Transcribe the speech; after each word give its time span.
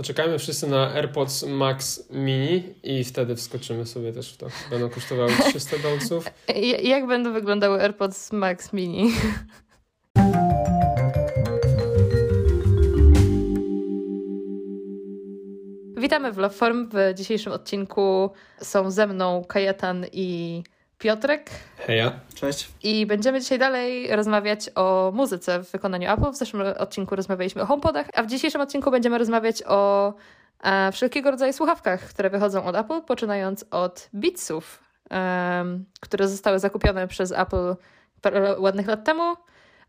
Poczekajmy 0.00 0.38
wszyscy 0.38 0.66
na 0.66 0.94
AirPods 0.94 1.42
Max 1.42 2.10
Mini 2.10 2.74
i 2.82 3.04
wtedy 3.04 3.36
wskoczymy 3.36 3.86
sobie 3.86 4.12
też 4.12 4.32
w 4.32 4.36
to. 4.36 4.46
Będą 4.70 4.90
kosztowały 4.90 5.32
300 5.50 5.78
dolców. 5.78 6.24
Jak 6.82 7.06
będą 7.06 7.32
wyglądały 7.32 7.82
AirPods 7.82 8.32
Max 8.32 8.72
Mini? 8.72 9.12
Witamy 15.96 16.32
w 16.32 16.38
Loveform. 16.38 16.88
W 16.88 17.14
dzisiejszym 17.14 17.52
odcinku 17.52 18.30
są 18.60 18.90
ze 18.90 19.06
mną 19.06 19.44
Kajetan 19.48 20.06
i 20.12 20.62
Piotrek. 21.00 21.50
Heja. 21.78 22.12
Cześć. 22.34 22.68
I 22.82 23.06
będziemy 23.06 23.40
dzisiaj 23.40 23.58
dalej 23.58 24.16
rozmawiać 24.16 24.70
o 24.74 25.12
muzyce 25.14 25.62
w 25.62 25.70
wykonaniu 25.70 26.12
Apple. 26.12 26.30
W 26.32 26.36
zeszłym 26.36 26.62
odcinku 26.78 27.16
rozmawialiśmy 27.16 27.62
o 27.62 27.66
HomePodach, 27.66 28.06
a 28.14 28.22
w 28.22 28.26
dzisiejszym 28.26 28.60
odcinku 28.60 28.90
będziemy 28.90 29.18
rozmawiać 29.18 29.62
o 29.66 30.14
e, 30.62 30.92
wszelkiego 30.92 31.30
rodzaju 31.30 31.52
słuchawkach, 31.52 32.00
które 32.00 32.30
wychodzą 32.30 32.64
od 32.64 32.76
Apple, 32.76 33.02
poczynając 33.02 33.64
od 33.70 34.08
Beatsów, 34.12 34.82
e, 35.10 35.64
które 36.00 36.28
zostały 36.28 36.58
zakupione 36.58 37.08
przez 37.08 37.32
Apple 37.32 37.74
parę 38.20 38.58
ładnych 38.58 38.86
lat 38.86 39.04
temu, 39.04 39.34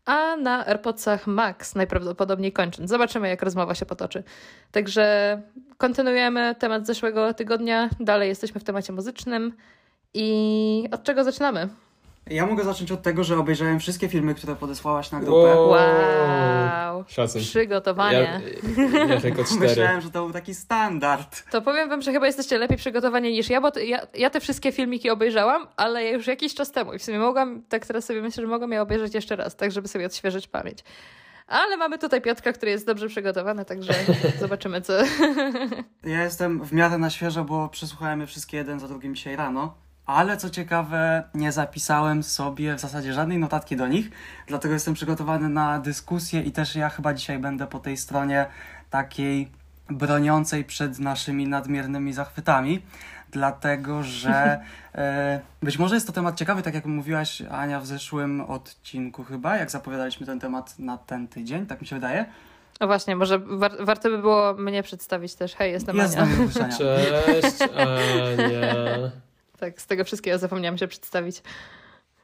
a 0.04 0.36
na 0.36 0.66
AirPodsach 0.66 1.26
Max 1.26 1.74
najprawdopodobniej 1.74 2.52
kończąc. 2.52 2.90
Zobaczymy, 2.90 3.28
jak 3.28 3.42
rozmowa 3.42 3.74
się 3.74 3.86
potoczy. 3.86 4.22
Także 4.70 5.42
kontynuujemy 5.78 6.54
temat 6.54 6.86
zeszłego 6.86 7.34
tygodnia. 7.34 7.90
Dalej 8.00 8.28
jesteśmy 8.28 8.60
w 8.60 8.64
temacie 8.64 8.92
muzycznym. 8.92 9.52
I 10.14 10.88
od 10.92 11.02
czego 11.02 11.24
zaczynamy? 11.24 11.68
Ja 12.26 12.46
mogę 12.46 12.64
zacząć 12.64 12.92
od 12.92 13.02
tego, 13.02 13.24
że 13.24 13.38
obejrzałem 13.38 13.80
wszystkie 13.80 14.08
filmy, 14.08 14.34
które 14.34 14.56
podesłałaś 14.56 15.10
na 15.10 15.20
grupę. 15.20 15.56
Wow. 15.56 15.68
Wow. 15.68 17.04
Szacun. 17.08 17.40
Przygotowanie. 17.42 18.40
Ja, 18.98 19.04
ja 19.06 19.20
tylko 19.20 19.44
cztery. 19.44 19.60
Myślałem, 19.60 20.00
że 20.00 20.10
to 20.10 20.24
był 20.24 20.32
taki 20.32 20.54
standard. 20.54 21.50
To 21.50 21.62
powiem 21.62 21.88
wam, 21.88 22.02
że 22.02 22.12
chyba 22.12 22.26
jesteście 22.26 22.58
lepiej 22.58 22.76
przygotowani 22.76 23.32
niż 23.32 23.50
ja, 23.50 23.60
bo 23.60 23.70
to, 23.70 23.80
ja, 23.80 24.06
ja 24.14 24.30
te 24.30 24.40
wszystkie 24.40 24.72
filmiki 24.72 25.10
obejrzałam, 25.10 25.66
ale 25.76 26.10
już 26.10 26.26
jakiś 26.26 26.54
czas 26.54 26.70
temu. 26.70 26.94
I 26.94 26.98
w 26.98 27.04
sumie 27.04 27.18
mogłam, 27.18 27.62
tak 27.68 27.86
teraz 27.86 28.04
sobie 28.04 28.22
myślę, 28.22 28.42
że 28.42 28.48
mogłam 28.48 28.72
je 28.72 28.82
obejrzeć 28.82 29.14
jeszcze 29.14 29.36
raz, 29.36 29.56
tak 29.56 29.72
żeby 29.72 29.88
sobie 29.88 30.06
odświeżyć 30.06 30.48
pamięć. 30.48 30.78
Ale 31.46 31.76
mamy 31.76 31.98
tutaj 31.98 32.20
Piotrka, 32.20 32.52
który 32.52 32.70
jest 32.70 32.86
dobrze 32.86 33.08
przygotowany, 33.08 33.64
także 33.64 33.94
zobaczymy 34.40 34.80
co. 34.80 34.92
Ja 36.04 36.24
jestem 36.24 36.64
w 36.64 36.72
miarę 36.72 36.98
na 36.98 37.10
świeżo, 37.10 37.44
bo 37.44 37.68
przesłuchałem 37.68 38.20
je 38.20 38.26
wszystkie 38.26 38.56
jeden 38.56 38.80
za 38.80 38.88
drugim 38.88 39.14
dzisiaj 39.14 39.36
rano. 39.36 39.74
Ale 40.12 40.36
co 40.36 40.50
ciekawe, 40.50 41.22
nie 41.34 41.52
zapisałem 41.52 42.22
sobie 42.22 42.74
w 42.74 42.80
zasadzie 42.80 43.12
żadnej 43.12 43.38
notatki 43.38 43.76
do 43.76 43.86
nich, 43.86 44.10
dlatego 44.46 44.74
jestem 44.74 44.94
przygotowany 44.94 45.48
na 45.48 45.78
dyskusję 45.78 46.42
i 46.42 46.52
też 46.52 46.76
ja 46.76 46.88
chyba 46.88 47.14
dzisiaj 47.14 47.38
będę 47.38 47.66
po 47.66 47.78
tej 47.78 47.96
stronie 47.96 48.46
takiej 48.90 49.50
broniącej 49.90 50.64
przed 50.64 50.98
naszymi 50.98 51.48
nadmiernymi 51.48 52.12
zachwytami, 52.12 52.82
dlatego 53.30 54.02
że 54.02 54.60
e, 54.94 55.40
być 55.62 55.78
może 55.78 55.94
jest 55.94 56.06
to 56.06 56.12
temat 56.12 56.36
ciekawy, 56.36 56.62
tak 56.62 56.74
jak 56.74 56.86
mówiłaś 56.86 57.42
Ania 57.42 57.80
w 57.80 57.86
zeszłym 57.86 58.40
odcinku 58.40 59.24
chyba, 59.24 59.56
jak 59.56 59.70
zapowiadaliśmy 59.70 60.26
ten 60.26 60.40
temat 60.40 60.78
na 60.78 60.98
ten 60.98 61.28
tydzień, 61.28 61.66
tak 61.66 61.80
mi 61.80 61.86
się 61.86 61.96
wydaje. 61.96 62.24
No 62.80 62.86
właśnie, 62.86 63.16
może 63.16 63.38
war 63.38 63.72
warto 63.80 64.08
by 64.08 64.18
było 64.18 64.54
mnie 64.54 64.82
przedstawić 64.82 65.34
też. 65.34 65.54
Hej, 65.54 65.72
jestem 65.72 65.96
Jest 65.96 66.18
Ania. 66.18 66.26
z 66.26 66.38
nami 66.38 66.50
Ania. 66.60 66.76
Cześć, 66.76 67.62
Ania. 67.62 69.10
Tak, 69.62 69.80
z 69.80 69.86
tego 69.86 70.04
wszystkiego 70.04 70.38
zapomniałam 70.38 70.78
się 70.78 70.88
przedstawić. 70.88 71.42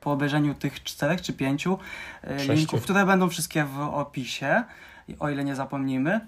po 0.01 0.13
obejrzeniu 0.13 0.55
tych 0.55 0.83
czterech 0.83 1.23
czy 1.23 1.33
pięciu 1.33 1.79
e, 2.25 2.39
Sześciu. 2.39 2.53
linków, 2.53 2.83
które 2.83 3.07
będą 3.07 3.29
wszystkie 3.29 3.65
w 3.65 3.81
opisie, 3.81 4.65
o 5.19 5.29
ile 5.31 5.45
nie 5.45 5.55
zapomnimy, 5.57 6.21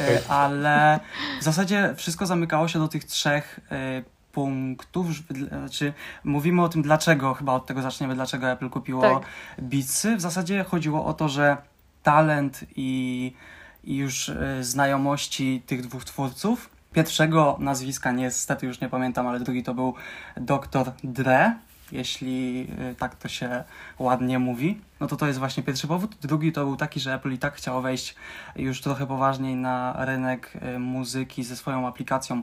E, 0.00 0.28
ale 0.28 1.00
w 1.40 1.44
zasadzie 1.44 1.94
wszystko 1.96 2.26
zamykało 2.26 2.68
się 2.68 2.78
do 2.78 2.88
tych 2.88 3.04
trzech 3.04 3.60
e, 3.70 4.02
punktów, 4.32 5.06
czy 5.70 5.92
mówimy 6.24 6.62
o 6.62 6.68
tym 6.68 6.82
dlaczego, 6.82 7.34
chyba 7.34 7.52
od 7.52 7.66
tego 7.66 7.82
zaczniemy, 7.82 8.14
dlaczego 8.14 8.50
Apple 8.50 8.70
kupiło 8.70 9.02
Tak. 9.02 9.22
Beatsy. 9.58 10.16
W 10.16 10.20
zasadzie 10.20 10.64
chodziło 10.64 11.04
o 11.06 11.14
to, 11.14 11.28
że 11.28 11.56
talent 12.02 12.60
i, 12.76 13.32
i 13.84 13.96
już 13.96 14.30
znajomości 14.60 15.62
tych 15.66 15.82
dwóch 15.82 16.04
twórców. 16.04 16.73
Pierwszego 16.94 17.56
nazwiska 17.60 18.12
niestety 18.12 18.66
już 18.66 18.80
nie 18.80 18.88
pamiętam, 18.88 19.26
ale 19.26 19.40
drugi 19.40 19.62
to 19.62 19.74
był 19.74 19.94
Dr. 20.36 20.92
Dre, 21.04 21.54
jeśli 21.92 22.66
y, 22.90 22.94
tak 22.94 23.14
to 23.14 23.28
się 23.28 23.64
ładnie 23.98 24.38
mówi. 24.38 24.80
No 25.00 25.06
to 25.06 25.16
to 25.16 25.26
jest 25.26 25.38
właśnie 25.38 25.62
pierwszy 25.62 25.86
powód. 25.86 26.16
Drugi 26.22 26.52
to 26.52 26.64
był 26.64 26.76
taki, 26.76 27.00
że 27.00 27.14
Apple 27.14 27.32
i 27.32 27.38
tak 27.38 27.54
chciało 27.54 27.82
wejść 27.82 28.14
już 28.56 28.80
trochę 28.80 29.06
poważniej 29.06 29.56
na 29.56 30.04
rynek 30.04 30.52
y, 30.74 30.78
muzyki 30.78 31.44
ze 31.44 31.56
swoją 31.56 31.86
aplikacją, 31.86 32.42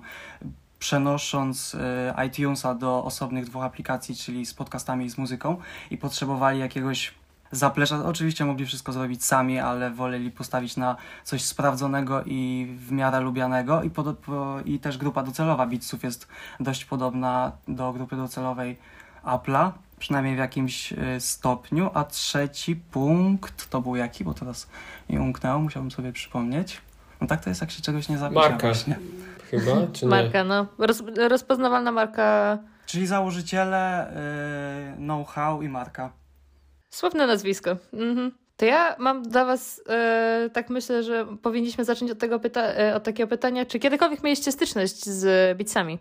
przenosząc 0.80 1.74
y, 1.74 1.80
iTunesa 2.28 2.76
do 2.76 3.04
osobnych 3.04 3.46
dwóch 3.46 3.64
aplikacji, 3.64 4.16
czyli 4.16 4.46
z 4.46 4.54
podcastami 4.54 5.06
i 5.06 5.10
z 5.10 5.18
muzyką 5.18 5.58
i 5.92 5.98
potrzebowali 5.98 6.60
jakiegoś 6.60 7.14
zaplecza. 7.52 8.06
Oczywiście 8.06 8.46
mogli 8.46 8.66
wszystko 8.66 8.92
zrobić 8.92 9.26
sami, 9.26 9.60
ale 9.60 9.92
woleli 9.92 10.32
postawić 10.32 10.78
na 10.78 10.96
coś 11.24 11.44
sprawdzonego 11.44 12.24
i 12.26 12.68
w 12.78 12.92
miarę 12.92 13.20
lubianego 13.20 13.84
i, 13.84 13.90
pod, 13.90 14.18
po, 14.18 14.60
i 14.66 14.80
też 14.80 14.98
grupa 14.98 15.24
docelowa 15.24 15.68
Beatsów 15.68 16.04
jest 16.04 16.28
dość 16.60 16.86
podobna 16.86 17.52
do 17.68 17.94
grupy 17.94 18.16
docelowej 18.16 18.78
Apple'a, 19.24 19.72
przynajmniej 20.00 20.36
w 20.36 20.40
jakimś 20.40 20.94
y, 20.94 20.98
stopniu, 21.20 21.90
a 21.94 22.04
trzeci 22.04 22.76
punkt 22.76 23.70
to 23.70 23.82
był 23.82 23.96
jaki, 23.96 24.24
bo 24.24 24.34
teraz 24.34 24.68
mi 25.10 25.20
umknęło, 25.20 25.60
musiałbym 25.60 25.92
sobie 25.92 26.14
przypomnieć. 26.14 26.82
No 27.22 27.28
tak 27.28 27.44
to 27.44 27.50
jest, 27.50 27.62
jak 27.62 27.72
się 27.72 27.82
czegoś 27.82 28.10
nie 28.10 28.18
zapisze 28.18 28.40
Marka. 28.42 28.68
właśnie. 28.68 29.00
Chyba, 29.52 29.72
czy 29.94 30.06
nie? 30.06 30.10
Marka, 30.10 30.44
no. 30.44 30.66
Roz, 30.78 31.04
rozpoznawalna 31.30 31.92
marka. 31.92 32.58
Czyli 32.86 33.08
założyciele, 33.08 34.12
y, 34.94 34.96
know-how 34.96 35.62
i 35.62 35.70
marka. 35.70 36.10
Słowne 36.92 37.28
nazwisko. 37.28 37.78
Mhm. 37.94 38.32
To 38.58 38.66
ja 38.66 38.96
mam 39.00 39.24
dla 39.24 39.46
Was, 39.46 39.82
e, 39.90 40.50
tak 40.54 40.70
myślę, 40.70 41.04
że 41.04 41.28
powinniśmy 41.42 41.86
zacząć 41.86 42.12
od, 42.12 42.20
tego 42.20 42.40
pyta- 42.40 42.74
e, 42.78 42.96
od 42.96 43.04
takiego 43.04 43.28
pytania, 43.28 43.66
czy 43.66 43.80
kiedykolwiek 43.80 44.24
mieliście 44.24 44.52
styczność 44.52 45.06
z 45.06 45.58
Beatsami? 45.58 46.00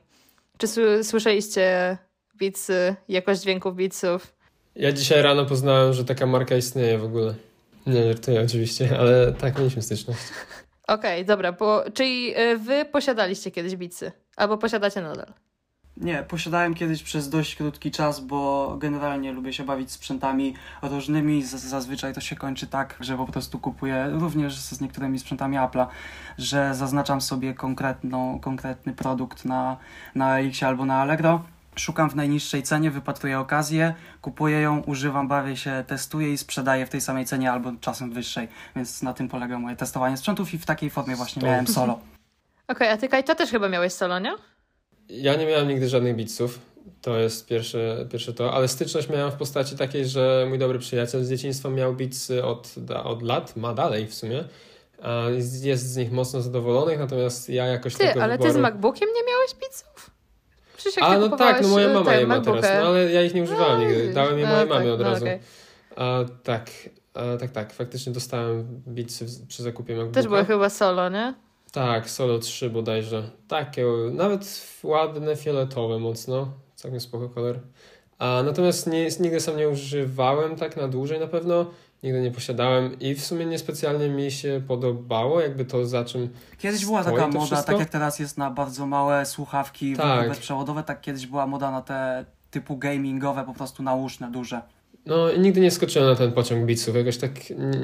Czy 0.59 0.67
sły- 0.67 1.05
słyszeliście 1.05 1.99
Beatsy, 2.35 2.95
jakość 3.09 3.41
dźwięków 3.41 3.77
Beatsów? 3.77 4.33
Ja 4.77 4.93
dzisiaj 4.93 5.23
rano 5.23 5.47
poznałem, 5.47 5.93
że 5.93 6.05
taka 6.05 6.27
marka 6.27 6.57
istnieje 6.57 6.99
w 6.99 7.05
ogóle. 7.05 7.35
Nie, 7.87 8.05
żartuję 8.07 8.41
oczywiście, 8.41 8.99
ale 8.99 9.33
tak, 9.33 9.59
mieliśmy 9.59 9.83
styczność. 9.83 10.21
Okej, 10.89 11.25
dobra, 11.25 11.53
bo, 11.53 11.85
czyli 11.95 12.33
e, 12.37 12.57
Wy 12.57 12.85
posiadaliście 12.85 13.51
kiedyś 13.51 13.77
Beatsy? 13.77 14.13
Albo 14.37 14.59
posiadacie 14.59 15.01
nadal? 15.01 15.33
Nie, 16.01 16.23
posiadałem 16.23 16.75
kiedyś 16.75 17.03
przez 17.03 17.29
dość 17.29 17.57
krótki 17.57 17.91
czas, 17.91 18.21
bo 18.21 18.75
generalnie 18.79 19.33
lubię 19.33 19.53
się 19.53 19.65
bawić 19.65 19.91
sprzętami 19.93 20.55
różnymi. 20.83 21.43
Z- 21.43 21.51
Zazwyczaj 21.55 22.15
to 22.15 22.21
się 22.21 22.37
kończy 22.37 22.67
tak, 22.67 22.97
że 23.01 23.17
po 23.17 23.27
prostu 23.27 23.59
kupuję 23.59 24.07
również 24.13 24.59
z 24.59 24.81
niektórymi 24.81 25.19
sprzętami 25.19 25.57
Apple'a, 25.57 25.87
że 26.39 26.75
zaznaczam 26.75 27.21
sobie 27.21 27.55
konkretną, 27.55 28.41
konkretny 28.41 28.93
produkt 28.93 29.45
na, 29.45 29.77
na 30.15 30.39
Elixie 30.39 30.69
albo 30.69 30.85
na 30.85 30.95
Allegro. 31.03 31.43
Szukam 31.77 32.11
w 32.11 32.15
najniższej 32.17 32.63
cenie, 32.63 32.91
wypatruję 32.91 33.39
okazję, 33.41 33.95
kupuję 34.23 34.61
ją, 34.61 34.79
używam, 34.81 35.29
bawię 35.29 35.57
się, 35.57 35.85
testuję 35.87 36.33
i 36.33 36.39
sprzedaję 36.39 36.87
w 36.87 36.91
tej 36.91 37.01
samej 37.01 37.25
cenie 37.25 37.53
albo 37.53 37.73
czasem 37.81 38.13
wyższej. 38.13 38.49
Więc 38.77 39.03
na 39.03 39.13
tym 39.15 39.29
polega 39.29 39.59
moje 39.59 39.77
testowanie 39.77 40.17
sprzętów 40.17 40.55
i 40.55 40.59
w 40.59 40.67
takiej 40.67 40.91
formie 40.91 41.17
właśnie 41.17 41.43
miałem 41.43 41.67
solo. 41.67 41.99
Okej, 42.69 42.89
a 42.89 42.97
Ty 42.97 43.09
Kajto 43.09 43.35
też 43.35 43.51
chyba 43.51 43.69
miałeś 43.69 43.93
solo, 43.93 44.19
nie? 44.19 44.33
Ja 45.11 45.35
nie 45.37 45.47
miałem 45.47 45.69
nigdy 45.69 45.89
żadnych 45.89 46.17
beatsów. 46.17 46.59
To 47.03 47.17
jest 47.19 47.47
pierwsze, 47.47 48.07
pierwsze 48.13 48.33
to, 48.33 48.53
ale 48.53 48.69
styczność 48.69 49.09
miałem 49.09 49.31
w 49.31 49.35
postaci 49.35 49.77
takiej, 49.77 50.07
że 50.07 50.47
mój 50.49 50.59
dobry 50.59 50.79
przyjaciel 50.79 51.25
z 51.25 51.31
dzieciństwa 51.31 51.71
miał 51.71 51.95
beatsy 51.95 52.45
od, 52.45 52.75
od 53.05 53.23
lat, 53.23 53.57
ma 53.57 53.75
dalej 53.75 54.07
w 54.07 54.15
sumie. 54.15 54.45
Jest 55.63 55.93
z 55.93 55.97
nich 55.97 56.13
mocno 56.13 56.41
zadowolonych, 56.41 56.99
natomiast 56.99 57.49
ja 57.49 57.67
jakoś 57.67 57.93
Ty, 57.97 57.99
tego 58.07 58.23
ale 58.23 58.39
Ty 58.39 58.43
wyboru... 58.43 58.59
z 58.59 58.63
MacBookiem 58.63 59.09
nie 59.15 59.33
miałeś 59.33 59.55
Beatsów? 59.61 60.11
Przecież 60.77 61.03
A 61.05 61.15
ty 61.15 61.19
no 61.29 61.37
tak, 61.37 61.63
no 61.63 61.69
moja 61.69 61.89
e, 61.89 61.95
mama 61.95 62.15
je 62.15 62.27
ma 62.27 62.41
teraz, 62.41 62.63
no 62.81 62.89
ale 62.89 63.13
ja 63.13 63.23
ich 63.23 63.35
nie 63.35 63.43
używałem 63.43 63.81
No, 63.83 63.89
nigdy. 63.89 64.13
Dałem 64.15 64.39
je 64.39 64.45
no 64.45 64.53
mojej 64.53 64.69
tak, 64.69 64.79
mamie 64.79 64.93
od 64.93 65.01
no 65.01 65.05
razu. 65.07 65.25
okej. 65.25 65.39
A, 65.97 66.25
tak, 66.43 66.71
a, 67.15 67.37
tak, 67.37 67.51
tak, 67.51 67.73
faktycznie 67.73 68.13
dostałem 68.13 68.83
beatsy 68.87 69.25
w- 69.25 69.47
przy 69.47 69.63
zakupie 69.63 69.95
MacBooka. 69.97 70.15
Też 70.15 70.29
były 70.29 70.45
chyba 70.45 70.71
solo, 70.71 71.09
nie? 71.09 71.35
Tak, 71.73 72.11
Solo 72.11 72.39
3 72.39 72.71
bodajże. 72.71 73.23
Takie, 73.49 73.87
nawet 74.13 74.67
ładne, 74.83 75.37
fioletowe 75.37 75.99
mocno. 75.99 76.49
Całkiem 76.75 77.01
spoko 77.01 77.29
kolor. 77.29 77.61
A, 78.19 78.43
natomiast 78.45 78.87
nie, 78.87 79.09
nigdy 79.21 79.41
sam 79.41 79.57
nie 79.57 79.69
używałem 79.69 80.57
tak 80.57 80.77
na 80.77 80.89
dłużej 80.89 81.21
na 81.21 81.27
pewno. 81.27 81.67
Nigdy 82.03 82.23
nie 82.23 82.31
posiadałem 82.31 82.99
i 83.01 83.15
w 83.15 83.25
sumie 83.25 83.47
niespecjalnie 83.47 84.09
mi 84.09 84.31
się 84.31 84.63
podobało, 84.69 85.41
jakby 85.41 85.65
to 85.65 85.87
za 85.87 86.05
czym 86.05 86.29
Kiedyś 86.59 86.85
była 86.85 87.05
taka 87.05 87.27
moda, 87.29 87.47
wszystko. 87.47 87.67
tak 87.73 87.79
jak 87.79 87.89
teraz 87.89 88.19
jest 88.19 88.39
na 88.39 88.51
bardzo 88.51 88.87
małe 88.87 89.27
słuchawki 89.27 89.97
Tak. 89.97 90.29
bezprzewodowe, 90.29 90.83
tak 90.83 91.01
kiedyś 91.01 91.27
była 91.27 91.47
moda 91.47 91.71
na 91.71 91.83
te 91.83 92.25
typu 92.51 92.77
gamingowe, 92.77 93.45
po 93.45 93.55
prostu 93.55 93.83
nauszne, 93.83 94.31
duże. 94.31 94.61
No 95.07 95.33
nigdy 95.37 95.61
nie 95.61 95.71
skoczyłem 95.71 96.09
na 96.09 96.17
ten 96.17 96.33
pociąg 96.33 96.67
Beatsów, 96.67 96.97
jakoś 96.97 97.17
tak 97.17 97.33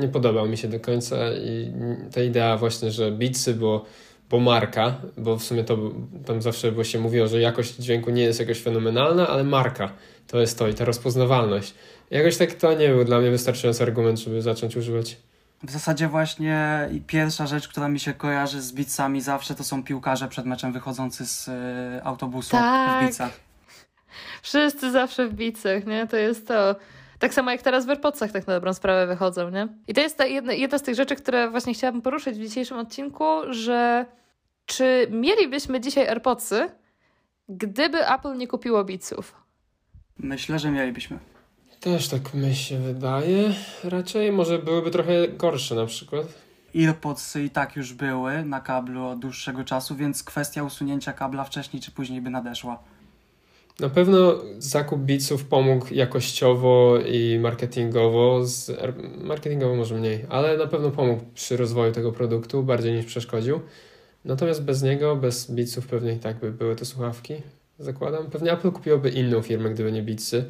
nie, 0.00 0.08
podobał 0.08 0.48
mi 0.48 0.56
się 0.56 0.68
do 0.68 0.80
końca 0.80 1.16
i 1.32 1.72
ta 2.14 2.22
idea 2.22 2.56
właśnie, 2.56 2.90
że 2.90 3.12
Beatsy, 3.12 3.54
bo 3.54 3.84
bo 4.30 4.40
marka, 4.40 4.94
bo 5.16 5.36
w 5.36 5.42
sumie 5.42 5.64
to 5.64 5.78
tam 6.26 6.42
zawsze 6.42 6.72
było 6.72 6.84
się 6.84 6.98
mówiło, 7.00 7.28
że 7.28 7.40
jakość 7.40 7.76
dźwięku 7.76 8.10
nie 8.10 8.22
jest 8.22 8.40
jakoś 8.40 8.62
fenomenalna, 8.62 9.28
ale 9.28 9.44
marka 9.44 9.92
to 10.26 10.40
jest 10.40 10.58
to 10.58 10.68
i 10.68 10.74
ta 10.74 10.84
rozpoznawalność. 10.84 11.74
Jakoś 12.10 12.36
tak 12.36 12.54
to 12.54 12.74
nie 12.74 12.88
był 12.88 13.04
dla 13.04 13.18
mnie 13.18 13.30
wystarczający 13.30 13.82
argument, 13.82 14.18
żeby 14.18 14.42
zacząć 14.42 14.76
używać. 14.76 15.16
W 15.62 15.70
zasadzie 15.70 16.08
właśnie 16.08 16.88
pierwsza 17.06 17.46
rzecz, 17.46 17.68
która 17.68 17.88
mi 17.88 18.00
się 18.00 18.12
kojarzy 18.14 18.62
z 18.62 18.72
Beatsami 18.72 19.20
zawsze, 19.20 19.54
to 19.54 19.64
są 19.64 19.84
piłkarze 19.84 20.28
przed 20.28 20.46
meczem 20.46 20.72
wychodzący 20.72 21.26
z 21.26 21.48
y, 21.48 21.52
autobusu 22.04 22.50
Tak. 22.50 22.98
w 22.98 23.02
Beatsach. 23.04 23.40
Wszyscy 24.42 24.92
zawsze 24.92 25.28
w 25.28 25.34
bicach, 25.34 25.86
nie? 25.86 26.06
To 26.06 26.16
jest 26.16 26.48
to. 26.48 26.76
Tak 27.18 27.34
samo 27.34 27.50
jak 27.50 27.62
teraz 27.62 27.86
w 27.86 27.90
AirPodsach 27.90 28.32
tak 28.32 28.46
na 28.46 28.54
dobrą 28.54 28.74
sprawę 28.74 29.06
wychodzą, 29.06 29.50
nie? 29.50 29.68
I 29.88 29.94
to 29.94 30.00
jest 30.00 30.18
ta 30.18 30.26
jedna, 30.26 30.52
jedna 30.52 30.78
z 30.78 30.82
tych 30.82 30.94
rzeczy, 30.94 31.16
które 31.16 31.50
właśnie 31.50 31.74
chciałabym 31.74 32.02
poruszyć 32.02 32.38
w 32.38 32.42
dzisiejszym 32.42 32.78
odcinku, 32.78 33.24
że 33.50 34.06
czy 34.66 35.06
mielibyśmy 35.10 35.80
dzisiaj 35.80 36.08
AirPodsy, 36.08 36.70
gdyby 37.48 38.08
Apple 38.08 38.36
nie 38.36 38.48
kupiło 38.48 38.84
Beatsów? 38.84 39.34
Myślę, 40.18 40.58
że 40.58 40.70
mielibyśmy. 40.70 41.18
Też 41.80 42.08
tak 42.08 42.34
mi 42.34 42.54
się 42.54 42.78
wydaje. 42.78 43.54
Raczej 43.84 44.32
może 44.32 44.58
byłyby 44.58 44.90
trochę 44.90 45.28
gorsze 45.28 45.74
na 45.74 45.86
przykład. 45.86 46.26
Earpodsy 46.76 47.44
i 47.44 47.50
tak 47.50 47.76
już 47.76 47.92
były 47.92 48.44
na 48.44 48.60
kablu 48.60 49.06
od 49.06 49.18
dłuższego 49.18 49.64
czasu, 49.64 49.96
więc 49.96 50.22
kwestia 50.22 50.62
usunięcia 50.62 51.12
kabla 51.12 51.44
wcześniej 51.44 51.82
czy 51.82 51.90
później 51.90 52.20
by 52.20 52.30
nadeszła. 52.30 52.78
Na 53.80 53.88
pewno 53.88 54.34
zakup 54.58 55.00
Beatsów 55.00 55.44
pomógł 55.44 55.94
jakościowo 55.94 56.98
i 57.06 57.38
marketingowo. 57.38 58.46
Z, 58.46 58.72
marketingowo 59.18 59.74
może 59.74 59.94
mniej, 59.94 60.26
ale 60.28 60.56
na 60.56 60.66
pewno 60.66 60.90
pomógł 60.90 61.24
przy 61.34 61.56
rozwoju 61.56 61.92
tego 61.92 62.12
produktu 62.12 62.62
bardziej 62.62 62.92
niż 62.92 63.06
przeszkodził. 63.06 63.60
Natomiast 64.24 64.64
bez 64.64 64.82
niego, 64.82 65.16
bez 65.16 65.50
Beatsów 65.50 65.86
pewnie 65.86 66.12
i 66.12 66.18
tak 66.18 66.40
by 66.40 66.52
były 66.52 66.76
to 66.76 66.84
słuchawki, 66.84 67.34
zakładam. 67.78 68.30
Pewnie 68.30 68.52
Apple 68.52 68.72
kupiłoby 68.72 69.10
inną 69.10 69.42
firmę, 69.42 69.70
gdyby 69.70 69.92
nie 69.92 70.02
Beatsy. 70.02 70.44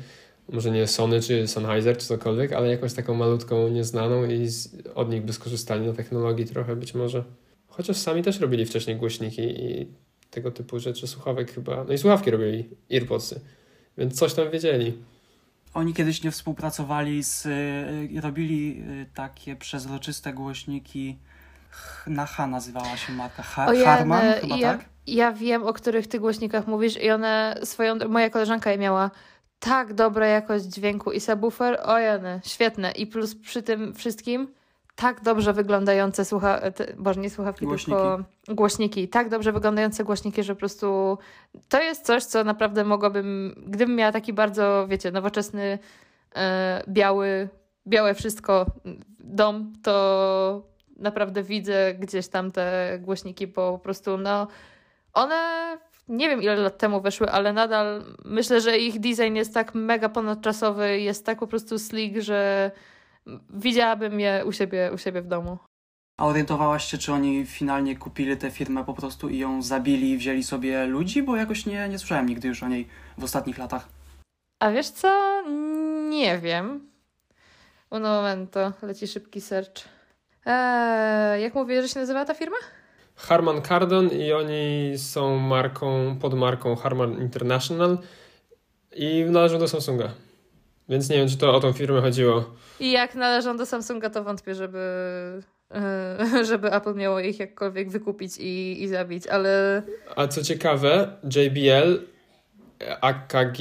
Może 0.48 0.70
nie 0.70 0.86
Sony 0.86 1.20
czy 1.20 1.48
Sennheiser 1.48 1.96
czy 1.96 2.06
cokolwiek, 2.06 2.52
ale 2.52 2.68
jakąś 2.68 2.92
taką 2.92 3.14
malutką, 3.14 3.68
nieznaną 3.68 4.24
i 4.24 4.46
z, 4.46 4.68
od 4.94 5.10
nich 5.10 5.22
by 5.22 5.32
skorzystali 5.32 5.86
na 5.86 5.92
technologii 5.92 6.46
trochę 6.46 6.76
być 6.76 6.94
może. 6.94 7.24
Chociaż 7.68 7.96
sami 7.96 8.22
też 8.22 8.40
robili 8.40 8.66
wcześniej 8.66 8.96
głośniki 8.96 9.42
i 9.42 9.86
tego 10.36 10.50
typu 10.50 10.78
rzeczy, 10.78 11.06
słuchawek 11.06 11.52
chyba. 11.52 11.84
No 11.84 11.92
i 11.92 11.98
słuchawki 11.98 12.30
robili, 12.30 12.68
earpodsy, 12.92 13.40
więc 13.98 14.18
coś 14.18 14.34
tam 14.34 14.50
wiedzieli. 14.50 14.98
Oni 15.74 15.94
kiedyś 15.94 16.22
nie 16.22 16.30
współpracowali 16.30 17.22
z. 17.24 17.46
y, 17.46 18.20
robili 18.20 18.82
y, 19.02 19.06
takie 19.14 19.56
przezroczyste 19.56 20.32
głośniki. 20.32 21.18
Na 22.06 22.26
H 22.26 22.46
nazywała 22.46 22.96
się 22.96 23.12
marka. 23.12 23.42
Ha, 23.42 23.66
Ojej, 23.66 23.84
Harman 23.84 24.32
chyba 24.40 24.56
ja, 24.56 24.72
tak? 24.72 24.84
ja 25.06 25.32
wiem, 25.32 25.62
o 25.62 25.72
których 25.72 26.06
ty 26.06 26.20
głośnikach 26.20 26.66
mówisz 26.66 26.96
i 27.02 27.10
one 27.10 27.60
swoją... 27.64 27.94
Moja 28.08 28.30
koleżanka 28.30 28.70
je 28.70 28.78
miała 28.78 29.10
tak 29.58 29.94
dobra 29.94 30.26
jakość 30.26 30.64
dźwięku 30.64 31.12
i 31.12 31.20
subwoofer, 31.20 31.80
ojeny, 31.82 32.40
świetne. 32.44 32.92
I 32.92 33.06
plus 33.06 33.34
przy 33.34 33.62
tym 33.62 33.94
wszystkim 33.94 34.48
tak 34.96 35.20
dobrze 35.22 35.52
wyglądające 35.52 36.24
słucha... 36.24 36.70
Te, 36.70 36.86
boże, 36.96 37.20
nie 37.20 37.30
słuchawki, 37.30 37.66
Głośniki. 37.66 37.90
tylko 37.90 38.24
głośniki. 38.48 39.08
Tak 39.08 39.28
dobrze 39.28 39.52
wyglądające 39.52 40.04
głośniki, 40.04 40.42
że 40.42 40.54
po 40.54 40.58
prostu 40.58 41.18
to 41.68 41.82
jest 41.82 42.06
coś, 42.06 42.24
co 42.24 42.44
naprawdę 42.44 42.84
mogłabym... 42.84 43.54
Gdybym 43.66 43.96
miała 43.96 44.12
taki 44.12 44.32
bardzo, 44.32 44.86
wiecie, 44.88 45.10
nowoczesny, 45.10 45.78
e, 46.36 46.82
biały, 46.88 47.48
białe 47.86 48.14
wszystko 48.14 48.66
dom, 49.20 49.72
to 49.82 50.62
naprawdę 50.96 51.42
widzę 51.42 51.94
gdzieś 51.94 52.28
tam 52.28 52.52
te 52.52 52.98
głośniki, 53.02 53.46
bo 53.46 53.72
po 53.72 53.78
prostu 53.78 54.18
no 54.18 54.46
one 55.12 55.78
nie 56.08 56.28
wiem 56.28 56.42
ile 56.42 56.56
lat 56.56 56.78
temu 56.78 57.00
weszły, 57.00 57.30
ale 57.30 57.52
nadal 57.52 58.04
myślę, 58.24 58.60
że 58.60 58.78
ich 58.78 59.00
design 59.00 59.34
jest 59.34 59.54
tak 59.54 59.74
mega 59.74 60.08
ponadczasowy, 60.08 61.00
jest 61.00 61.26
tak 61.26 61.38
po 61.38 61.46
prostu 61.46 61.78
slick, 61.78 62.20
że 62.20 62.70
widziałabym 63.50 64.20
je 64.20 64.44
u 64.46 64.52
siebie, 64.52 64.90
u 64.94 64.98
siebie 64.98 65.22
w 65.22 65.26
domu. 65.26 65.58
A 66.18 66.26
orientowałaś 66.26 66.84
się, 66.84 66.98
czy 66.98 67.12
oni 67.12 67.46
finalnie 67.46 67.96
kupili 67.96 68.36
tę 68.36 68.50
firmę 68.50 68.84
po 68.84 68.94
prostu 68.94 69.28
i 69.28 69.38
ją 69.38 69.62
zabili 69.62 70.10
i 70.10 70.18
wzięli 70.18 70.42
sobie 70.42 70.86
ludzi? 70.86 71.22
Bo 71.22 71.36
jakoś 71.36 71.66
nie, 71.66 71.88
nie 71.88 71.98
słyszałem 71.98 72.26
nigdy 72.26 72.48
już 72.48 72.62
o 72.62 72.68
niej 72.68 72.88
w 73.18 73.24
ostatnich 73.24 73.58
latach. 73.58 73.88
A 74.60 74.70
wiesz 74.70 74.88
co? 74.88 75.42
Nie 76.08 76.38
wiem. 76.38 76.90
Un 77.90 78.02
momento, 78.02 78.72
leci 78.82 79.06
szybki 79.06 79.40
search. 79.40 79.84
Eee, 80.46 81.42
jak 81.42 81.54
mówię, 81.54 81.82
że 81.82 81.88
się 81.88 82.00
nazywa 82.00 82.24
ta 82.24 82.34
firma? 82.34 82.56
Harman 83.16 83.62
Kardon 83.62 84.08
i 84.08 84.32
oni 84.32 84.92
są 84.98 85.38
marką, 85.38 86.16
pod 86.20 86.34
marką 86.34 86.76
Harman 86.76 87.20
International 87.22 87.98
i 88.94 89.24
należą 89.24 89.58
do 89.58 89.68
Samsunga. 89.68 90.08
Więc 90.88 91.08
nie 91.08 91.16
wiem, 91.16 91.28
czy 91.28 91.36
to 91.36 91.54
o 91.54 91.60
tą 91.60 91.72
firmę 91.72 92.00
chodziło. 92.00 92.54
I 92.80 92.90
jak 92.90 93.14
należą 93.14 93.56
do 93.56 93.66
Samsunga, 93.66 94.10
to 94.10 94.24
wątpię, 94.24 94.54
żeby, 94.54 94.78
e, 95.70 96.44
żeby 96.50 96.72
Apple 96.72 96.94
miało 96.94 97.20
ich 97.20 97.38
jakkolwiek 97.38 97.90
wykupić 97.90 98.38
i, 98.38 98.82
i 98.82 98.88
zabić, 98.88 99.26
ale 99.26 99.82
A 100.16 100.28
co 100.28 100.42
ciekawe, 100.42 101.16
JBL, 101.24 102.00
AKG 103.00 103.58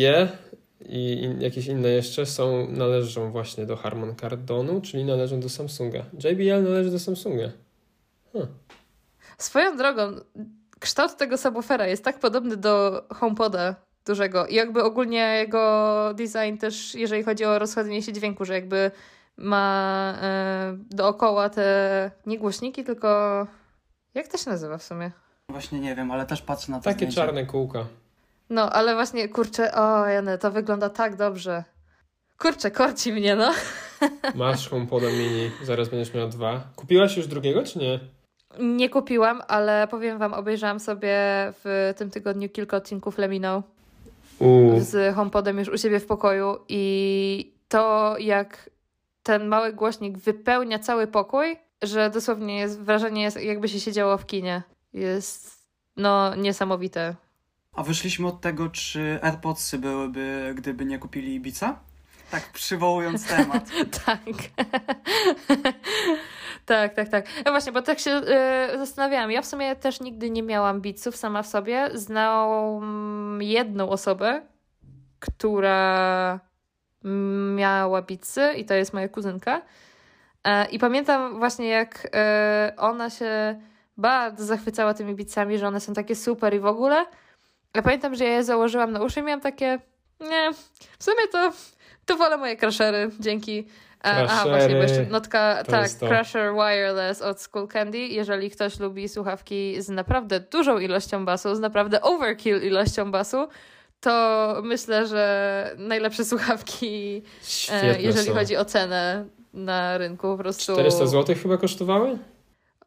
i 0.90 1.24
in, 1.24 1.42
jakieś 1.42 1.68
inne 1.68 1.90
jeszcze 1.90 2.26
są, 2.26 2.68
należą 2.72 3.32
właśnie 3.32 3.66
do 3.66 3.76
Harman 3.76 4.16
Kardonu, 4.16 4.82
czyli 4.82 5.06
należą 5.06 5.40
do 5.40 5.50
Samsunga. 5.50 6.06
JBL 6.24 6.64
należy 6.64 6.92
do 6.92 7.00
Samsunga. 7.00 7.50
swoją 9.38 9.78
drogą, 9.78 10.16
kształt 10.80 11.18
tego 11.18 11.38
subwoofera 11.38 11.88
jest 11.88 12.04
tak 12.04 12.20
podobny 12.20 12.58
do 12.58 13.04
HomePoda 13.10 13.76
dużego 14.06 14.46
i 14.48 14.56
jakby 14.56 14.84
ogólnie 14.84 15.36
jego 15.38 16.14
design 16.14 16.58
też, 16.60 16.96
jeżeli 16.96 17.24
chodzi 17.24 17.46
o 17.46 17.60
rozchodzenie 17.60 18.02
się 18.02 18.14
dźwięku, 18.14 18.46
że 18.46 18.54
jakby 18.54 18.92
ma 19.38 20.14
e, 20.22 20.78
dookoła 20.90 21.50
te 21.50 22.12
nie 22.26 22.40
głośniki, 22.40 22.84
tylko 22.84 23.08
jak 24.14 24.28
to 24.28 24.38
się 24.38 24.50
nazywa 24.50 24.78
w 24.78 24.84
sumie? 24.84 25.12
Właśnie 25.50 25.80
nie 25.80 25.96
wiem, 25.96 26.12
ale 26.12 26.26
też 26.26 26.42
patrzę 26.42 26.72
na 26.72 26.78
to 26.78 26.84
Takie 26.84 26.96
zdjęcie. 26.96 27.16
czarne 27.16 27.46
kółka. 27.46 27.86
No, 28.50 28.70
ale 28.70 28.94
właśnie, 28.96 29.30
kurczę, 29.30 29.74
o 29.74 30.08
Jany, 30.08 30.38
to 30.38 30.52
wygląda 30.52 30.90
tak 30.90 31.16
dobrze. 31.16 31.64
Kurczę, 32.38 32.72
korci 32.72 33.14
mnie, 33.14 33.36
no. 33.36 33.52
Masz 34.36 34.70
HomePoda 34.70 35.08
mini, 35.08 35.52
zaraz 35.64 35.90
będziesz 35.90 36.14
miał 36.14 36.30
dwa. 36.30 36.62
Kupiłaś 36.76 37.18
już 37.18 37.28
drugiego, 37.28 37.64
czy 37.64 37.80
nie? 37.80 38.00
Nie 38.60 38.90
kupiłam, 38.90 39.42
ale 39.48 39.88
powiem 39.88 40.18
wam, 40.18 40.34
obejrzałam 40.34 40.80
sobie 40.80 41.18
w 41.64 41.94
tym 41.98 42.10
tygodniu 42.10 42.50
kilka 42.50 42.78
odcinków 42.78 43.18
Lemino 43.18 43.64
Uuu. 44.40 44.80
z 44.80 45.16
HomePodem 45.16 45.60
już 45.60 45.70
u 45.70 45.78
siebie 45.78 46.00
w 46.00 46.06
pokoju 46.06 46.58
i 46.70 47.54
to 47.68 48.16
jak 48.20 48.70
ten 49.24 49.48
mały 49.48 49.74
głośnik 49.74 50.18
wypełnia 50.18 50.80
cały 50.80 51.08
pokój, 51.08 51.58
że 51.82 52.10
dosłownie 52.10 52.60
jest 52.60 52.82
wrażenie 52.82 53.22
jest 53.22 53.42
jakby 53.42 53.70
się 53.70 53.80
siedziało 53.80 54.18
w 54.18 54.26
kinie. 54.26 54.64
Jest 54.94 55.66
no 55.98 56.36
niesamowite. 56.36 57.16
A 57.74 57.84
wyszliśmy 57.84 58.28
od 58.28 58.42
tego, 58.42 58.70
czy 58.70 59.20
AirPodsy 59.22 59.78
byłyby, 59.78 60.54
gdyby 60.58 60.86
nie 60.86 61.00
kupili 61.00 61.36
Ibiza? 61.36 61.80
Tak, 62.32 62.52
przywołując 62.52 63.28
temat. 63.28 63.70
tak. 64.06 64.20
tak, 66.66 66.94
tak, 66.94 67.10
tak. 67.10 67.26
No 67.46 67.52
właśnie, 67.52 67.72
bo 67.72 67.82
tak 67.82 68.00
się 68.00 68.12
e, 68.12 68.78
zastanawiałam. 68.78 69.32
Ja 69.32 69.42
w 69.42 69.46
sumie 69.46 69.76
też 69.76 70.00
nigdy 70.00 70.30
nie 70.30 70.44
miałam 70.44 70.82
Beatsów 70.82 71.16
sama 71.16 71.44
w 71.44 71.48
sobie. 71.48 71.90
Znałam 71.94 73.40
jedną 73.42 73.90
osobę, 73.90 74.42
która 75.20 76.40
miała 77.56 78.02
Beatsy 78.02 78.54
i 78.58 78.66
to 78.66 78.74
jest 78.74 78.94
moja 78.94 79.10
kuzynka. 79.10 79.62
E, 80.44 80.66
I 80.66 80.80
pamiętam 80.80 81.40
właśnie, 81.40 81.68
jak 81.68 82.08
e, 82.14 82.74
ona 82.78 83.10
się 83.10 83.62
bardzo 83.98 84.46
zachwycała 84.46 84.94
tymi 84.94 85.16
Beatsami, 85.16 85.58
że 85.58 85.68
one 85.68 85.80
są 85.80 85.94
takie 85.94 86.16
super 86.16 86.54
i 86.54 86.60
w 86.60 86.66
ogóle. 86.66 87.06
Ja 87.74 87.82
pamiętam, 87.82 88.16
że 88.16 88.26
ja 88.26 88.32
je 88.32 88.44
założyłam 88.44 88.92
na 88.92 89.04
uszy 89.04 89.20
i 89.20 89.24
miałam 89.24 89.42
takie, 89.42 89.80
nie, 90.20 90.52
w 91.00 91.04
sumie 91.04 91.28
to, 91.32 91.52
to 92.06 92.18
wolę 92.18 92.38
moje 92.38 92.58
crashery, 92.58 93.10
dzięki. 93.20 93.68
E, 94.04 94.08
Aha, 94.08 94.44
właśnie, 94.50 94.76
bo 94.76 94.82
jeszcze 94.82 95.06
notka, 95.06 95.64
tak. 95.64 95.90
Crusher 95.92 96.54
Wireless 96.54 97.22
od 97.22 97.42
School 97.42 97.68
Candy. 97.68 97.98
Jeżeli 97.98 98.50
ktoś 98.50 98.80
lubi 98.80 99.10
słuchawki 99.10 99.82
z 99.82 99.90
naprawdę 99.90 100.40
dużą 100.40 100.80
ilością 100.80 101.26
basu, 101.26 101.56
z 101.56 101.60
naprawdę 101.60 102.02
overkill 102.02 102.62
ilością 102.64 103.12
basu, 103.12 103.48
to 104.00 104.62
myślę, 104.64 105.08
że 105.08 105.72
najlepsze 105.78 106.26
słuchawki, 106.26 107.24
e, 107.42 107.46
Świetne 107.46 108.02
jeżeli 108.02 108.28
są. 108.28 108.34
chodzi 108.34 108.58
o 108.58 108.66
cenę 108.66 109.26
na 109.54 109.98
rynku, 109.98 110.28
po 110.28 110.38
prostu... 110.38 110.74
400 110.74 111.08
zł 111.08 111.36
chyba 111.44 111.58
kosztowały? 111.58 112.18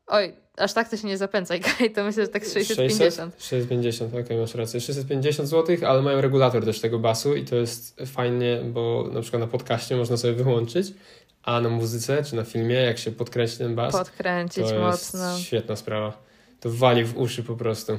Oj, 0.06 0.34
aż 0.58 0.72
tak 0.72 0.88
to 0.88 0.96
się 0.96 1.06
nie 1.06 1.18
zapędzaj, 1.18 1.60
Kaj, 1.78 1.90
to 1.90 2.04
myślę, 2.04 2.22
że 2.22 2.28
tak 2.28 2.44
650. 2.44 3.34
650, 3.38 4.14
okej, 4.14 4.38
masz 4.38 4.54
rację. 4.54 4.80
650 4.80 5.48
zł, 5.48 5.76
ale 5.86 6.02
mają 6.02 6.20
regulator 6.20 6.64
też 6.64 6.80
tego 6.80 6.98
basu 6.98 7.36
i 7.36 7.44
to 7.44 7.56
jest 7.56 8.00
fajnie, 8.06 8.60
bo 8.64 9.08
na 9.12 9.20
przykład 9.20 9.40
na 9.40 9.46
podcaście 9.46 9.96
można 9.96 10.16
sobie 10.16 10.34
wyłączyć, 10.34 10.92
a 11.42 11.60
na 11.60 11.68
muzyce 11.68 12.24
czy 12.24 12.36
na 12.36 12.44
filmie, 12.44 12.74
jak 12.74 12.98
się 12.98 13.12
podkręci 13.12 13.58
ten 13.58 13.74
bas, 13.74 13.92
Podkręcić 13.92 14.64
to 14.64 14.74
jest 14.74 14.80
mocno. 14.80 15.38
świetna 15.38 15.76
sprawa. 15.76 16.22
to 16.60 16.70
wali 16.70 17.04
w 17.04 17.18
uszy 17.18 17.42
po 17.42 17.56
prostu. 17.56 17.98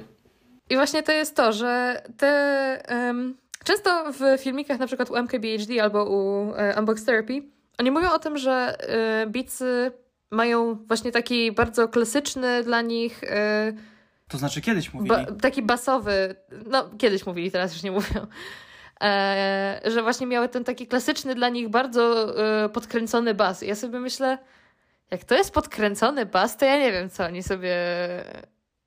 I 0.69 0.75
właśnie 0.75 1.03
to 1.03 1.11
jest 1.11 1.35
to, 1.35 1.53
że 1.53 2.01
te... 2.17 2.83
Um, 2.89 3.37
często 3.63 4.13
w 4.13 4.41
filmikach 4.41 4.79
na 4.79 4.87
przykład 4.87 5.09
u 5.09 5.15
MKBHD 5.15 5.83
albo 5.83 6.05
u 6.05 6.53
e, 6.55 6.79
Unbox 6.79 7.05
Therapy 7.05 7.41
oni 7.79 7.91
mówią 7.91 8.11
o 8.11 8.19
tym, 8.19 8.37
że 8.37 8.77
e, 8.79 9.27
beatsy 9.27 9.91
mają 10.31 10.75
właśnie 10.75 11.11
taki 11.11 11.51
bardzo 11.51 11.87
klasyczny 11.87 12.63
dla 12.63 12.81
nich... 12.81 13.23
E, 13.23 13.73
to 14.27 14.37
znaczy 14.37 14.61
kiedyś 14.61 14.93
mówili? 14.93 15.09
Ba 15.09 15.25
taki 15.25 15.61
basowy, 15.61 16.35
no 16.65 16.89
kiedyś 16.97 17.25
mówili, 17.25 17.51
teraz 17.51 17.73
już 17.73 17.83
nie 17.83 17.91
mówią. 17.91 18.27
E, 19.03 19.81
że 19.85 20.03
właśnie 20.03 20.27
miały 20.27 20.49
ten 20.49 20.63
taki 20.63 20.87
klasyczny 20.87 21.35
dla 21.35 21.49
nich 21.49 21.69
bardzo 21.69 22.35
e, 22.63 22.69
podkręcony 22.69 23.33
bas. 23.33 23.63
I 23.63 23.67
ja 23.67 23.75
sobie 23.75 23.99
myślę, 23.99 24.37
jak 25.11 25.23
to 25.23 25.35
jest 25.35 25.53
podkręcony 25.53 26.25
bas, 26.25 26.57
to 26.57 26.65
ja 26.65 26.79
nie 26.79 26.91
wiem, 26.91 27.09
co 27.09 27.25
oni 27.25 27.43
sobie. 27.43 27.75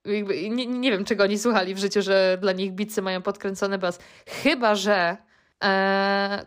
Jakby, 0.04 0.50
nie, 0.50 0.66
nie 0.66 0.90
wiem, 0.90 1.04
czego 1.04 1.24
oni 1.24 1.38
słuchali 1.38 1.74
w 1.74 1.78
życiu, 1.78 2.02
że 2.02 2.38
dla 2.40 2.52
nich 2.52 2.72
bicy 2.72 3.02
mają 3.02 3.22
podkręcony 3.22 3.78
bas. 3.78 3.98
Chyba, 4.26 4.74
że 4.74 5.16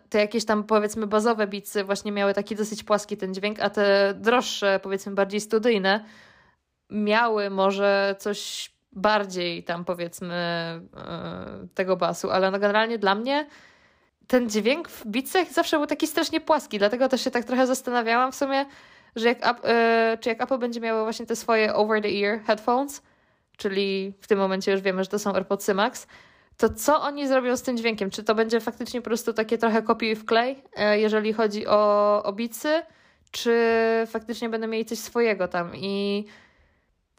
te 0.10 0.20
jakieś 0.20 0.46
tam 0.46 0.64
powiedzmy 0.64 1.08
bazowe 1.08 1.48
bicy 1.48 1.84
właśnie 1.84 2.12
miały 2.12 2.34
taki 2.34 2.56
dosyć 2.56 2.84
płaski 2.84 3.18
ten 3.18 3.34
dźwięk, 3.34 3.60
a 3.60 3.70
te 3.70 4.14
droższe, 4.18 4.80
powiedzmy 4.84 5.12
bardziej 5.12 5.42
studyjne, 5.42 6.06
miały 6.90 7.50
może 7.50 8.16
coś 8.20 8.72
bardziej 8.92 9.64
tam 9.64 9.86
powiedzmy 9.86 10.36
e, 10.36 10.82
tego 11.74 11.98
basu, 11.98 12.32
ale 12.32 12.52
no 12.52 12.60
generalnie 12.60 12.98
dla 12.98 13.16
mnie 13.16 13.48
ten 14.28 14.50
dźwięk 14.50 14.90
w 14.90 15.08
bicach 15.08 15.52
zawsze 15.52 15.78
był 15.78 15.88
taki 15.88 16.08
strasznie 16.08 16.42
płaski, 16.42 16.80
dlatego 16.80 17.10
też 17.10 17.24
się 17.24 17.32
tak 17.32 17.46
trochę 17.46 17.68
zastanawiałam 17.68 18.32
w 18.32 18.36
sumie, 18.36 18.66
że 19.16 19.28
jak, 19.28 19.60
e, 19.64 20.18
czy 20.22 20.30
jak 20.30 20.42
Apple 20.42 20.58
będzie 20.58 20.80
miało 20.80 21.04
właśnie 21.04 21.26
te 21.26 21.36
swoje 21.36 21.74
over-the-ear 21.74 22.44
headphones, 22.44 23.02
czyli 23.58 24.14
w 24.22 24.28
tym 24.28 24.40
momencie 24.40 24.72
już 24.72 24.82
wiemy, 24.82 25.04
że 25.04 25.10
to 25.10 25.20
są 25.20 25.36
AirPodsy 25.36 25.74
Max, 25.74 26.08
to 26.58 26.70
co 26.70 27.02
oni 27.02 27.28
zrobią 27.28 27.58
z 27.58 27.62
tym 27.62 27.78
dźwiękiem? 27.78 28.10
Czy 28.10 28.24
to 28.24 28.36
będzie 28.36 28.60
faktycznie 28.60 29.02
po 29.02 29.06
prostu 29.06 29.34
takie 29.34 29.58
trochę 29.58 29.82
kopiuj 29.82 30.16
w 30.16 30.26
klej, 30.26 30.64
e, 30.76 31.00
jeżeli 31.00 31.34
chodzi 31.34 31.68
o, 31.68 32.24
o 32.24 32.34
bicy, 32.34 32.82
czy 33.32 33.54
faktycznie 34.08 34.50
będą 34.50 34.68
mieli 34.68 34.86
coś 34.86 35.00
swojego 35.00 35.48
tam 35.48 35.76
i 35.76 36.26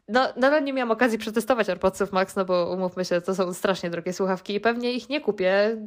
no, 0.07 0.27
nadal 0.35 0.63
nie 0.63 0.73
miałam 0.73 0.91
okazji 0.91 1.17
przetestować 1.17 1.69
AirPodsów 1.69 2.11
Max, 2.11 2.35
no 2.35 2.45
bo 2.45 2.73
umówmy 2.73 3.05
się, 3.05 3.21
to 3.21 3.35
są 3.35 3.53
strasznie 3.53 3.89
drogie 3.89 4.13
słuchawki 4.13 4.55
i 4.55 4.59
pewnie 4.59 4.93
ich 4.93 5.09
nie 5.09 5.21
kupię, 5.21 5.77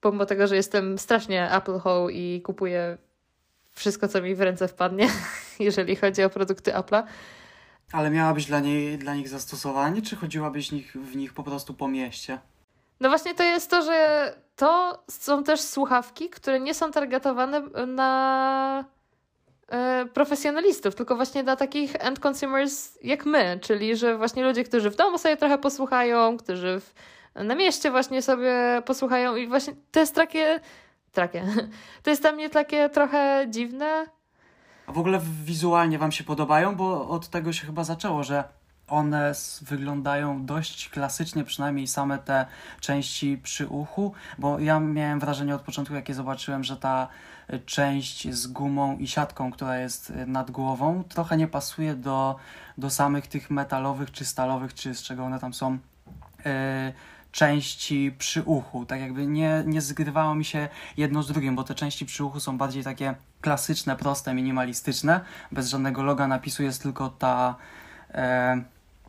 pomimo 0.00 0.26
tego, 0.26 0.46
że 0.46 0.56
jestem 0.56 0.98
strasznie 0.98 1.52
Apple 1.52 1.78
Ho 1.78 2.08
i 2.10 2.42
kupuję 2.44 2.98
wszystko, 3.70 4.08
co 4.08 4.22
mi 4.22 4.34
w 4.34 4.40
ręce 4.40 4.68
wpadnie, 4.68 5.08
jeżeli 5.58 5.96
chodzi 5.96 6.22
o 6.22 6.30
produkty 6.30 6.70
Apple'a. 6.70 7.02
Ale 7.92 8.10
miałabyś 8.10 8.46
dla, 8.46 8.60
niej, 8.60 8.98
dla 8.98 9.14
nich 9.14 9.28
zastosowanie, 9.28 10.02
czy 10.02 10.16
chodziłabyś 10.16 10.70
w 10.94 11.16
nich 11.16 11.34
po 11.34 11.42
prostu 11.42 11.74
po 11.74 11.88
mieście? 11.88 12.38
No 13.00 13.08
właśnie 13.08 13.34
to 13.34 13.42
jest 13.42 13.70
to, 13.70 13.82
że 13.82 14.32
to 14.56 15.02
są 15.10 15.44
też 15.44 15.60
słuchawki, 15.60 16.30
które 16.30 16.60
nie 16.60 16.74
są 16.74 16.90
targetowane 16.90 17.60
na 17.86 18.84
e, 19.68 20.06
profesjonalistów, 20.14 20.94
tylko 20.94 21.16
właśnie 21.16 21.44
dla 21.44 21.56
takich 21.56 21.92
end 21.98 22.26
consumers 22.26 22.98
jak 23.02 23.26
my, 23.26 23.58
czyli 23.62 23.96
że 23.96 24.18
właśnie 24.18 24.44
ludzie, 24.44 24.64
którzy 24.64 24.90
w 24.90 24.96
domu 24.96 25.18
sobie 25.18 25.36
trochę 25.36 25.58
posłuchają, 25.58 26.36
którzy 26.36 26.80
w, 26.80 26.94
na 27.34 27.54
mieście 27.54 27.90
właśnie 27.90 28.22
sobie 28.22 28.82
posłuchają 28.84 29.36
i 29.36 29.46
właśnie 29.46 29.74
to 29.92 30.00
jest 30.00 30.14
takie 30.14 30.60
takie. 31.12 31.44
To 32.02 32.10
jest 32.10 32.22
dla 32.22 32.32
mnie 32.32 32.50
takie 32.50 32.88
trochę 32.88 33.46
dziwne. 33.48 34.06
A 34.86 34.92
w 34.92 34.98
ogóle 34.98 35.20
wizualnie 35.44 35.98
wam 35.98 36.12
się 36.12 36.24
podobają? 36.24 36.76
Bo 36.76 37.08
od 37.08 37.28
tego 37.28 37.52
się 37.52 37.66
chyba 37.66 37.84
zaczęło, 37.84 38.22
że 38.22 38.44
one 38.90 39.32
wyglądają 39.62 40.46
dość 40.46 40.88
klasycznie, 40.88 41.44
przynajmniej 41.44 41.86
same 41.86 42.18
te 42.18 42.46
części 42.80 43.38
przy 43.42 43.66
uchu, 43.66 44.12
bo 44.38 44.58
ja 44.58 44.80
miałem 44.80 45.20
wrażenie 45.20 45.54
od 45.54 45.62
początku, 45.62 45.94
jak 45.94 46.08
je 46.08 46.14
zobaczyłem, 46.14 46.64
że 46.64 46.76
ta 46.76 47.08
e, 47.48 47.58
część 47.58 48.34
z 48.34 48.46
gumą 48.46 48.98
i 48.98 49.06
siatką, 49.06 49.52
która 49.52 49.78
jest 49.78 50.10
e, 50.10 50.26
nad 50.26 50.50
głową, 50.50 51.04
trochę 51.04 51.36
nie 51.36 51.48
pasuje 51.48 51.94
do, 51.94 52.36
do 52.78 52.90
samych 52.90 53.26
tych 53.26 53.50
metalowych, 53.50 54.10
czy 54.10 54.24
stalowych, 54.24 54.74
czy 54.74 54.94
z 54.94 55.02
czego 55.02 55.24
one 55.24 55.38
tam 55.38 55.54
są. 55.54 55.78
Yy, 56.44 56.92
części 57.32 58.14
przy 58.18 58.42
uchu. 58.42 58.86
Tak 58.86 59.00
jakby 59.00 59.26
nie, 59.26 59.62
nie 59.66 59.80
zgrywało 59.80 60.34
mi 60.34 60.44
się 60.44 60.68
jedno 60.96 61.22
z 61.22 61.28
drugim, 61.28 61.56
bo 61.56 61.64
te 61.64 61.74
części 61.74 62.06
przy 62.06 62.24
uchu 62.24 62.40
są 62.40 62.58
bardziej 62.58 62.84
takie 62.84 63.14
klasyczne, 63.40 63.96
proste, 63.96 64.34
minimalistyczne. 64.34 65.20
Bez 65.52 65.68
żadnego 65.68 66.02
loga 66.02 66.28
napisu 66.28 66.62
jest 66.62 66.82
tylko 66.82 67.08
ta. 67.08 67.56
E, 68.14 68.62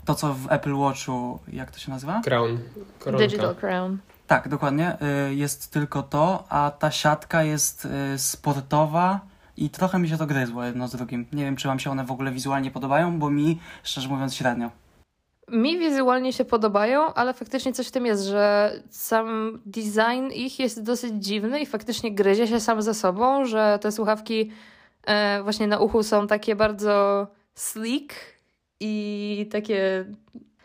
to, 0.05 0.15
co 0.15 0.34
w 0.34 0.51
Apple 0.51 0.75
Watchu, 0.75 1.39
jak 1.48 1.72
to 1.72 1.79
się 1.79 1.91
nazywa? 1.91 2.22
Crown. 2.22 2.60
Koronka. 3.00 3.27
Digital 3.27 3.55
Crown. 3.55 3.98
Tak, 4.27 4.48
dokładnie. 4.48 4.98
E, 5.01 5.34
jest 5.34 5.72
tylko 5.72 6.03
to, 6.03 6.43
a 6.50 6.72
ta 6.79 6.91
siatka 6.91 7.43
jest 7.43 7.86
e, 7.86 8.17
sportowa 8.17 9.20
i 9.58 9.70
trochę 9.70 10.00
mi 10.00 10.10
się 10.10 10.17
to 10.17 10.25
gryzło 10.25 10.63
jedno 10.63 10.88
z 10.88 10.96
drugim. 10.96 11.25
Nie 11.34 11.43
wiem, 11.46 11.55
czy 11.55 11.67
Wam 11.67 11.79
się 11.79 11.91
one 11.91 12.05
w 12.05 12.12
ogóle 12.12 12.31
wizualnie 12.31 12.72
podobają, 12.72 13.20
bo 13.20 13.29
mi, 13.29 13.60
szczerze 13.84 14.10
mówiąc, 14.10 14.36
średnio. 14.36 14.72
Mi 15.48 15.79
wizualnie 15.79 16.34
się 16.34 16.46
podobają, 16.46 17.13
ale 17.13 17.34
faktycznie 17.34 17.74
coś 17.74 17.88
w 17.88 17.91
tym 17.91 18.05
jest, 18.05 18.24
że 18.24 18.74
sam 18.89 19.60
design 19.65 20.31
ich 20.34 20.60
jest 20.60 20.84
dosyć 20.84 21.13
dziwny 21.25 21.60
i 21.60 21.65
faktycznie 21.65 22.15
gryzie 22.15 22.48
się 22.48 22.60
sam 22.60 22.81
ze 22.81 22.93
sobą, 22.93 23.46
że 23.46 23.79
te 23.81 23.91
słuchawki 23.91 24.51
e, 25.03 25.43
właśnie 25.43 25.67
na 25.67 25.79
uchu 25.79 26.03
są 26.03 26.27
takie 26.27 26.55
bardzo 26.55 27.27
sleek 27.55 28.13
i 28.81 29.45
takie. 29.51 30.05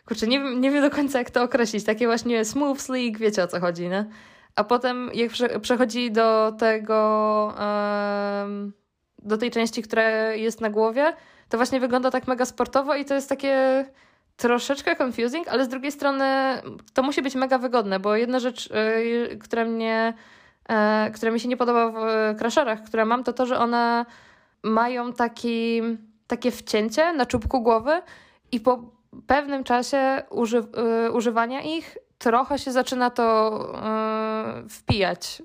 Kurczę, 0.06 0.26
nie, 0.26 0.56
nie 0.56 0.70
wiem 0.70 0.82
do 0.82 0.90
końca 0.90 1.18
jak 1.18 1.30
to 1.30 1.42
określić. 1.42 1.84
Takie 1.84 2.06
właśnie 2.06 2.44
smooth, 2.44 2.78
sleek, 2.78 3.18
wiecie 3.18 3.42
o 3.42 3.46
co 3.46 3.60
chodzi, 3.60 3.88
nie? 3.88 4.06
A 4.56 4.64
potem 4.64 5.10
jak 5.14 5.30
prze, 5.30 5.60
przechodzi 5.60 6.10
do 6.10 6.52
tego, 6.58 7.54
e, 7.58 8.46
do 9.22 9.38
tej 9.38 9.50
części, 9.50 9.82
która 9.82 10.32
jest 10.32 10.60
na 10.60 10.70
głowie, 10.70 11.12
to 11.48 11.56
właśnie 11.56 11.80
wygląda 11.80 12.10
tak 12.10 12.26
mega 12.26 12.44
sportowo 12.44 12.94
i 12.94 13.04
to 13.04 13.14
jest 13.14 13.28
takie 13.28 13.84
troszeczkę 14.36 14.96
confusing, 15.04 15.48
ale 15.48 15.64
z 15.64 15.68
drugiej 15.68 15.92
strony 15.92 16.24
to 16.94 17.02
musi 17.02 17.22
być 17.22 17.34
mega 17.34 17.58
wygodne, 17.58 18.00
bo 18.00 18.16
jedna 18.16 18.40
rzecz, 18.40 18.70
yy, 18.70 19.38
która 19.38 19.64
mnie, 19.64 20.14
yy, 20.68 21.10
która 21.10 21.32
mi 21.32 21.40
się 21.40 21.48
nie 21.48 21.56
podoba 21.56 21.90
w 21.90 22.36
crasherach, 22.38 22.82
które 22.82 23.04
mam, 23.04 23.24
to 23.24 23.32
to, 23.32 23.46
że 23.46 23.58
one 23.58 24.06
mają 24.62 25.12
taki, 25.12 25.82
takie 26.26 26.50
wcięcie 26.50 27.12
na 27.12 27.26
czubku 27.26 27.62
głowy 27.62 28.02
i 28.52 28.60
po 28.60 28.78
pewnym 29.26 29.64
czasie 29.64 30.22
uży, 30.30 30.64
yy, 31.02 31.12
używania 31.12 31.62
ich 31.62 31.98
trochę 32.18 32.58
się 32.58 32.72
zaczyna 32.72 33.10
to 33.10 33.58
wpijać 34.68 35.42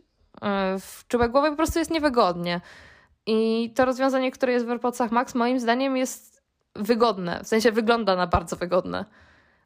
w 0.79 1.07
czubek 1.07 1.31
głowy, 1.31 1.49
po 1.49 1.55
prostu 1.55 1.79
jest 1.79 1.91
niewygodnie. 1.91 2.61
I 3.25 3.71
to 3.75 3.85
rozwiązanie, 3.85 4.31
które 4.31 4.53
jest 4.53 4.65
w 4.65 4.69
AirPodsach 4.69 5.11
Max, 5.11 5.35
moim 5.35 5.59
zdaniem 5.59 5.97
jest 5.97 6.43
wygodne. 6.75 7.43
W 7.43 7.47
sensie 7.47 7.71
wygląda 7.71 8.15
na 8.15 8.27
bardzo 8.27 8.55
wygodne. 8.55 9.05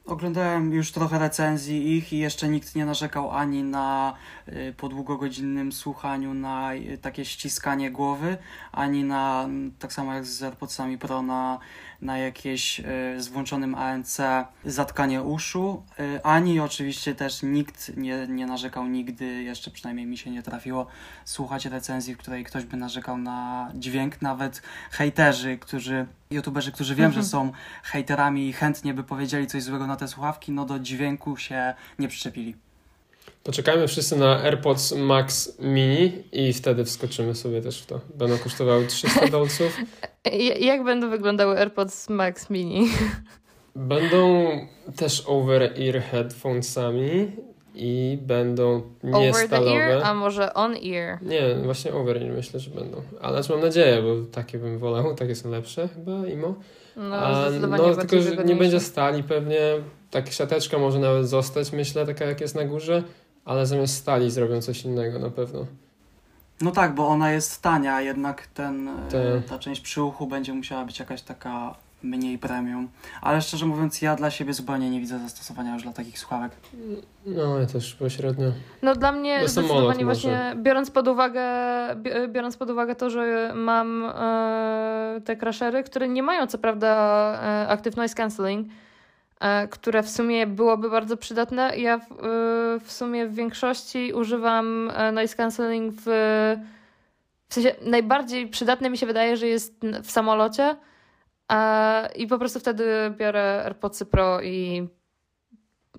Oglądałem 0.05 0.74
już 0.74 0.91
trochę 0.91 1.19
recenzji 1.19 1.97
ich 1.97 2.13
i 2.13 2.17
jeszcze 2.17 2.47
nikt 2.47 2.75
nie 2.75 2.85
narzekał 2.85 3.31
ani 3.31 3.63
na 3.63 4.13
y, 4.47 4.74
po 4.77 4.89
długogodzinnym 4.89 5.71
słuchaniu 5.71 6.33
na 6.33 6.74
y, 6.74 6.97
takie 6.97 7.25
ściskanie 7.25 7.91
głowy, 7.91 8.38
ani 8.71 9.03
na, 9.03 9.50
tak 9.79 9.93
samo 9.93 10.13
jak 10.13 10.25
z 10.25 10.43
AirPodsami 10.43 10.97
Pro, 10.97 11.21
na 11.21 11.59
na 12.05 12.17
jakieś 12.17 12.79
y, 12.79 12.83
z 13.17 13.27
włączonym 13.27 13.75
ANC 13.75 14.17
zatkanie 14.65 15.21
uszu, 15.21 15.83
y, 16.00 16.24
ani 16.24 16.59
oczywiście 16.59 17.15
też 17.15 17.43
nikt 17.43 17.97
nie, 17.97 18.27
nie 18.27 18.45
narzekał 18.45 18.88
nigdy, 18.88 19.43
jeszcze 19.43 19.71
przynajmniej 19.71 20.05
mi 20.05 20.17
się 20.17 20.31
nie 20.31 20.43
trafiło 20.43 20.88
słuchać 21.25 21.65
recenzji, 21.65 22.15
w 22.15 22.17
której 22.17 22.43
ktoś 22.43 22.65
by 22.65 22.77
narzekał 22.77 23.17
na 23.17 23.71
dźwięk, 23.75 24.21
nawet 24.21 24.62
hejterzy, 24.91 25.57
którzy 25.57 26.05
youtuberzy, 26.31 26.71
którzy 26.71 26.95
wiem, 26.95 27.05
mhm. 27.05 27.24
że 27.24 27.29
są 27.29 27.51
hejterami 27.83 28.47
i 28.50 28.53
chętnie 28.53 28.93
by 28.93 29.03
powiedzieli 29.03 29.47
coś 29.47 29.63
złego 29.63 29.88
na 29.88 29.95
te 29.95 30.07
słuchawki, 30.07 30.51
no 30.51 30.65
do 30.65 30.79
dźwięku 30.79 31.38
się 31.38 31.74
nie 32.00 32.07
przyczepili. 32.07 32.64
Poczekajmy 33.45 33.87
wszyscy 33.87 34.15
na 34.15 34.43
AirPods 34.43 34.91
Max 34.91 35.59
Mini 35.59 36.23
i 36.31 36.53
wtedy 36.53 36.85
wskoczymy 36.85 37.35
sobie 37.35 37.61
też 37.61 37.81
w 37.81 37.85
to. 37.85 37.99
Będą 38.15 38.37
kosztowały 38.37 38.87
300 38.87 39.27
dolców. 39.37 39.77
Jak 40.59 40.83
będą 40.83 41.09
wyglądały 41.09 41.57
AirPods 41.59 42.09
Max 42.09 42.49
Mini? 42.49 42.87
Będą 43.75 44.47
też 44.95 45.23
over-ear 45.27 46.01
headphonesami 46.01 47.31
i 47.75 48.17
będą 48.21 48.81
nie 49.03 49.29
over 49.29 49.47
stalowe. 49.47 49.71
the 49.71 49.77
ear, 49.77 50.01
a 50.03 50.13
może 50.13 50.53
on 50.53 50.75
ear? 50.93 51.19
Nie, 51.21 51.55
właśnie 51.63 51.93
over 51.93 52.17
ear 52.17 52.31
myślę, 52.35 52.59
że 52.59 52.71
będą. 52.71 53.01
Ale 53.21 53.41
mam 53.49 53.61
nadzieję, 53.61 54.01
bo 54.01 54.31
takie 54.31 54.57
bym 54.57 54.77
wolał, 54.77 55.15
takie 55.15 55.35
są 55.35 55.49
lepsze 55.49 55.87
chyba, 55.87 56.27
imo. 56.27 56.55
No, 56.95 57.15
a, 57.15 57.49
no 57.49 57.95
tylko, 57.95 58.21
że 58.21 58.45
nie 58.45 58.55
będzie 58.55 58.79
stali 58.79 59.23
pewnie. 59.23 59.59
Tak 60.11 60.31
siateczka 60.31 60.77
może 60.77 60.99
nawet 60.99 61.29
zostać, 61.29 61.71
myślę, 61.71 62.05
taka 62.05 62.25
jak 62.25 62.41
jest 62.41 62.55
na 62.55 62.65
górze 62.65 63.03
ale 63.45 63.65
zamiast 63.65 63.95
stali 63.95 64.31
zrobią 64.31 64.61
coś 64.61 64.83
innego 64.85 65.19
na 65.19 65.29
pewno. 65.29 65.65
No 66.61 66.71
tak, 66.71 66.95
bo 66.95 67.07
ona 67.07 67.31
jest 67.31 67.61
tania, 67.61 68.01
jednak 68.01 68.47
ten, 68.47 68.89
Te... 69.09 69.41
ta 69.49 69.59
część 69.59 69.81
przy 69.81 70.03
uchu 70.03 70.27
będzie 70.27 70.53
musiała 70.53 70.85
być 70.85 70.99
jakaś 70.99 71.21
taka 71.21 71.75
mniej 72.03 72.37
premium. 72.37 72.87
Ale 73.21 73.41
szczerze 73.41 73.65
mówiąc, 73.65 74.01
ja 74.01 74.15
dla 74.15 74.31
siebie 74.31 74.53
zupełnie 74.53 74.89
nie 74.89 74.99
widzę 74.99 75.19
zastosowania 75.19 75.73
już 75.73 75.83
dla 75.83 75.93
takich 75.93 76.19
słuchawek. 76.19 76.51
No, 77.25 77.59
ja 77.59 77.65
też 77.65 77.93
pośrednio. 77.95 78.51
No 78.81 78.95
dla 78.95 79.11
mnie 79.11 79.39
No, 79.41 79.47
zdecydowanie 79.47 80.05
właśnie, 80.05 80.53
biorąc 80.55 80.91
pod 80.91 81.07
uwagę, 81.07 81.41
bi- 81.95 82.27
biorąc 82.29 82.57
pod 82.57 82.69
uwagę 82.69 82.95
to, 82.95 83.09
że 83.09 83.51
mam 83.55 84.05
e, 84.05 85.21
te 85.25 85.35
crashery, 85.35 85.83
które 85.83 86.07
nie 86.07 86.23
mają 86.23 86.47
co 86.47 86.57
prawda 86.57 86.87
e, 87.43 87.67
active 87.69 87.95
noise 87.97 88.15
cancelling, 88.15 88.67
e, 88.67 88.71
które 89.70 90.04
w 90.04 90.10
sumie 90.10 90.48
byłoby 90.48 90.89
bardzo 90.89 91.18
przydatne. 91.18 91.77
Ja 91.77 91.98
w, 91.98 92.12
e, 92.12 92.80
w 92.80 92.92
sumie 92.92 93.27
w 93.27 93.36
większości 93.36 94.13
używam 94.13 94.92
e, 94.94 95.12
noise 95.12 95.36
cancelling 95.36 95.94
w, 95.96 96.04
w 97.50 97.54
sensie 97.54 97.75
najbardziej 97.82 98.48
przydatne 98.48 98.89
mi 98.89 98.98
się 98.98 99.06
wydaje, 99.06 99.38
że 99.38 99.48
jest 99.48 99.82
w 100.04 100.12
samolocie 100.12 100.75
e, 101.51 102.10
i 102.15 102.27
po 102.27 102.39
prostu 102.39 102.60
wtedy 102.60 102.86
biorę 103.18 103.62
AirPodsy 103.65 104.06
Pro 104.06 104.42
i 104.42 104.88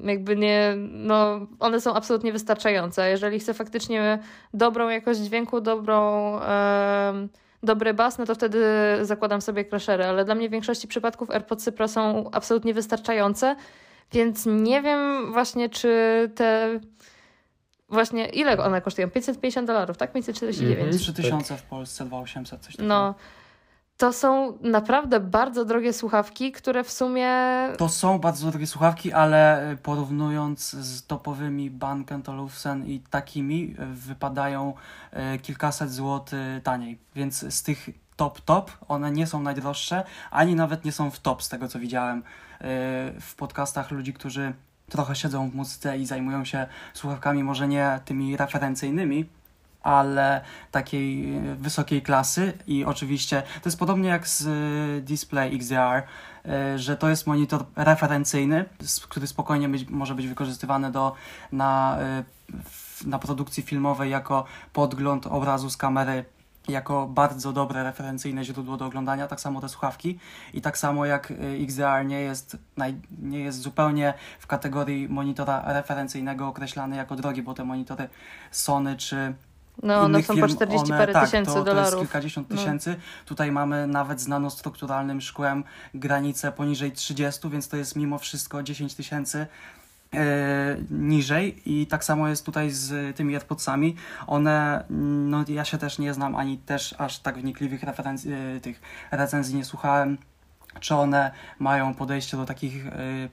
jakby 0.05 0.37
nie, 0.37 0.75
no 0.79 1.47
one 1.61 1.81
są 1.81 1.95
absolutnie 1.95 2.33
wystarczające. 2.33 3.11
Jeżeli 3.11 3.39
chcę 3.39 3.55
faktycznie 3.55 4.19
dobrą 4.55 4.89
jakość 4.89 5.21
dźwięku, 5.21 5.61
dobrą, 5.61 6.33
em, 6.41 7.29
dobry 7.67 7.95
bas, 7.95 8.19
no 8.19 8.27
to 8.27 8.35
wtedy 8.35 8.65
zakładam 9.03 9.41
sobie 9.41 9.65
crashery, 9.65 10.05
ale 10.05 10.25
dla 10.25 10.35
mnie 10.35 10.49
w 10.49 10.53
większości 10.53 10.89
przypadków 10.89 11.31
AirPodsy 11.31 11.73
Pro 11.73 11.89
są 11.89 12.31
absolutnie 12.33 12.75
wystarczające, 12.75 13.57
więc 14.13 14.47
nie 14.47 14.83
wiem 14.83 15.33
właśnie, 15.33 15.69
czy 15.69 15.91
te 16.35 16.81
właśnie, 17.89 18.27
ile 18.27 18.59
one 18.59 18.81
kosztują? 18.81 19.11
550 19.11 19.67
dolarów, 19.67 19.97
tak? 19.97 20.13
549. 20.13 20.79
Mhm. 20.79 20.99
3000 20.99 21.57
w 21.57 21.63
Polsce, 21.63 22.05
2800, 22.05 22.61
coś 22.61 22.77
takiego. 22.77 22.89
No, 22.89 23.15
to 23.97 24.13
są 24.13 24.59
naprawdę 24.61 25.21
bardzo 25.21 25.65
drogie 25.65 25.93
słuchawki, 25.93 26.53
które 26.53 26.85
w 26.85 26.91
sumie 26.91 27.29
To 27.79 27.89
są 27.89 28.19
bardzo 28.19 28.51
drogie 28.51 28.67
słuchawki, 28.67 29.13
ale 29.13 29.71
y, 29.73 29.77
porównując 29.77 30.71
z 30.71 31.07
topowymi 31.07 31.71
Bang 31.71 32.29
Olufsen 32.29 32.87
i 32.87 33.01
takimi, 33.01 33.75
y, 33.81 33.87
wypadają 33.87 34.75
y, 35.35 35.39
kilkaset 35.39 35.93
złotych 35.93 36.63
taniej. 36.63 36.99
Więc 37.15 37.55
z 37.55 37.63
tych 37.63 37.89
top 38.17 38.41
top 38.41 38.71
one 38.89 39.11
nie 39.11 39.27
są 39.27 39.43
najdroższe, 39.43 40.05
ani 40.31 40.55
nawet 40.55 40.85
nie 40.85 40.93
są 40.93 41.11
w 41.11 41.21
top 41.21 41.43
z 41.43 41.49
tego 41.49 41.69
co 41.69 41.79
widziałem 41.79 42.23
w 43.21 43.35
podcastach 43.37 43.91
ludzi, 43.91 44.13
którzy 44.13 44.53
trochę 44.89 45.17
siedzą 45.17 45.51
w 45.51 45.55
muzyce 45.55 45.99
i 45.99 46.07
zajmują 46.07 46.45
się 46.45 46.67
słuchawkami, 46.95 47.45
może 47.45 47.69
nie 47.69 48.01
tymi 48.05 48.37
referencyjnymi, 48.37 49.27
ale 49.87 50.41
takiej 50.71 51.37
y, 51.37 51.55
wysokiej 51.55 52.03
klasy 52.03 52.53
i 52.67 52.85
oczywiście 52.85 53.43
to 53.63 53.69
jest 53.69 53.79
podobnie 53.79 54.09
jak 54.09 54.29
z 54.29 54.47
y, 54.47 55.03
Display 55.03 55.57
XDR, 55.57 56.03
y, 56.47 56.79
że 56.79 56.97
to 56.97 57.09
jest 57.09 57.27
monitor 57.27 57.65
referencyjny, 57.77 58.65
który 59.09 59.27
spokojnie 59.27 59.69
być, 59.69 59.89
może 59.89 60.15
być 60.15 60.29
wykorzystywany 60.29 60.93
do, 60.93 61.13
na, 61.53 61.99
na 63.07 63.19
produkcji 63.19 63.63
filmowej 63.63 64.11
jako 64.11 64.45
podgląd 64.73 65.27
obrazu 65.27 65.71
z 65.71 65.77
kamery, 65.77 66.25
jako 66.69 67.07
bardzo 67.07 67.53
dobre 67.53 67.83
referencyjne 67.83 68.45
źródło 68.45 68.77
do 68.77 68.87
oglądania, 68.87 69.27
tak 69.27 69.41
samo 69.41 69.61
te 69.61 69.69
słuchawki. 69.69 70.19
I 70.55 70.61
tak 70.61 70.79
samo 70.79 71.07
jak 71.07 71.33
XDR 71.61 72.07
nie 72.07 72.21
jest, 72.21 72.57
nie 73.19 73.41
jest 73.41 73.61
zupełnie 73.61 74.15
w 74.39 74.47
kategorii 74.47 75.09
monitora 75.09 75.63
referencyjnego 75.67 76.49
określany 76.49 76.97
jako 76.97 77.17
drogi, 77.17 77.43
bo 77.43 77.55
te 77.55 77.65
monitory 77.65 78.09
Sony 78.51 78.97
czy 78.97 79.35
no, 79.83 80.01
one 80.01 80.23
są 80.23 80.35
firm, 80.35 80.47
po 80.49 80.55
40 80.55 80.89
one- 80.93 80.99
parę 80.99 81.13
tak, 81.13 81.25
tysięcy 81.25 81.47
to, 81.47 81.53
To 81.53 81.59
jest 81.59 81.67
dolarów. 81.77 82.01
kilkadziesiąt 82.01 82.51
No. 82.51 82.57
tysięcy. 82.57 82.97
Tutaj 83.27 83.53
mamy 83.53 83.87
nawet 83.87 84.21
z 84.21 84.29
nanostrukturalnym 84.29 85.21
szkłem 85.21 85.65
granicę 85.95 86.53
poniżej 86.53 86.93
30, 86.93 87.49
więc 87.51 87.69
to 87.69 87.77
jest 87.77 87.97
mimo 87.97 88.19
wszystko 88.19 88.63
10 88.63 88.95
tysięcy 88.95 89.47
e, 90.15 90.77
niżej 90.91 91.63
i 91.67 91.87
tak 91.87 92.05
samo 92.05 92.29
jest 92.29 92.47
tutaj 92.47 92.71
z 92.71 93.17
tymi 93.17 93.35
AirPodsami. 93.35 93.97
One, 94.27 94.85
no 95.31 95.45
ja 95.49 95.65
się 95.65 95.79
też 95.79 95.99
nie 95.99 96.15
znam, 96.15 96.37
ani 96.37 96.59
też 96.59 96.95
aż 96.99 97.19
tak 97.19 97.39
wnikliwych 97.39 97.83
referencji, 97.83 98.33
e, 98.33 98.61
tych 98.61 98.81
recenzji 99.11 99.57
nie 99.57 99.65
słuchałem, 99.65 100.19
czy 100.81 100.95
one 100.95 101.31
mają 101.59 101.95
podejście 101.95 102.37
do 102.37 102.45
takich 102.45 102.87
y, 102.87 102.91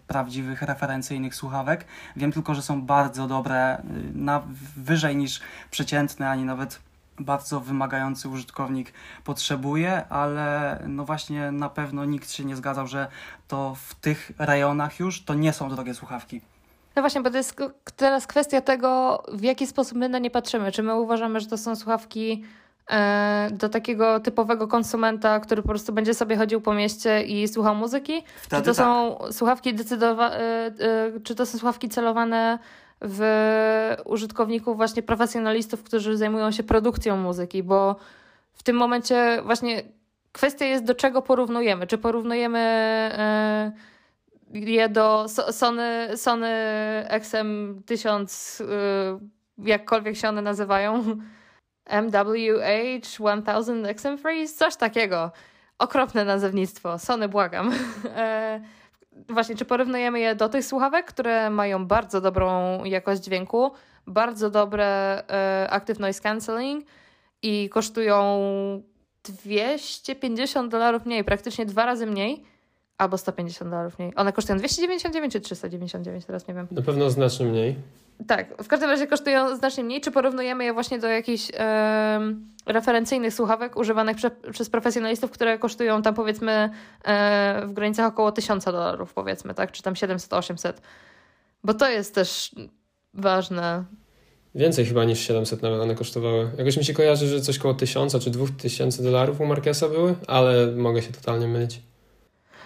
prawdziwych, 0.08 0.62
referencyjnych 0.62 1.36
słuchawek. 1.36 1.86
Wiem 2.16 2.32
tylko, 2.32 2.56
że 2.56 2.62
są 2.62 2.82
bardzo 2.82 3.28
dobre, 3.28 3.78
y, 3.80 3.84
na, 4.14 4.44
wyżej 4.78 5.16
niż 5.16 5.42
przeciętny, 5.72 6.30
ani 6.30 6.46
nawet 6.46 6.80
bardzo 7.20 7.60
wymagający 7.60 8.30
użytkownik 8.30 8.94
potrzebuje, 9.24 10.08
ale 10.08 10.80
no 10.88 11.06
właśnie 11.06 11.52
na 11.52 11.70
pewno 11.70 12.06
nikt 12.06 12.32
się 12.32 12.46
nie 12.46 12.56
zgadzał, 12.56 12.88
że 12.88 13.08
to 13.48 13.76
w 13.76 13.96
tych 13.96 14.32
rejonach 14.38 15.00
już 15.00 15.24
to 15.24 15.34
nie 15.34 15.54
są 15.54 15.70
drogie 15.70 15.94
słuchawki. 15.94 16.42
No 16.96 17.02
właśnie, 17.02 17.22
bo 17.22 17.30
to 17.30 17.38
jest 17.38 17.56
teraz 17.96 18.28
kwestia 18.28 18.62
tego, 18.62 19.24
w 19.34 19.44
jaki 19.44 19.68
sposób 19.68 19.98
my 19.98 20.10
na 20.10 20.20
nie 20.20 20.32
patrzymy. 20.32 20.72
Czy 20.72 20.84
my 20.84 20.96
uważamy, 20.96 21.40
że 21.40 21.48
to 21.48 21.58
są 21.58 21.76
słuchawki 21.76 22.44
do 23.52 23.70
takiego 23.70 24.20
typowego 24.20 24.68
konsumenta, 24.68 25.40
który 25.40 25.62
po 25.62 25.68
prostu 25.70 25.94
będzie 25.94 26.14
sobie 26.14 26.38
chodził 26.38 26.62
po 26.62 26.74
mieście 26.74 27.24
i 27.24 27.48
słuchał 27.48 27.76
muzyki? 27.76 28.24
Wtedy 28.42 28.62
czy 28.62 28.66
to 28.70 28.76
tak. 28.76 28.86
są 28.86 29.18
słuchawki 29.32 29.74
decydowa- 29.76 30.32
e, 30.32 30.38
e, 30.38 30.72
czy 31.24 31.36
to 31.36 31.46
są 31.46 31.58
słuchawki 31.58 31.90
celowane 31.90 32.60
w 33.02 33.22
użytkowników 34.06 34.78
właśnie 34.78 35.04
profesjonalistów, 35.04 35.84
którzy 35.84 36.18
zajmują 36.18 36.52
się 36.52 36.64
produkcją 36.64 37.18
muzyki, 37.18 37.64
bo 37.64 37.96
w 38.54 38.64
tym 38.64 38.76
momencie 38.76 39.42
właśnie 39.46 39.84
kwestia 40.32 40.66
jest 40.66 40.84
do 40.84 40.96
czego 40.96 41.22
porównujemy. 41.22 41.88
Czy 41.88 41.98
porównujemy 41.98 42.60
e, 42.60 43.72
je 44.54 44.90
do 44.90 45.26
So- 45.28 45.52
Sony, 45.52 46.10
Sony 46.16 46.50
XM1000, 47.10 48.62
y, 48.62 48.68
jakkolwiek 49.58 50.18
się 50.18 50.30
one 50.30 50.42
nazywają, 50.42 51.04
MWH 51.86 53.02
1000 53.02 53.86
XM 53.86 54.18
Freeze, 54.18 54.56
coś 54.56 54.76
takiego. 54.76 55.32
Okropne 55.80 56.26
nazewnictwo. 56.26 57.00
Sony, 57.00 57.30
błagam. 57.30 57.72
E, 58.16 58.62
Właśnie, 59.30 59.56
czy 59.56 59.66
porównujemy 59.66 60.20
je 60.20 60.36
do 60.36 60.50
tych 60.50 60.66
słuchawek, 60.66 61.06
które 61.06 61.50
mają 61.50 61.86
bardzo 61.86 62.22
dobrą 62.22 62.84
jakość 62.84 63.24
dźwięku, 63.24 63.72
bardzo 64.08 64.50
dobre 64.50 65.24
active 65.70 66.00
noise 66.00 66.22
cancelling 66.22 66.86
i 67.42 67.70
kosztują 67.70 68.42
250 69.24 70.72
dolarów 70.72 71.06
mniej, 71.06 71.24
praktycznie 71.24 71.66
dwa 71.66 71.86
razy 71.86 72.06
mniej, 72.06 72.44
albo 73.04 73.18
150 73.18 73.72
dolarów 73.72 74.00
mniej. 74.00 74.14
One 74.16 74.34
kosztują 74.34 74.58
299 74.58 75.34
czy 75.34 75.40
399, 75.40 76.26
teraz 76.26 76.48
nie 76.48 76.54
wiem. 76.54 76.68
Na 76.72 76.82
pewno 76.82 77.10
znacznie 77.10 77.46
mniej. 77.46 77.76
Tak, 78.28 78.64
w 78.64 78.68
każdym 78.68 78.90
razie 78.90 79.08
kosztują 79.08 79.56
znacznie 79.56 79.84
mniej. 79.84 80.02
Czy 80.02 80.12
porównujemy 80.12 80.64
je 80.64 80.74
właśnie 80.74 81.00
do 81.00 81.08
jakichś 81.08 81.52
referencyjnych 82.66 83.34
słuchawek 83.34 83.78
używanych 83.78 84.18
prze, 84.18 84.32
przez 84.52 84.70
profesjonalistów, 84.70 85.32
które 85.32 85.60
kosztują 85.60 86.02
tam 86.02 86.14
powiedzmy 86.14 86.70
e, 87.06 87.68
w 87.68 87.74
granicach 87.74 88.08
około 88.08 88.32
1000 88.32 88.66
dolarów, 88.66 89.14
powiedzmy, 89.14 89.54
tak? 89.54 89.72
Czy 89.72 89.84
tam 89.84 89.94
700-800. 89.94 90.74
Bo 91.64 91.74
to 91.74 91.90
jest 91.90 92.16
też 92.16 92.56
ważne. 93.14 93.84
Więcej 94.56 94.86
chyba 94.86 95.04
niż 95.04 95.20
700 95.20 95.62
nawet 95.62 95.82
one 95.82 95.96
kosztowały. 95.96 96.52
Jakoś 96.58 96.78
mi 96.78 96.86
się 96.86 96.94
kojarzy, 96.94 97.28
że 97.28 97.42
coś 97.42 97.58
koło 97.58 97.74
1000 97.74 98.16
czy 98.20 98.30
2000 98.30 99.04
dolarów 99.04 99.42
u 99.42 99.46
Marquesa 99.46 99.90
były, 99.90 100.16
ale 100.28 100.68
mogę 100.68 101.02
się 101.02 101.12
totalnie 101.12 101.48
mylić. 101.48 101.82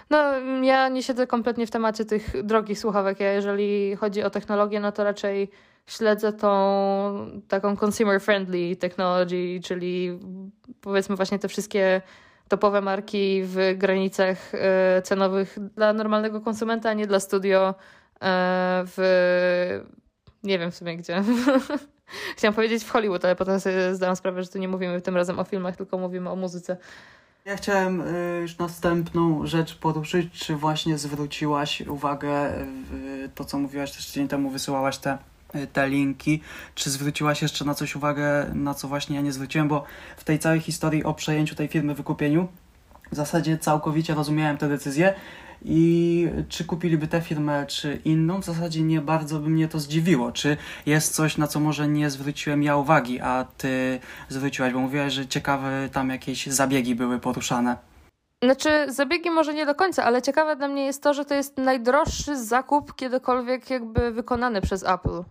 No, 0.10 0.40
ja 0.64 0.90
nie 0.90 1.04
siedzę 1.04 1.28
kompletnie 1.28 1.68
w 1.68 1.72
temacie 1.72 2.06
tych 2.06 2.44
drogich 2.44 2.80
słuchawek. 2.80 3.20
Ja 3.20 3.34
jeżeli 3.34 3.96
chodzi 3.96 4.24
o 4.24 4.30
technologię, 4.30 4.80
no 4.80 4.92
to 4.92 5.04
raczej 5.04 5.50
śledzę 5.88 6.34
tą 6.34 7.42
taką 7.48 7.78
consumer 7.86 8.22
friendly 8.22 8.76
technology, 8.76 9.60
czyli 9.64 10.20
powiedzmy 10.82 11.16
właśnie 11.16 11.40
te 11.40 11.48
wszystkie 11.48 12.02
topowe 12.48 12.82
marki 12.82 13.42
w 13.44 13.58
granicach 13.76 14.38
e, 14.54 15.02
cenowych 15.02 15.58
dla 15.76 15.94
normalnego 15.94 16.42
konsumenta, 16.42 16.90
a 16.90 16.94
nie 16.94 17.08
dla 17.08 17.20
studio 17.20 17.76
e, 18.22 18.84
w 18.86 18.98
nie 20.44 20.60
wiem 20.60 20.72
w 20.72 20.76
sumie 20.76 20.98
gdzie. 20.98 21.24
Chciałam 22.38 22.56
powiedzieć 22.56 22.84
w 22.84 22.92
Hollywood, 22.92 23.26
ale 23.26 23.36
potem 23.36 23.60
sobie 23.60 23.96
zdałam 23.96 24.16
sprawę, 24.16 24.44
że 24.44 24.50
tu 24.50 24.58
nie 24.58 24.68
mówimy 24.68 25.02
tym 25.02 25.16
razem 25.16 25.40
o 25.40 25.44
filmach, 25.44 25.76
tylko 25.76 25.98
mówimy 25.98 26.30
o 26.30 26.36
muzyce. 26.36 26.78
Ja 27.48 27.56
chciałem 27.56 28.02
y, 28.02 28.40
już 28.42 28.58
następną 28.58 29.46
rzecz 29.46 29.76
poruszyć, 29.76 30.34
czy 30.34 30.56
właśnie 30.56 30.98
zwróciłaś 30.98 31.82
uwagę 31.82 32.54
w 32.92 33.30
to, 33.36 33.46
co 33.46 33.60
mówiłaś 33.60 33.92
też 33.92 34.08
tydzień 34.08 34.28
temu, 34.28 34.50
wysyłałaś 34.50 34.98
te, 34.98 35.18
y, 35.56 35.68
te 35.68 35.90
linki, 35.90 36.42
czy 36.76 36.90
zwróciłaś 36.90 37.42
jeszcze 37.42 37.66
na 37.66 37.74
coś 37.74 37.96
uwagę, 37.96 38.52
na 38.54 38.74
co 38.74 38.88
właśnie 38.88 39.16
ja 39.16 39.22
nie 39.22 39.32
zwróciłem, 39.32 39.68
bo 39.68 39.84
w 40.18 40.24
tej 40.24 40.40
całej 40.40 40.60
historii 40.60 41.04
o 41.04 41.14
przejęciu 41.14 41.56
tej 41.56 41.68
firmy, 41.68 41.96
wykupieniu, 41.96 42.48
w 43.12 43.16
zasadzie 43.16 43.58
całkowicie 43.58 44.14
rozumiałem 44.14 44.58
tę 44.58 44.70
decyzję 44.70 45.14
i 45.66 46.28
czy 46.50 46.66
kupiliby 46.66 47.08
tę 47.08 47.22
firmę, 47.22 47.66
czy 47.66 48.02
inną, 48.06 48.42
w 48.42 48.46
zasadzie 48.46 48.82
nie 48.82 49.02
bardzo 49.02 49.40
by 49.40 49.50
mnie 49.50 49.68
to 49.68 49.80
zdziwiło. 49.80 50.32
Czy 50.32 50.58
jest 50.86 51.16
coś, 51.16 51.38
na 51.38 51.48
co 51.48 51.60
może 51.60 51.88
nie 51.88 52.10
zwróciłem 52.10 52.64
ja 52.64 52.78
uwagi, 52.78 53.20
a 53.20 53.46
ty 53.58 54.00
zwróciłaś, 54.30 54.74
bo 54.74 54.80
mówiłaś, 54.80 55.14
że 55.14 55.28
ciekawe 55.28 55.90
tam 55.92 56.10
jakieś 56.10 56.48
zabiegi 56.48 56.96
były 56.96 57.20
poruszane. 57.20 57.78
Znaczy, 58.44 58.86
zabiegi 58.88 59.30
może 59.30 59.54
nie 59.54 59.66
do 59.66 59.76
końca, 59.76 60.04
ale 60.04 60.22
ciekawe 60.22 60.56
dla 60.56 60.68
mnie 60.68 60.86
jest 60.86 61.04
to, 61.04 61.14
że 61.14 61.26
to 61.26 61.36
jest 61.36 61.58
najdroższy 61.58 62.38
zakup 62.38 62.96
kiedykolwiek 62.96 63.70
jakby 63.70 64.12
wykonany 64.12 64.62
przez 64.62 64.84
Apple. 64.84 65.24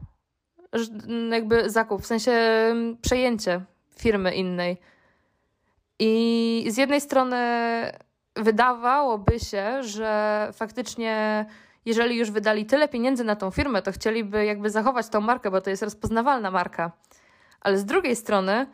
Jakby 1.31 1.71
zakup, 1.71 2.03
w 2.03 2.07
sensie 2.07 2.33
mm, 2.33 2.97
przejęcie 2.97 3.61
firmy 3.99 4.35
innej. 4.35 4.81
I 5.99 6.67
z 6.69 6.77
jednej 6.77 7.01
strony 7.01 7.37
wydawałoby 8.37 9.41
się, 9.41 9.83
że 9.83 10.49
faktycznie 10.53 11.47
jeżeli 11.85 12.17
już 12.17 12.31
wydali 12.31 12.67
tyle 12.67 12.89
pieniędzy 12.89 13.25
na 13.25 13.37
tą 13.37 13.51
firmę, 13.51 13.83
to 13.83 13.93
chcieliby 13.93 14.45
jakby 14.45 14.71
zachować 14.71 15.09
tą 15.09 15.21
markę, 15.21 15.51
bo 15.51 15.61
to 15.61 15.71
jest 15.71 15.83
rozpoznawalna 15.83 16.51
marka. 16.51 16.93
Ale 17.61 17.79
z 17.79 17.85
drugiej 17.85 18.17
strony 18.17 18.67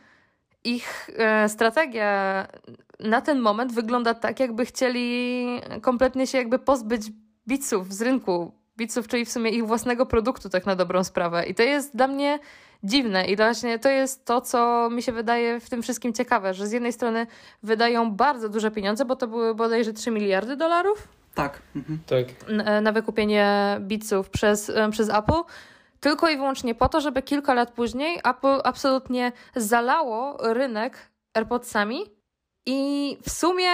ich 0.65 1.11
e, 1.17 1.49
strategia 1.49 2.47
na 3.01 3.21
ten 3.21 3.41
moment 3.41 3.73
wygląda 3.73 4.15
tak, 4.15 4.41
jakby 4.41 4.67
chcieli 4.67 5.47
kompletnie 5.83 6.27
się 6.27 6.39
jakby 6.39 6.59
pozbyć 6.59 7.03
biców 7.49 7.95
z 7.95 8.03
rynku. 8.03 8.53
Biców, 8.77 9.09
czyli 9.09 9.25
w 9.25 9.33
sumie 9.33 9.51
ich 9.51 9.67
własnego 9.67 10.07
produktu, 10.07 10.49
tak 10.49 10.67
na 10.67 10.77
dobrą 10.77 11.05
sprawę. 11.05 11.47
I 11.47 11.55
to 11.55 11.63
jest 11.63 11.97
dla 11.97 12.09
mnie 12.09 12.39
dziwne. 12.85 13.27
I 13.27 13.37
właśnie 13.37 13.79
to 13.79 13.89
jest 13.89 14.25
to, 14.25 14.41
co 14.41 14.89
mi 14.91 15.03
się 15.03 15.13
wydaje 15.13 15.61
w 15.61 15.71
tym 15.71 15.83
wszystkim 15.83 16.13
ciekawe, 16.13 16.55
że 16.55 16.67
z 16.67 16.73
jednej 16.73 16.93
strony 16.93 17.27
wydają 17.63 18.11
bardzo 18.11 18.49
duże 18.49 18.71
pieniądze, 18.71 19.05
bo 19.05 19.17
to 19.17 19.27
były 19.27 19.55
bodajże 19.55 19.93
3 19.93 20.11
miliardy 20.11 20.57
dolarów. 20.57 21.09
Tak. 21.35 21.63
Mhm. 21.77 21.99
tak. 22.07 22.49
Na, 22.49 22.81
na 22.81 22.93
wykupienie 22.93 23.77
biców 23.81 24.31
przez, 24.31 24.71
e, 24.71 24.91
przez 24.91 25.09
Apple 25.09 25.43
tylko 26.03 26.29
i 26.29 26.37
wyłącznie 26.37 26.75
po 26.75 26.89
to, 26.89 27.01
żeby 27.01 27.23
kilka 27.23 27.55
lat 27.55 27.71
później 27.71 28.21
Apple 28.25 28.61
absolutnie 28.65 29.33
zalało 29.57 30.37
rynek 30.53 30.99
AirPodsami 31.35 32.05
i 32.67 33.19
w 33.23 33.31
sumie 33.31 33.71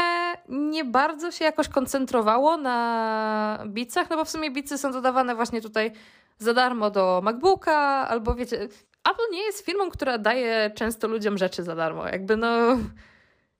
nie 0.48 0.84
bardzo 0.84 1.30
się 1.30 1.44
jakoś 1.44 1.68
koncentrowało 1.68 2.56
na 2.56 3.58
bicach, 3.66 4.10
no 4.10 4.16
bo 4.16 4.24
w 4.24 4.30
sumie 4.30 4.50
bicy 4.50 4.78
są 4.78 4.92
dodawane 4.92 5.34
właśnie 5.34 5.60
tutaj 5.60 5.92
za 6.38 6.54
darmo 6.54 6.90
do 6.90 7.20
MacBooka, 7.24 8.08
albo 8.08 8.34
wiecie, 8.34 8.68
Apple 9.10 9.30
nie 9.32 9.42
jest 9.42 9.64
firmą, 9.64 9.90
która 9.90 10.18
daje 10.18 10.70
często 10.74 11.08
ludziom 11.08 11.38
rzeczy 11.38 11.62
za 11.62 11.74
darmo. 11.74 12.08
Jakby 12.08 12.36
no, 12.36 12.78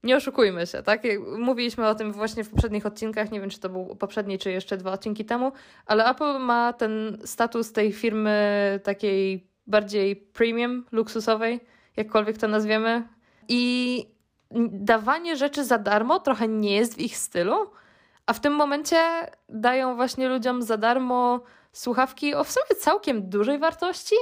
nie 0.03 0.17
oszukujmy 0.17 0.67
się, 0.67 0.83
tak? 0.83 1.03
Mówiliśmy 1.38 1.88
o 1.88 1.95
tym 1.95 2.12
właśnie 2.12 2.45
w 2.45 2.51
poprzednich 2.51 2.87
odcinkach, 2.87 3.31
nie 3.31 3.41
wiem 3.41 3.51
czy 3.51 3.61
to 3.61 3.69
był 3.69 3.97
poprzedni, 3.97 4.38
czy 4.38 4.53
jeszcze 4.53 4.77
dwa 4.77 4.93
odcinki 4.93 5.25
temu, 5.25 5.53
ale 5.87 6.11
Apple 6.11 6.38
ma 6.38 6.73
ten 6.73 7.19
status 7.25 7.73
tej 7.73 7.93
firmy 7.93 8.81
takiej 8.85 9.49
bardziej 9.67 10.17
premium, 10.17 10.85
luksusowej, 10.93 11.61
jakkolwiek 11.97 12.38
to 12.38 12.49
nazwiemy. 12.49 13.09
I 13.49 14.05
dawanie 14.71 15.37
rzeczy 15.37 15.64
za 15.64 15.79
darmo 15.79 16.21
trochę 16.21 16.49
nie 16.49 16.77
jest 16.77 16.95
w 16.95 16.99
ich 16.99 17.17
stylu, 17.17 17.71
a 18.27 18.33
w 18.33 18.41
tym 18.41 18.53
momencie 18.53 18.97
dają 19.49 19.97
właśnie 19.97 20.29
ludziom 20.29 20.62
za 20.62 20.77
darmo 20.77 21.41
słuchawki 21.73 22.35
o 22.35 22.45
w 22.45 22.51
sumie 22.51 22.81
całkiem 22.81 23.31
dużej 23.31 23.59
wartości, 23.59 24.15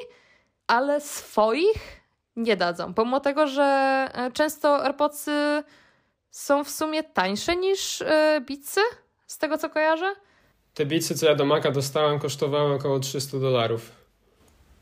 ale 0.67 1.01
swoich 1.01 2.07
nie 2.37 2.57
dadzą. 2.57 2.95
Pomimo 2.95 3.21
tego, 3.21 3.47
że 3.47 3.63
e, 4.15 4.31
często 4.33 4.85
AirPodsy 4.85 5.63
są 6.31 6.65
w 6.65 6.71
sumie 6.71 7.03
tańsze 7.03 7.57
niż 7.57 8.01
yy, 8.01 8.41
Beatsy, 8.41 8.81
z 9.27 9.39
tego 9.39 9.59
co 9.59 9.71
kojarzę. 9.71 10.15
Te 10.75 10.87
Beatsy, 10.87 11.15
co 11.15 11.27
ja 11.27 11.35
do 11.35 11.45
Maca 11.45 11.71
dostałem, 11.71 12.19
kosztowały 12.19 12.75
około 12.75 13.01
300 13.01 13.39
dolarów. 13.39 13.91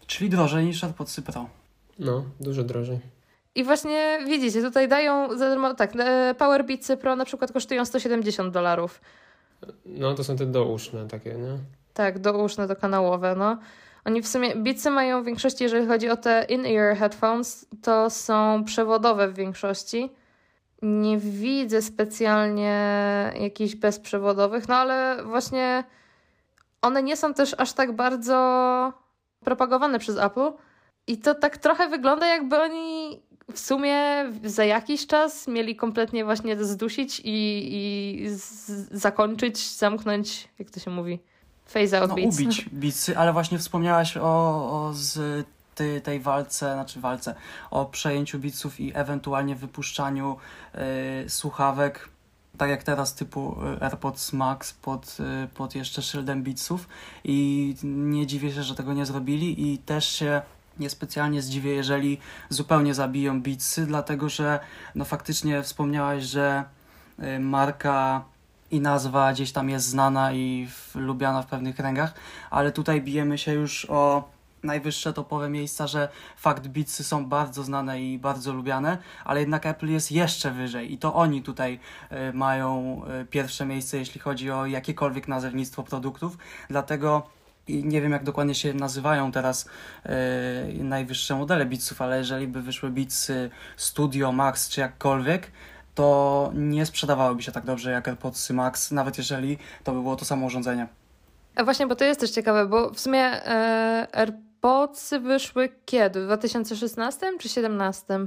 Czyli 0.07 0.31
drożej 0.31 0.65
niż 0.65 0.85
AirPodsy 0.85 1.23
Pro. 1.23 1.49
No, 1.99 2.25
dużo 2.41 2.63
drożej. 2.63 3.01
I 3.55 3.65
właśnie 3.65 4.19
widzicie, 4.27 4.63
tutaj 4.63 4.89
dają 4.89 5.39
za 5.39 5.49
darmo, 5.49 5.75
tak, 5.75 5.93
e, 5.99 6.35
Power 6.39 6.65
Beatsy 6.65 6.97
Pro 6.97 7.17
na 7.17 7.25
przykład 7.25 7.53
kosztują 7.53 7.85
170 7.85 8.53
dolarów. 8.55 9.01
No, 9.87 10.15
to 10.15 10.25
są 10.25 10.37
te 10.37 10.47
douszne 10.47 11.09
takie, 11.09 11.31
nie? 11.35 11.59
Tak, 11.95 12.19
douszne, 12.19 12.67
dokanałowe, 12.67 13.35
no. 13.37 13.59
Oni 14.05 14.23
w 14.23 14.29
sumie, 14.29 14.57
Beatsy 14.57 14.91
mają 14.91 15.23
w 15.23 15.27
większości, 15.27 15.65
jeżeli 15.65 15.87
chodzi 15.87 16.11
o 16.11 16.17
te 16.17 16.47
in-ear 16.49 16.97
headphones, 16.97 17.67
to 17.83 18.11
są 18.11 18.65
przewodowe 18.65 19.29
w 19.29 19.35
większości. 19.35 20.13
Nie 20.83 21.19
widzę 21.19 21.83
specjalnie 21.83 22.75
jakichś 23.41 23.75
bezprzewodowych, 23.75 24.69
no 24.69 24.77
ale 24.77 25.25
właśnie 25.25 25.85
one 26.83 27.03
nie 27.03 27.17
są 27.17 27.35
też 27.35 27.55
aż 27.59 27.73
tak 27.73 27.93
bardzo 27.93 28.93
propagowane 29.45 29.99
przez 29.99 30.19
Apple. 30.19 30.53
I 31.07 31.19
to 31.19 31.35
tak 31.35 31.59
trochę 31.59 31.89
wygląda, 31.89 32.27
jakby 32.27 32.57
oni 32.61 33.23
w 33.53 33.59
sumie 33.59 34.25
za 34.45 34.65
jakiś 34.65 35.07
czas 35.07 35.49
mieli 35.49 35.77
kompletnie 35.77 36.25
właśnie 36.25 36.65
zdusić 36.65 37.21
i, 37.25 37.69
i 37.73 38.27
zakończyć, 38.91 39.71
zamknąć, 39.71 40.49
jak 40.59 40.71
to 40.71 40.81
się 40.81 40.91
mówi, 40.91 41.19
phase 41.67 41.99
out 41.99 42.09
no, 42.09 42.15
beats. 42.15 42.35
ubić 42.35 42.69
bicy, 42.73 43.19
ale 43.19 43.33
właśnie 43.33 43.59
wspomniałaś 43.59 44.17
o, 44.17 44.23
o 44.23 44.91
z 44.95 45.47
tej, 45.75 46.03
tej 46.03 46.21
walce, 46.21 46.73
znaczy 46.75 47.01
walce, 47.01 47.35
o 47.71 47.87
przejęciu 47.87 48.39
biców 48.39 48.81
i 48.81 48.93
ewentualnie 48.95 49.57
wypuszczaniu 49.57 50.37
y, 51.25 51.31
słuchawek, 51.31 52.09
tak 52.59 52.71
jak 52.71 52.83
teraz 52.83 53.15
typu 53.15 53.57
y, 53.81 53.85
AirPods 53.85 54.33
Max 54.33 54.73
pod, 54.73 55.17
y, 55.45 55.49
pod 55.49 55.75
jeszcze 55.75 56.03
szyldem 56.03 56.43
biców 56.43 56.89
i 57.25 57.77
nie 57.85 58.27
dziwię 58.27 58.53
się, 58.53 58.63
że 58.63 58.75
tego 58.75 58.93
nie 58.93 59.07
zrobili 59.07 59.73
i 59.73 59.79
też 59.79 60.09
się 60.09 60.43
niespecjalnie 60.79 61.43
zdziwię, 61.43 61.71
jeżeli 61.71 62.19
zupełnie 62.49 62.95
zabiją 62.95 63.43
bitsy, 63.43 63.87
dlatego 63.87 64.29
że 64.29 64.61
no 64.95 65.05
faktycznie 65.05 65.63
wspomniałaś, 65.63 66.25
że 66.25 66.65
y, 67.19 67.39
marka 67.41 68.25
i 68.75 68.81
nazwa 68.81 69.33
gdzieś 69.33 69.53
tam 69.53 69.69
jest 69.69 69.87
znana 69.87 70.33
i 70.33 70.69
w, 70.71 70.95
lubiana 70.95 71.43
w 71.43 71.47
pewnych 71.47 71.77
kręgach, 71.77 72.15
ale 72.51 72.73
tutaj 72.73 73.01
bijemy 73.03 73.39
się 73.39 73.53
już 73.53 73.87
o 73.91 74.29
najwyższe 74.63 75.13
topowe 75.13 75.49
miejsca, 75.49 75.87
że 75.87 76.09
fakt 76.37 76.69
Beatsy 76.69 77.05
są 77.05 77.27
bardzo 77.27 77.63
znane 77.63 78.03
i 78.03 78.19
bardzo 78.19 78.53
lubiane, 78.53 78.99
ale 79.25 79.41
jednak 79.41 79.67
Apple 79.67 79.89
jest 79.89 80.13
jeszcze 80.13 80.51
wyżej 80.51 80.93
i 80.93 80.99
to 80.99 81.15
oni 81.15 81.43
tutaj 81.43 81.79
y, 82.13 82.33
mają 82.33 83.01
y, 83.23 83.25
pierwsze 83.25 83.67
miejsce, 83.67 83.99
jeśli 83.99 84.21
chodzi 84.21 84.51
o 84.51 84.67
jakiekolwiek 84.67 85.29
nazewnictwo 85.29 85.83
produktów, 85.83 86.39
dlatego 86.71 87.23
i 87.69 87.85
nie 87.85 88.01
wiem 88.01 88.13
jak 88.13 88.25
dokładnie 88.25 88.55
się 88.55 88.75
nazywają 88.75 89.33
teraz 89.33 89.69
y, 90.77 90.85
najwyższe 90.85 91.37
modele 91.37 91.67
Beatsów, 91.67 92.03
ale 92.03 92.19
jeżeli 92.19 92.47
by 92.47 92.63
wyszły 92.63 92.91
Beatsy 92.91 93.51
Studio, 93.77 94.33
Max 94.33 94.69
czy 94.69 94.81
jakkolwiek, 94.81 95.51
to 95.95 96.51
nie 96.55 96.87
sprzedawałyby 96.87 97.43
się 97.43 97.53
tak 97.53 97.65
dobrze 97.65 97.91
jak 97.91 98.09
AirPodsy 98.09 98.55
Max, 98.55 98.91
nawet 98.91 99.19
jeżeli 99.19 99.59
to 99.85 99.93
by 99.93 100.03
było 100.03 100.17
to 100.17 100.25
samo 100.25 100.47
urządzenie. 100.47 100.87
A 101.55 101.65
właśnie, 101.65 101.87
bo 101.87 101.97
to 101.97 102.05
jest 102.05 102.21
też 102.21 102.31
ciekawe, 102.31 102.67
bo 102.67 102.91
w 102.91 103.01
sumie 103.01 103.21
e, 103.21 104.09
AirPodsy 104.13 105.21
wyszły 105.21 105.69
kiedy? 105.85 106.23
W 106.23 106.25
2016 106.25 107.21
czy 107.21 107.49
2017? 107.49 108.27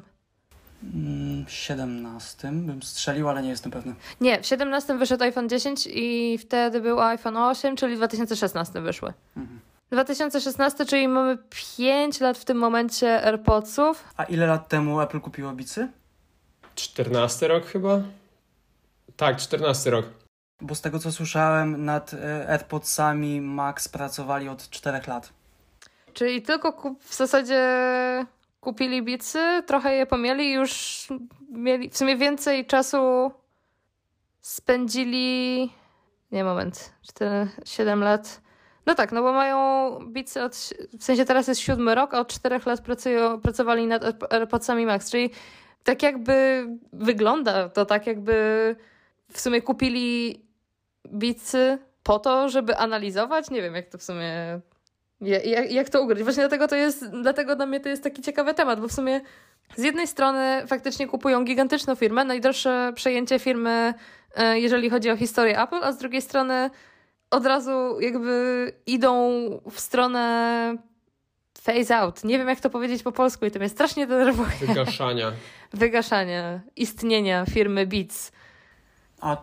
Mm, 0.83 1.45
17 1.47 2.51
bym 2.51 2.83
strzelił, 2.83 3.29
ale 3.29 3.41
nie 3.41 3.49
jestem 3.49 3.71
pewny. 3.71 3.95
Nie, 4.21 4.41
w 4.41 4.45
17 4.45 4.97
wyszedł 4.97 5.23
iPhone 5.23 5.49
10 5.49 5.87
i 5.91 6.37
wtedy 6.37 6.81
był 6.81 6.99
iPhone 6.99 7.37
8, 7.37 7.75
czyli 7.75 7.93
w 7.95 7.97
2016 7.97 8.81
wyszły. 8.81 9.13
Mhm. 9.37 9.59
2016, 9.91 10.85
czyli 10.85 11.07
mamy 11.07 11.37
5 11.77 12.19
lat 12.19 12.37
w 12.37 12.45
tym 12.45 12.57
momencie 12.57 13.25
AirPodsów. 13.25 14.03
A 14.17 14.23
ile 14.23 14.47
lat 14.47 14.67
temu 14.67 15.01
Apple 15.01 15.19
kupiło 15.19 15.51
Beatsy? 15.51 15.87
14 16.77 17.47
rok 17.47 17.65
chyba? 17.65 18.01
Tak, 19.15 19.37
14 19.37 19.89
rok. 19.89 20.05
Bo 20.61 20.75
z 20.75 20.81
tego 20.81 20.99
co 20.99 21.11
słyszałem, 21.11 21.85
nad 21.85 22.13
e, 22.13 22.49
AirPodsami 22.49 23.41
Max 23.41 23.87
pracowali 23.87 24.49
od 24.49 24.69
4 24.69 24.99
lat. 25.07 25.33
Czyli 26.13 26.41
tylko 26.41 26.73
kup, 26.73 27.03
w 27.03 27.15
zasadzie 27.15 27.65
kupili 28.59 29.03
bicy, 29.03 29.63
trochę 29.65 29.95
je 29.95 30.05
pomieli, 30.05 30.53
już 30.53 31.07
mieli 31.51 31.89
w 31.89 31.97
sumie 31.97 32.17
więcej 32.17 32.65
czasu 32.65 33.31
spędzili. 34.41 35.71
Nie, 36.31 36.43
moment, 36.43 36.93
4, 37.07 37.49
7 37.65 38.03
lat. 38.03 38.41
No 38.85 38.95
tak, 38.95 39.11
no 39.11 39.21
bo 39.21 39.33
mają 39.33 39.89
bicy 40.07 40.43
od. 40.43 40.55
W 40.99 41.03
sensie 41.03 41.25
teraz 41.25 41.47
jest 41.47 41.61
siódmy 41.61 41.95
rok, 41.95 42.13
a 42.13 42.19
od 42.19 42.27
czterech 42.27 42.65
lat 42.65 42.81
pracują, 42.81 43.41
pracowali 43.41 43.87
nad 43.87 44.33
AirPodsami 44.33 44.85
Max, 44.85 45.11
czyli 45.11 45.29
tak 45.87 46.03
jakby 46.03 46.67
wygląda 46.93 47.69
to 47.69 47.85
tak, 47.85 48.07
jakby 48.07 48.35
w 49.31 49.39
sumie 49.39 49.61
kupili 49.61 50.41
bicy 51.07 51.77
po 52.03 52.19
to, 52.19 52.49
żeby 52.49 52.77
analizować. 52.77 53.49
Nie 53.49 53.61
wiem, 53.61 53.75
jak 53.75 53.89
to 53.89 53.97
w 53.97 54.03
sumie. 54.03 54.59
Jak, 55.21 55.71
jak 55.71 55.89
to 55.89 56.01
ugryźć? 56.01 56.23
Właśnie 56.23 56.41
dlatego 56.41 56.67
to 56.67 56.75
jest, 56.75 57.09
dlatego 57.09 57.55
dla 57.55 57.65
mnie 57.65 57.79
to 57.79 57.89
jest 57.89 58.03
taki 58.03 58.21
ciekawy 58.21 58.53
temat, 58.53 58.79
bo 58.79 58.87
w 58.87 58.93
sumie 58.93 59.21
z 59.75 59.83
jednej 59.83 60.07
strony 60.07 60.63
faktycznie 60.67 61.07
kupują 61.07 61.43
gigantyczną 61.43 61.95
firmę, 61.95 62.25
najdroższe 62.25 62.91
przejęcie 62.95 63.39
firmy, 63.39 63.93
e, 64.35 64.59
jeżeli 64.59 64.89
chodzi 64.89 65.11
o 65.11 65.17
historię 65.17 65.61
Apple, 65.61 65.83
a 65.83 65.91
z 65.91 65.97
drugiej 65.97 66.21
strony 66.21 66.69
od 67.31 67.45
razu 67.45 67.99
jakby 67.99 68.71
idą 68.85 69.31
w 69.71 69.79
stronę 69.79 70.75
phase 71.67 71.97
out. 71.97 72.23
Nie 72.23 72.37
wiem, 72.37 72.47
jak 72.47 72.59
to 72.59 72.69
powiedzieć 72.69 73.03
po 73.03 73.11
polsku 73.11 73.45
i 73.45 73.51
to 73.51 73.59
mnie 73.59 73.69
strasznie 73.69 74.07
denerwuje. 74.07 74.57
Wygaszania. 74.61 75.31
Wygaszania 75.73 76.59
istnienia 76.75 77.45
firmy 77.45 77.87
Beats. 77.87 78.31
A 79.21 79.37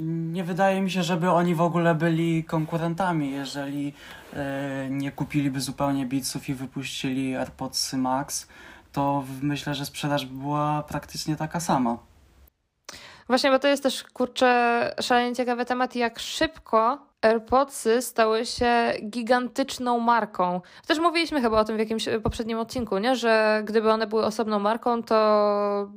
nie 0.00 0.44
wydaje 0.44 0.80
mi 0.80 0.90
się, 0.90 1.02
żeby 1.02 1.30
oni 1.30 1.54
w 1.54 1.60
ogóle 1.60 1.94
byli 1.94 2.44
konkurentami, 2.44 3.30
jeżeli 3.30 3.94
e, 4.32 4.86
nie 4.90 5.12
kupiliby 5.12 5.60
zupełnie 5.60 6.06
Beatsów 6.06 6.48
i 6.48 6.54
wypuścili 6.54 7.36
AirPods 7.36 7.92
Max, 7.92 8.48
to 8.92 9.24
myślę, 9.42 9.74
że 9.74 9.86
sprzedaż 9.86 10.26
by 10.26 10.42
była 10.42 10.82
praktycznie 10.82 11.36
taka 11.36 11.60
sama. 11.60 11.98
Właśnie, 13.28 13.50
bo 13.50 13.58
to 13.58 13.68
jest 13.68 13.82
też, 13.82 14.04
kurczę, 14.04 14.94
szalenie 15.00 15.36
ciekawy 15.36 15.64
temat, 15.64 15.96
jak 15.96 16.18
szybko 16.18 17.11
AirPodsy 17.22 18.02
stały 18.02 18.46
się 18.46 18.92
gigantyczną 19.04 19.98
marką. 19.98 20.60
Też 20.86 20.98
mówiliśmy 20.98 21.40
chyba 21.40 21.60
o 21.60 21.64
tym 21.64 21.76
w 21.76 21.78
jakimś 21.78 22.08
poprzednim 22.22 22.58
odcinku, 22.58 22.98
nie? 22.98 23.16
że 23.16 23.62
gdyby 23.64 23.90
one 23.90 24.06
były 24.06 24.24
osobną 24.24 24.58
marką, 24.58 25.02
to 25.02 25.90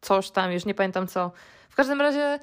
coś 0.00 0.30
tam, 0.30 0.52
już 0.52 0.64
nie 0.64 0.74
pamiętam 0.74 1.06
co. 1.06 1.32
W 1.68 1.74
każdym 1.76 2.00
razie 2.00 2.38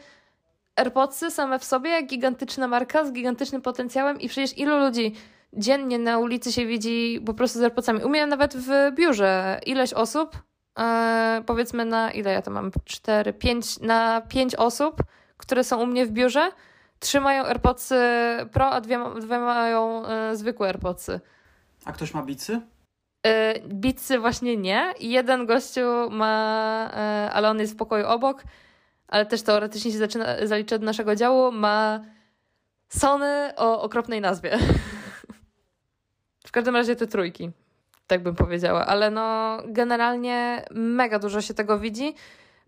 AirPodsy 0.76 1.32
same 1.32 1.60
w 1.60 1.64
sobie, 1.64 2.02
gigantyczna 2.02 2.68
marka 2.68 3.06
z 3.06 3.12
gigantycznym 3.12 3.62
potencjałem 3.62 4.22
i 4.22 4.30
przecież 4.30 4.58
ilu 4.58 4.78
ludzi 4.78 5.16
dziennie 5.54 6.00
na 6.00 6.20
ulicy 6.20 6.52
się 6.52 6.66
widzi 6.66 7.22
po 7.26 7.34
prostu 7.34 7.60
z 7.60 7.62
AirPodsami. 7.62 8.04
U 8.04 8.10
mnie 8.10 8.26
nawet 8.26 8.58
w 8.58 8.70
biurze 8.96 9.60
ileś 9.66 9.94
osób, 9.94 10.38
e, 10.80 11.44
powiedzmy 11.46 11.86
na 11.86 12.12
ile 12.12 12.32
ja 12.32 12.42
to 12.42 12.52
mam, 12.52 12.72
cztery, 12.86 13.34
pięć, 13.34 13.80
na 13.80 14.22
pięć 14.22 14.56
osób, 14.56 15.04
które 15.38 15.64
są 15.64 15.82
u 15.82 15.86
mnie 15.86 16.06
w 16.06 16.12
biurze, 16.12 16.52
trzymają 17.04 17.46
AirPodsy 17.46 17.96
Pro, 18.52 18.70
a 18.70 18.82
dwie, 18.82 19.00
dwie 19.22 19.40
mają 19.40 20.06
e, 20.06 20.36
zwykłe 20.36 20.68
AirPodsy. 20.68 21.20
A 21.86 21.94
ktoś 21.94 22.14
ma 22.14 22.24
bicy? 22.24 22.62
E, 23.26 23.60
bicy 23.60 24.20
właśnie 24.20 24.58
nie. 24.58 24.94
Jeden 25.00 25.46
gościu 25.46 26.10
ma, 26.10 26.90
e, 26.94 27.32
ale 27.32 27.50
on 27.50 27.60
jest 27.60 27.74
w 27.74 27.78
pokoju 27.78 28.08
obok, 28.08 28.44
ale 29.08 29.26
też 29.26 29.42
teoretycznie 29.42 29.92
się 29.92 29.98
zaczyna, 29.98 30.26
zalicza 30.44 30.78
do 30.78 30.86
naszego 30.86 31.16
działu, 31.16 31.52
ma 31.52 32.00
Sony 32.90 33.52
o 33.56 33.82
okropnej 33.82 34.22
nazwie. 34.22 34.58
w 36.48 36.52
każdym 36.52 36.76
razie 36.76 36.96
te 36.96 37.08
trójki, 37.08 37.52
tak 38.08 38.24
bym 38.24 38.36
powiedziała, 38.36 38.86
ale 38.86 39.12
no 39.12 39.58
generalnie 39.66 40.66
mega 40.72 41.20
dużo 41.20 41.42
się 41.42 41.54
tego 41.54 41.80
widzi. 41.80 42.16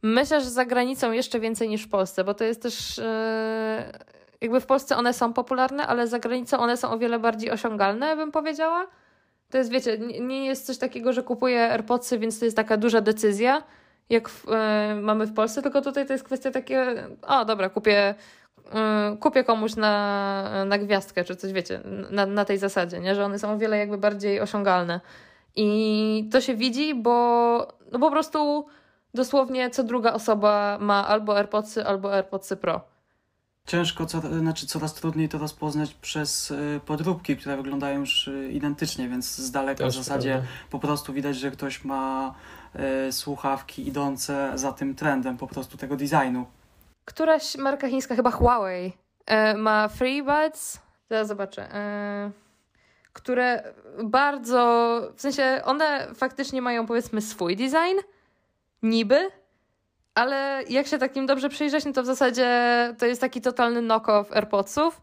Myślę, 0.02 0.42
że 0.42 0.50
za 0.50 0.66
granicą 0.66 1.12
jeszcze 1.12 1.40
więcej 1.40 1.70
niż 1.70 1.84
w 1.84 1.90
Polsce, 1.90 2.24
bo 2.24 2.34
to 2.34 2.44
jest 2.44 2.62
też 2.62 2.98
yy, 2.98 3.04
jakby 4.42 4.60
w 4.60 4.66
Polsce 4.66 4.98
one 4.98 5.14
są 5.14 5.34
popularne, 5.34 5.88
ale 5.88 6.08
za 6.08 6.20
granicą 6.20 6.58
one 6.58 6.78
są 6.78 6.92
o 6.92 6.98
wiele 6.98 7.20
bardziej 7.20 7.52
osiągalne, 7.52 8.16
bym 8.16 8.32
powiedziała. 8.32 8.88
To 9.50 9.58
jest, 9.58 9.72
wiecie, 9.72 9.98
nie 10.20 10.46
jest 10.46 10.66
coś 10.66 10.78
takiego, 10.78 11.14
że 11.14 11.24
kupuję 11.24 11.72
AirPodsy, 11.72 12.20
więc 12.20 12.40
to 12.40 12.46
jest 12.46 12.58
taka 12.58 12.78
duża 12.78 13.02
decyzja, 13.02 13.64
jak 14.10 14.30
w, 14.30 14.46
y, 14.48 15.02
mamy 15.02 15.26
w 15.26 15.34
Polsce, 15.34 15.62
tylko 15.62 15.82
tutaj 15.82 16.06
to 16.06 16.14
jest 16.14 16.26
kwestia 16.26 16.52
takie, 16.52 17.08
o 17.22 17.46
dobra, 17.46 17.70
kupię, 17.70 18.16
y, 19.14 19.18
kupię 19.18 19.44
komuś 19.44 19.76
na, 19.76 20.66
na 20.66 20.78
gwiazdkę, 20.78 21.24
czy 21.24 21.36
coś, 21.36 21.54
wiecie, 21.54 21.82
na, 22.12 22.26
na 22.26 22.46
tej 22.46 22.58
zasadzie, 22.58 23.00
nie? 23.00 23.16
że 23.16 23.26
one 23.26 23.40
są 23.40 23.52
o 23.52 23.58
wiele 23.58 23.78
jakby 23.78 23.98
bardziej 23.98 24.42
osiągalne. 24.42 25.00
I 25.56 26.30
to 26.32 26.42
się 26.42 26.56
widzi, 26.56 26.96
bo 26.96 27.68
no 27.92 28.00
po 28.00 28.12
prostu 28.12 28.66
dosłownie 29.14 29.70
co 29.70 29.84
druga 29.84 30.14
osoba 30.14 30.78
ma 30.82 31.08
albo 31.08 31.38
AirPodsy, 31.38 31.86
albo 31.86 32.14
AirPodsy 32.14 32.58
Pro 32.58 32.95
ciężko, 33.66 34.06
co, 34.06 34.22
znaczy 34.22 34.68
coraz 34.68 34.94
trudniej 34.94 35.30
to 35.30 35.38
rozpoznać 35.38 35.94
przez 35.94 36.52
y, 36.52 36.80
podróbki, 36.86 37.38
które 37.38 37.58
wyglądają 37.58 38.00
już 38.00 38.28
y, 38.28 38.52
identycznie, 38.52 39.10
więc 39.10 39.36
z 39.36 39.52
daleka 39.52 39.88
w 39.88 39.92
zasadzie 39.92 40.32
prawda. 40.32 40.50
po 40.70 40.80
prostu 40.80 41.14
widać, 41.14 41.38
że 41.38 41.52
ktoś 41.52 41.84
ma 41.84 42.36
y, 43.08 43.12
słuchawki 43.12 43.88
idące 43.88 44.52
za 44.56 44.72
tym 44.72 44.96
trendem 44.96 45.38
po 45.38 45.48
prostu 45.48 45.78
tego 45.78 45.96
designu. 45.96 46.46
Któraś 47.06 47.58
marka 47.58 47.90
chińska, 47.90 48.16
chyba 48.16 48.32
Huawei, 48.32 48.94
ma 49.58 49.88
FreeBuds, 49.88 50.80
zaraz 51.10 51.28
zobaczę, 51.28 51.70
które 53.14 53.74
bardzo, 54.04 55.02
w 55.16 55.22
sensie 55.22 55.62
one 55.66 56.08
faktycznie 56.16 56.62
mają 56.62 56.86
powiedzmy 56.86 57.22
swój 57.22 57.56
design, 57.56 57.98
niby, 58.84 59.30
ale 60.16 60.64
jak 60.70 60.88
się 60.88 60.98
takim 60.98 61.26
dobrze 61.26 61.50
przyjrzeć, 61.50 61.86
no 61.86 61.92
to 61.92 62.04
w 62.04 62.06
zasadzie 62.06 62.50
to 62.98 63.06
jest 63.06 63.22
taki 63.22 63.42
totalny 63.42 63.82
knock-off 63.82 64.34
AirPodsów. 64.34 65.02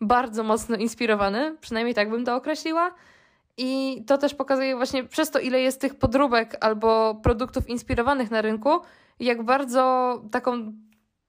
Bardzo 0.00 0.42
mocno 0.42 0.76
inspirowany, 0.76 1.56
przynajmniej 1.60 1.94
tak 1.94 2.10
bym 2.10 2.24
to 2.24 2.36
określiła. 2.36 2.94
I 3.56 4.02
to 4.06 4.18
też 4.18 4.34
pokazuje 4.34 4.76
właśnie 4.76 5.04
przez 5.04 5.30
to, 5.30 5.38
ile 5.38 5.60
jest 5.60 5.80
tych 5.80 5.94
podróbek 5.94 6.56
albo 6.60 7.14
produktów 7.14 7.68
inspirowanych 7.68 8.30
na 8.30 8.42
rynku, 8.42 8.80
jak 9.20 9.42
bardzo 9.42 10.22
taką 10.30 10.72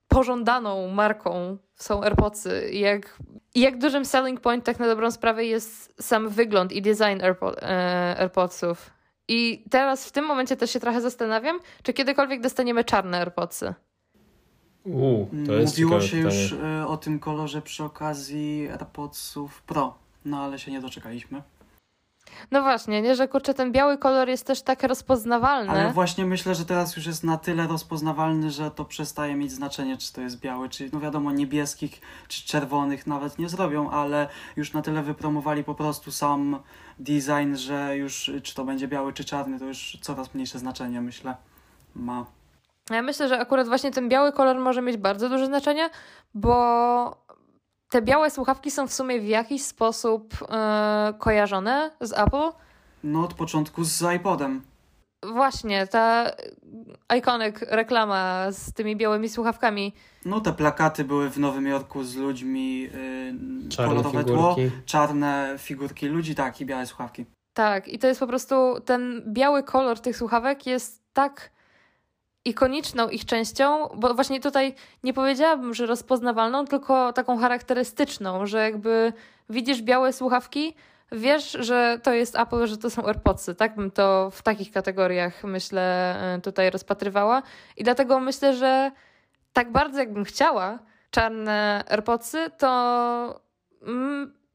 pożądaną 0.08 0.88
marką 0.88 1.56
są 1.76 2.02
AirPodsy 2.02 2.70
jak, 2.72 3.18
jak 3.54 3.78
dużym 3.78 4.04
selling 4.04 4.40
point 4.40 4.64
tak 4.64 4.78
na 4.78 4.86
dobrą 4.86 5.10
sprawę 5.10 5.44
jest 5.44 6.02
sam 6.02 6.28
wygląd 6.28 6.72
i 6.72 6.82
design 6.82 7.22
AirPod, 7.22 7.62
e, 7.62 8.16
AirPodsów. 8.18 8.90
I 9.28 9.64
teraz 9.70 10.08
w 10.08 10.12
tym 10.12 10.24
momencie 10.26 10.56
też 10.56 10.70
się 10.70 10.80
trochę 10.80 11.00
zastanawiam, 11.00 11.60
czy 11.82 11.92
kiedykolwiek 11.92 12.40
dostaniemy 12.40 12.84
czarne 12.84 13.18
AirPodsy. 13.18 13.74
Jest 15.60 15.78
Mówiło 15.78 16.00
się 16.00 16.16
pytanie. 16.16 16.42
już 16.42 16.52
y, 16.52 16.86
o 16.86 16.96
tym 16.96 17.18
kolorze 17.18 17.62
przy 17.62 17.84
okazji 17.84 18.68
AirPodsów 18.70 19.62
Pro, 19.62 19.94
no 20.24 20.42
ale 20.44 20.58
się 20.58 20.72
nie 20.72 20.80
doczekaliśmy. 20.80 21.42
No 22.50 22.62
właśnie, 22.62 23.02
nie, 23.02 23.14
że 23.14 23.28
kurczę, 23.28 23.54
ten 23.54 23.72
biały 23.72 23.98
kolor 23.98 24.28
jest 24.28 24.46
też 24.46 24.62
tak 24.62 24.82
rozpoznawalny. 24.82 25.70
Ale 25.70 25.92
właśnie 25.92 26.26
myślę, 26.26 26.54
że 26.54 26.64
teraz 26.64 26.96
już 26.96 27.06
jest 27.06 27.24
na 27.24 27.38
tyle 27.38 27.66
rozpoznawalny, 27.66 28.50
że 28.50 28.70
to 28.70 28.84
przestaje 28.84 29.34
mieć 29.34 29.52
znaczenie, 29.52 29.96
czy 29.96 30.12
to 30.12 30.20
jest 30.20 30.40
biały, 30.40 30.68
czy 30.68 30.90
no 30.92 31.00
wiadomo, 31.00 31.32
niebieskich, 31.32 32.00
czy 32.28 32.46
czerwonych 32.46 33.06
nawet 33.06 33.38
nie 33.38 33.48
zrobią, 33.48 33.90
ale 33.90 34.28
już 34.56 34.72
na 34.72 34.82
tyle 34.82 35.02
wypromowali 35.02 35.64
po 35.64 35.74
prostu 35.74 36.12
sam 36.12 36.58
design, 36.98 37.54
że 37.54 37.96
już 37.96 38.32
czy 38.42 38.54
to 38.54 38.64
będzie 38.64 38.88
biały, 38.88 39.12
czy 39.12 39.24
czarny, 39.24 39.58
to 39.58 39.64
już 39.64 39.98
coraz 40.00 40.34
mniejsze 40.34 40.58
znaczenie, 40.58 41.00
myślę, 41.00 41.36
ma. 41.94 42.26
Ja 42.90 43.02
myślę, 43.02 43.28
że 43.28 43.38
akurat 43.38 43.68
właśnie 43.68 43.90
ten 43.90 44.08
biały 44.08 44.32
kolor 44.32 44.58
może 44.58 44.82
mieć 44.82 44.96
bardzo 44.96 45.28
duże 45.28 45.46
znaczenie, 45.46 45.90
bo 46.34 47.23
te 47.94 48.02
białe 48.02 48.30
słuchawki 48.30 48.70
są 48.70 48.86
w 48.86 48.92
sumie 48.92 49.20
w 49.20 49.26
jakiś 49.26 49.62
sposób 49.62 50.34
yy, 50.40 50.48
kojarzone 51.18 51.90
z 52.00 52.12
Apple. 52.12 52.50
No, 53.04 53.24
od 53.24 53.34
początku 53.34 53.84
z 53.84 54.02
iPodem. 54.16 54.62
Właśnie, 55.32 55.86
ta 55.86 56.30
iconic 57.18 57.56
reklama 57.68 58.46
z 58.52 58.72
tymi 58.72 58.96
białymi 58.96 59.28
słuchawkami. 59.28 59.92
No, 60.24 60.40
te 60.40 60.52
plakaty 60.52 61.04
były 61.04 61.30
w 61.30 61.38
Nowym 61.38 61.66
Jorku 61.66 62.04
z 62.04 62.16
ludźmi, 62.16 62.80
yy, 62.80 62.90
czarne 63.68 63.94
kolorowe 63.94 64.24
tło, 64.24 64.56
czarne 64.86 65.54
figurki 65.58 66.06
ludzi, 66.06 66.34
tak, 66.34 66.60
i 66.60 66.66
białe 66.66 66.86
słuchawki. 66.86 67.24
Tak, 67.52 67.88
i 67.88 67.98
to 67.98 68.06
jest 68.06 68.20
po 68.20 68.26
prostu 68.26 68.80
ten 68.84 69.22
biały 69.32 69.62
kolor 69.62 70.00
tych 70.00 70.16
słuchawek 70.16 70.66
jest 70.66 71.02
tak 71.12 71.50
ikoniczną 72.44 73.08
ich 73.08 73.24
częścią, 73.24 73.88
bo 73.88 74.14
właśnie 74.14 74.40
tutaj 74.40 74.74
nie 75.02 75.14
powiedziałabym, 75.14 75.74
że 75.74 75.86
rozpoznawalną, 75.86 76.64
tylko 76.64 77.12
taką 77.12 77.38
charakterystyczną, 77.38 78.46
że 78.46 78.62
jakby 78.62 79.12
widzisz 79.50 79.82
białe 79.82 80.12
słuchawki, 80.12 80.74
wiesz, 81.12 81.56
że 81.60 81.98
to 82.02 82.12
jest 82.12 82.38
Apple, 82.38 82.66
że 82.66 82.78
to 82.78 82.90
są 82.90 83.06
AirPodsy. 83.06 83.54
Tak 83.54 83.76
bym 83.76 83.90
to 83.90 84.30
w 84.30 84.42
takich 84.42 84.72
kategoriach, 84.72 85.44
myślę, 85.44 86.16
e, 86.34 86.40
tutaj 86.40 86.70
rozpatrywała. 86.70 87.42
I 87.76 87.84
dlatego 87.84 88.20
myślę, 88.20 88.54
że 88.54 88.90
tak 89.52 89.72
bardzo 89.72 89.98
jakbym 89.98 90.24
chciała 90.24 90.78
czarne 91.10 91.84
AirPodsy, 91.88 92.50
to 92.58 93.40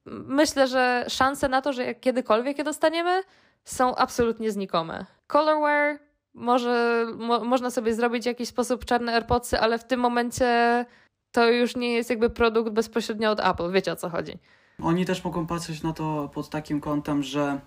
myślę, 0.05 0.67
że 0.67 1.05
szanse 1.07 1.49
na 1.49 1.61
to, 1.61 1.73
że 1.73 1.95
kiedykolwiek 1.95 2.57
je 2.57 2.63
dostaniemy, 2.63 3.21
są 3.63 3.95
absolutnie 3.95 4.51
znikome. 4.51 5.05
Colorware 5.27 5.99
może 6.33 7.05
mo, 7.17 7.45
można 7.45 7.71
sobie 7.71 7.93
zrobić 7.93 8.23
w 8.23 8.25
jakiś 8.25 8.49
sposób 8.49 8.85
czarne 8.85 9.13
AirPodsy, 9.13 9.59
ale 9.59 9.79
w 9.79 9.83
tym 9.83 9.99
momencie 9.99 10.85
to 11.31 11.49
już 11.49 11.75
nie 11.75 11.93
jest 11.93 12.09
jakby 12.09 12.29
produkt 12.29 12.71
bezpośrednio 12.71 13.31
od 13.31 13.39
Apple. 13.39 13.71
Wiecie 13.71 13.91
o 13.91 13.95
co 13.95 14.09
chodzi. 14.09 14.37
Oni 14.83 15.05
też 15.05 15.23
mogą 15.23 15.47
patrzeć 15.47 15.83
na 15.83 15.93
to 15.93 16.29
pod 16.33 16.49
takim 16.49 16.81
kątem, 16.81 17.23
że 17.23 17.59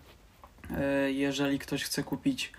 e, 0.70 1.12
jeżeli 1.12 1.58
ktoś 1.58 1.84
chce 1.84 2.02
kupić 2.02 2.52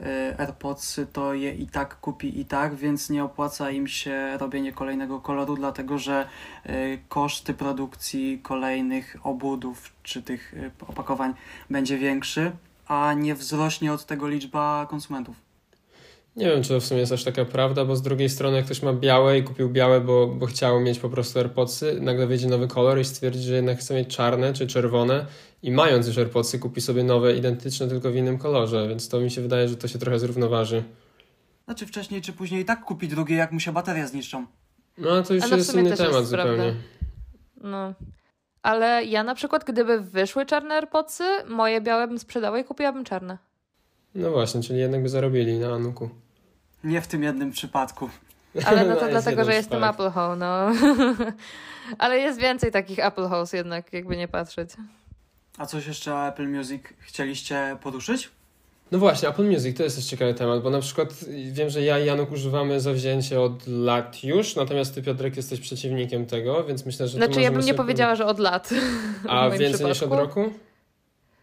e, 0.00 0.40
AirPodsy, 0.40 1.06
to 1.06 1.34
je 1.34 1.54
i 1.54 1.66
tak 1.66 2.00
kupi 2.00 2.40
i 2.40 2.44
tak, 2.44 2.74
więc 2.74 3.10
nie 3.10 3.24
opłaca 3.24 3.70
im 3.70 3.88
się 3.88 4.38
robienie 4.38 4.72
kolejnego 4.72 5.20
koloru, 5.20 5.56
dlatego 5.56 5.98
że 5.98 6.28
e, 6.64 6.98
koszty 6.98 7.54
produkcji 7.54 8.40
kolejnych 8.42 9.16
obudów 9.22 9.92
czy 10.02 10.22
tych 10.22 10.54
opakowań 10.88 11.34
będzie 11.70 11.98
większy, 11.98 12.52
a 12.86 13.12
nie 13.12 13.34
wzrośnie 13.34 13.92
od 13.92 14.06
tego 14.06 14.28
liczba 14.28 14.86
konsumentów. 14.90 15.49
Nie 16.36 16.46
wiem, 16.46 16.62
czy 16.62 16.68
to 16.68 16.80
w 16.80 16.84
sumie 16.84 17.00
jest 17.00 17.12
aż 17.12 17.24
taka 17.24 17.44
prawda, 17.44 17.84
bo 17.84 17.96
z 17.96 18.02
drugiej 18.02 18.28
strony 18.28 18.56
jak 18.56 18.64
ktoś 18.66 18.82
ma 18.82 18.92
białe 18.92 19.38
i 19.38 19.42
kupił 19.42 19.68
białe, 19.68 20.00
bo, 20.00 20.26
bo 20.26 20.46
chciał 20.46 20.80
mieć 20.80 20.98
po 20.98 21.08
prostu 21.08 21.38
AirPodsy, 21.38 22.00
nagle 22.00 22.26
wyjdzie 22.26 22.48
nowy 22.48 22.68
kolor 22.68 23.00
i 23.00 23.04
stwierdzi, 23.04 23.40
że 23.42 23.54
jednak 23.54 23.78
chce 23.78 23.94
mieć 23.94 24.16
czarne 24.16 24.52
czy 24.52 24.66
czerwone 24.66 25.26
i 25.62 25.70
mając 25.70 26.06
już 26.06 26.18
AirPodsy 26.18 26.58
kupi 26.58 26.80
sobie 26.80 27.04
nowe, 27.04 27.36
identyczne, 27.36 27.88
tylko 27.88 28.10
w 28.10 28.16
innym 28.16 28.38
kolorze, 28.38 28.88
więc 28.88 29.08
to 29.08 29.20
mi 29.20 29.30
się 29.30 29.40
wydaje, 29.40 29.68
że 29.68 29.76
to 29.76 29.88
się 29.88 29.98
trochę 29.98 30.18
zrównoważy. 30.18 30.82
Znaczy 31.64 31.86
wcześniej 31.86 32.22
czy 32.22 32.32
później 32.32 32.62
i 32.62 32.64
tak 32.64 32.84
kupi 32.84 33.08
drugie, 33.08 33.36
jak 33.36 33.52
mu 33.52 33.60
się 33.60 33.72
bateria 33.72 34.06
zniszczą. 34.06 34.46
No 34.98 35.22
to 35.22 35.34
już 35.34 35.44
Ale 35.44 35.54
w 35.54 35.58
jest 35.58 35.74
inny 35.74 35.96
temat 35.96 36.14
jest 36.14 36.30
zupełnie. 36.30 36.56
prawda. 36.56 36.74
No. 37.60 37.94
Ale 38.62 39.04
ja 39.04 39.24
na 39.24 39.34
przykład, 39.34 39.64
gdyby 39.64 40.00
wyszły 40.00 40.46
czarne 40.46 40.74
AirPodsy, 40.74 41.24
moje 41.48 41.80
białe 41.80 42.08
bym 42.08 42.18
sprzedała 42.18 42.58
i 42.58 42.64
kupiłabym 42.64 43.04
czarne. 43.04 43.38
No 44.14 44.30
właśnie, 44.30 44.62
czyli 44.62 44.78
jednak 44.78 45.02
by 45.02 45.08
zarobili 45.08 45.58
na 45.58 45.74
Anuku. 45.74 46.10
Nie 46.84 47.00
w 47.00 47.06
tym 47.06 47.22
jednym 47.22 47.50
przypadku. 47.50 48.10
Ale 48.64 48.84
no 48.84 48.96
to 49.00 49.08
jest 49.08 49.10
dlatego, 49.10 49.44
że 49.44 49.54
jestem. 49.54 49.84
Apple 49.84 50.10
Hole, 50.10 50.36
no. 50.36 50.72
Ale 51.98 52.18
jest 52.18 52.40
więcej 52.40 52.72
takich 52.72 52.98
Apple 52.98 53.28
Holes 53.28 53.52
jednak, 53.52 53.92
jakby 53.92 54.16
nie 54.16 54.28
patrzeć. 54.28 54.70
A 55.58 55.66
coś 55.66 55.86
jeszcze 55.86 56.14
o 56.14 56.28
Apple 56.28 56.48
Music 56.48 56.82
chcieliście 56.98 57.76
poruszyć? 57.82 58.30
No 58.92 58.98
właśnie, 58.98 59.28
Apple 59.28 59.44
Music 59.44 59.76
to 59.76 59.82
jest 59.82 59.96
też 59.96 60.04
ciekawy 60.04 60.34
temat, 60.34 60.62
bo 60.62 60.70
na 60.70 60.80
przykład 60.80 61.08
wiem, 61.52 61.70
że 61.70 61.82
ja 61.82 61.98
i 61.98 62.06
Januk 62.06 62.32
używamy 62.32 62.80
zawzięcie 62.80 63.40
od 63.40 63.66
lat 63.66 64.24
już, 64.24 64.56
natomiast 64.56 64.94
ty 64.94 65.02
Piotrek 65.02 65.36
jesteś 65.36 65.60
przeciwnikiem 65.60 66.26
tego, 66.26 66.64
więc 66.64 66.86
myślę, 66.86 67.08
że 67.08 67.18
to 67.18 67.24
Znaczy, 67.24 67.40
ja 67.40 67.52
bym 67.52 67.64
nie 67.64 67.74
powiedziała, 67.74 68.14
że 68.14 68.26
od 68.26 68.38
lat. 68.38 68.70
A 69.28 69.50
więcej 69.50 69.70
niż 69.70 69.80
od 69.80 69.92
przypadku. 69.92 70.40
roku? 70.40 70.52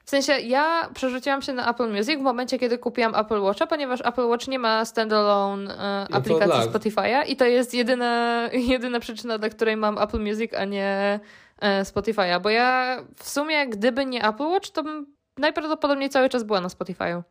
W 0.07 0.09
sensie, 0.09 0.33
ja 0.33 0.89
przerzuciłam 0.93 1.41
się 1.41 1.53
na 1.53 1.69
Apple 1.69 1.91
Music 1.93 2.19
w 2.19 2.21
momencie, 2.21 2.59
kiedy 2.59 2.77
kupiłam 2.77 3.15
Apple 3.15 3.41
Watcha, 3.41 3.67
ponieważ 3.67 4.01
Apple 4.05 4.27
Watch 4.27 4.47
nie 4.47 4.59
ma 4.59 4.85
standalone 4.85 5.77
e, 5.77 6.07
No 6.09 6.17
aplikacji 6.17 6.59
lat. 6.59 6.69
Spotify'a 6.69 7.23
i 7.27 7.35
to 7.35 7.45
jest 7.45 7.73
jedyna, 7.73 8.41
jedyna 8.73 8.99
przyczyna, 8.99 9.37
dla 9.37 9.49
której 9.49 9.77
mam 9.77 9.97
Apple 9.97 10.19
Music, 10.19 10.53
a 10.53 10.65
nie 10.65 11.19
e, 11.59 11.83
Spotify'a. 11.83 12.41
Bo 12.41 12.49
ja 12.49 12.97
w 13.15 13.29
sumie, 13.29 13.67
gdyby 13.67 14.05
nie 14.05 14.27
Apple 14.27 14.43
Watch, 14.43 14.69
to 14.69 14.83
bym 14.83 15.05
najprawdopodobniej 15.37 16.09
cały 16.09 16.29
czas 16.29 16.43
była 16.43 16.61
na 16.61 16.67
Spotify'u. 16.67 17.21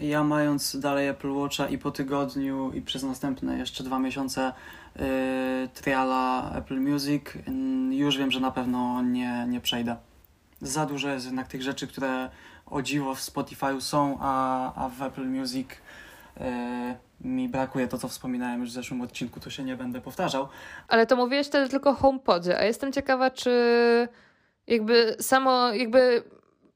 Ja 0.00 0.24
mając 0.24 0.80
dalej 0.80 1.08
Apple 1.08 1.32
Watcha 1.32 1.68
i 1.68 1.78
po 1.78 1.90
tygodniu 1.90 2.70
i 2.74 2.82
przez 2.82 3.02
następne 3.02 3.58
jeszcze 3.58 3.84
dwa 3.84 3.98
miesiące 3.98 4.52
yy, 4.96 5.04
triala 5.74 6.52
Apple 6.54 6.80
Music, 6.80 7.22
yy, 7.34 7.96
już 7.96 8.18
wiem, 8.18 8.30
że 8.30 8.40
na 8.40 8.50
pewno 8.50 9.02
nie, 9.02 9.46
nie 9.48 9.60
przejdę. 9.60 9.96
Za 10.62 10.86
dużo 10.86 11.08
jest 11.08 11.26
jednak 11.26 11.48
tych 11.48 11.62
rzeczy, 11.62 11.86
które 11.86 12.30
o 12.66 12.82
dziwo 12.82 13.14
w 13.14 13.20
Spotify'u 13.20 13.80
są, 13.80 14.18
a, 14.20 14.84
a 14.84 14.88
w 14.88 15.02
Apple 15.02 15.26
Music 15.26 15.68
yy, 16.36 16.46
mi 17.20 17.48
brakuje 17.48 17.88
to, 17.88 17.98
co 17.98 18.08
wspominałem 18.08 18.60
już 18.60 18.70
w 18.70 18.72
zeszłym 18.72 19.00
odcinku, 19.00 19.40
to 19.40 19.50
się 19.50 19.64
nie 19.64 19.76
będę 19.76 20.00
powtarzał. 20.00 20.48
Ale 20.88 21.06
to 21.06 21.16
mówiłeś 21.16 21.46
wtedy 21.46 21.68
tylko 21.68 21.94
HomePodzie, 21.94 22.58
a 22.58 22.64
jestem 22.64 22.92
ciekawa, 22.92 23.30
czy 23.30 23.52
jakby 24.66 25.16
samo, 25.20 25.72
jakby 25.72 26.22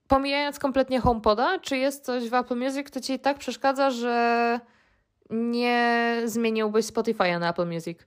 pomijając 0.09 0.59
kompletnie 0.59 1.01
HomePoda, 1.01 1.59
czy 1.59 1.77
jest 1.77 2.05
coś 2.05 2.29
w 2.29 2.35
Apple 2.35 2.57
Music, 2.57 2.91
co 2.91 3.01
ci 3.01 3.19
tak 3.19 3.39
przeszkadza, 3.39 3.91
że 3.91 4.61
nie 5.31 6.17
zmieniłbyś 6.25 6.87
Spotify'a 6.87 7.41
na 7.41 7.51
Apple 7.51 7.67
Music? 7.67 7.99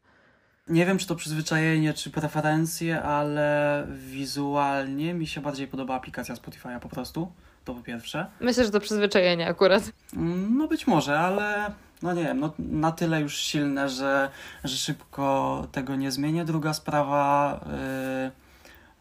Nie 0.70 0.86
wiem, 0.86 0.98
czy 0.98 1.08
to 1.08 1.16
przyzwyczajenie, 1.16 1.94
czy 1.94 2.10
preferencje, 2.10 3.02
ale 3.02 3.88
wizualnie 3.90 5.14
mi 5.14 5.28
się 5.28 5.42
bardziej 5.42 5.68
podoba 5.68 5.96
aplikacja 5.96 6.36
Spotify'a 6.36 6.80
po 6.80 6.90
prostu. 6.90 7.32
To 7.66 7.74
po 7.74 7.82
pierwsze. 7.82 8.26
Myślę, 8.40 8.66
że 8.66 8.72
to 8.72 8.80
przyzwyczajenie 8.80 9.48
akurat. 9.48 9.92
No 10.50 10.68
być 10.68 10.88
może, 10.88 11.20
ale 11.20 11.72
no 12.02 12.14
nie 12.14 12.24
wiem, 12.24 12.40
no, 12.40 12.54
na 12.60 12.92
tyle 12.92 13.22
już 13.22 13.38
silne, 13.38 13.90
że, 13.90 14.30
że 14.64 14.78
szybko 14.78 15.68
tego 15.72 15.96
nie 15.96 16.12
zmienię. 16.12 16.46
Druga 16.46 16.74
sprawa 16.74 17.60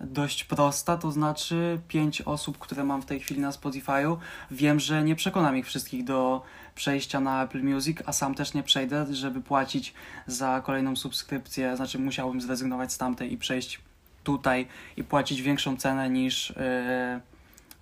yy, 0.00 0.06
dość 0.06 0.44
prosta, 0.44 0.96
to 0.96 1.12
znaczy 1.12 1.80
pięć 1.88 2.22
osób, 2.22 2.58
które 2.58 2.84
mam 2.84 3.02
w 3.02 3.06
tej 3.06 3.20
chwili 3.20 3.40
na 3.40 3.50
Spotify'u. 3.50 4.16
Wiem, 4.50 4.80
że 4.80 5.02
nie 5.02 5.16
przekonam 5.16 5.56
ich 5.56 5.66
wszystkich 5.66 6.04
do 6.04 6.42
przejścia 6.78 7.20
na 7.20 7.44
Apple 7.44 7.62
Music, 7.62 7.98
a 8.06 8.12
sam 8.12 8.34
też 8.34 8.54
nie 8.54 8.62
przejdę, 8.62 9.06
żeby 9.14 9.40
płacić 9.40 9.94
za 10.26 10.62
kolejną 10.64 10.96
subskrypcję. 10.96 11.76
Znaczy 11.76 11.98
musiałbym 11.98 12.40
zrezygnować 12.40 12.92
z 12.92 12.98
tamtej 12.98 13.32
i 13.32 13.36
przejść 13.36 13.80
tutaj 14.24 14.66
i 14.96 15.04
płacić 15.04 15.42
większą 15.42 15.76
cenę 15.76 16.10
niż 16.10 16.50
yy, 16.50 16.56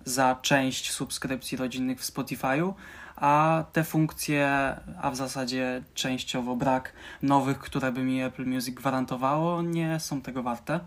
za 0.05 0.39
część 0.41 0.91
subskrypcji 0.91 1.57
rodzinnych 1.57 1.99
w 1.99 2.11
Spotify'u 2.11 2.73
a 3.15 3.63
te 3.73 3.83
funkcje, 3.83 4.47
a 5.01 5.11
w 5.11 5.15
zasadzie 5.15 5.83
częściowo 5.93 6.55
brak 6.55 6.93
nowych, 7.21 7.59
które 7.59 7.91
by 7.91 8.03
mi 8.03 8.23
Apple 8.23 8.45
Music 8.45 8.75
gwarantowało, 8.75 9.61
nie 9.61 9.99
są 9.99 10.21
tego 10.21 10.43
warte. 10.43 10.79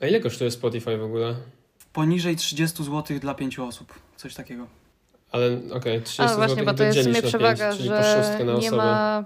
A 0.00 0.06
ile 0.06 0.20
kosztuje 0.20 0.50
Spotify 0.50 0.96
w 0.96 1.04
ogóle? 1.04 1.34
Poniżej 1.92 2.36
30 2.36 2.84
zł 2.84 3.18
dla 3.18 3.34
5 3.34 3.58
osób, 3.58 3.94
coś 4.16 4.34
takiego. 4.34 4.83
Ale 5.34 5.58
okej, 5.72 6.02
30 6.02 6.22
A 6.22 6.28
zł 6.28 6.36
właśnie, 6.46 6.62
bo 6.62 6.74
to 6.74 6.84
jest 6.84 6.98
w 6.98 7.02
sumie 7.04 7.22
przewaga, 7.22 7.64
5, 7.68 7.76
czyli 7.76 7.90
po 7.90 7.96
że 7.96 8.22
szóstkę 8.22 8.44
na 8.44 8.52
nie 8.52 8.58
osobę. 8.58 8.76
ma... 8.76 9.24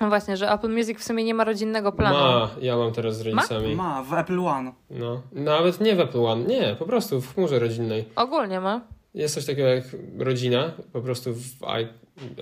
No 0.00 0.08
właśnie, 0.08 0.36
że 0.36 0.50
Apple 0.52 0.68
Music 0.70 0.98
w 1.00 1.04
sumie 1.04 1.24
nie 1.24 1.34
ma 1.34 1.44
rodzinnego 1.44 1.92
planu. 1.92 2.16
Ma, 2.18 2.50
ja 2.60 2.76
mam 2.76 2.92
teraz 2.92 3.16
z 3.16 3.20
rodzicami. 3.20 3.74
Ma, 3.76 4.02
w 4.02 4.12
Apple 4.14 4.40
One. 4.40 4.72
No. 4.90 5.22
Nawet 5.32 5.80
nie 5.80 5.96
w 5.96 6.00
Apple 6.00 6.24
One, 6.24 6.44
nie, 6.44 6.76
po 6.78 6.84
prostu 6.86 7.20
w 7.20 7.34
chmurze 7.34 7.58
rodzinnej. 7.58 8.04
Ogólnie 8.16 8.60
ma. 8.60 8.80
Jest 9.14 9.34
coś 9.34 9.46
takiego 9.46 9.68
jak 9.68 9.84
rodzina, 10.18 10.72
po 10.92 11.00
prostu 11.00 11.34
w 11.34 11.40
I, 11.80 11.86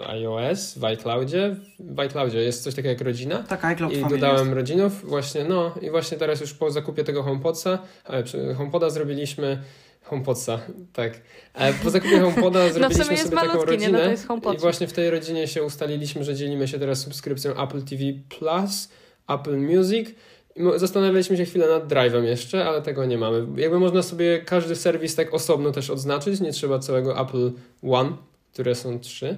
iOS, 0.09 0.75
w 0.79 0.85
iCloudzie. 0.85 1.57
W 1.81 2.01
iCloudzie 2.01 2.39
jest 2.39 2.63
coś 2.65 2.75
takiego 2.75 2.89
jak 2.89 3.01
rodzina. 3.01 3.39
Tak, 3.39 3.65
iCloud 3.65 3.93
I 3.93 4.03
dodałem 4.05 4.39
jest. 4.47 4.53
rodzinów, 4.53 5.09
właśnie, 5.09 5.45
no 5.45 5.75
i 5.83 5.91
właśnie 5.91 6.19
teraz 6.19 6.41
już 6.41 6.55
po 6.55 6.71
zakupie 6.71 7.05
tego 7.05 7.23
HomePodsa, 7.23 7.79
przy- 8.25 8.55
HomePoda 8.55 8.91
zrobiliśmy, 8.91 9.63
HomePodsa, 10.09 10.61
tak, 10.93 11.21
e, 11.55 11.73
po 11.73 11.91
zakupie 11.91 12.21
HomePoda 12.21 12.69
zrobiliśmy 12.73 13.05
No 13.05 13.17
sobie 13.17 13.37
taką 13.37 13.47
malutki, 13.47 13.79
nie? 13.79 13.93
rodzinę 13.93 14.17
No 14.45 14.53
i 14.53 14.59
właśnie 14.59 14.87
w 14.87 14.93
tej 14.93 15.11
rodzinie 15.11 15.49
się 15.49 15.63
ustaliliśmy, 15.63 16.25
że 16.25 16.35
dzielimy 16.35 16.69
się 16.69 16.79
teraz 16.79 17.01
subskrypcją 17.01 17.63
Apple 17.63 17.83
TV 17.83 18.03
Plus, 18.29 18.89
Apple 19.29 19.57
Music 19.57 20.09
Zastanawialiśmy 20.77 21.37
się 21.37 21.45
chwilę 21.45 21.69
nad 21.69 21.89
Drive'em 21.89 22.23
jeszcze, 22.23 22.65
ale 22.65 22.83
tego 22.83 23.05
nie 23.05 23.19
mamy. 23.19 23.61
Jakby 23.61 23.79
można 23.79 24.03
sobie 24.03 24.43
każdy 24.45 24.77
serwis 24.77 25.15
tak 25.15 25.35
osobno 25.35 25.71
też 25.73 25.91
odznaczyć, 25.91 26.41
nie 26.41 26.53
trzeba 26.53 26.79
całego 26.79 27.21
Apple 27.21 27.53
One, 27.83 28.13
które 28.53 28.75
są 28.75 29.01
trzy, 29.01 29.37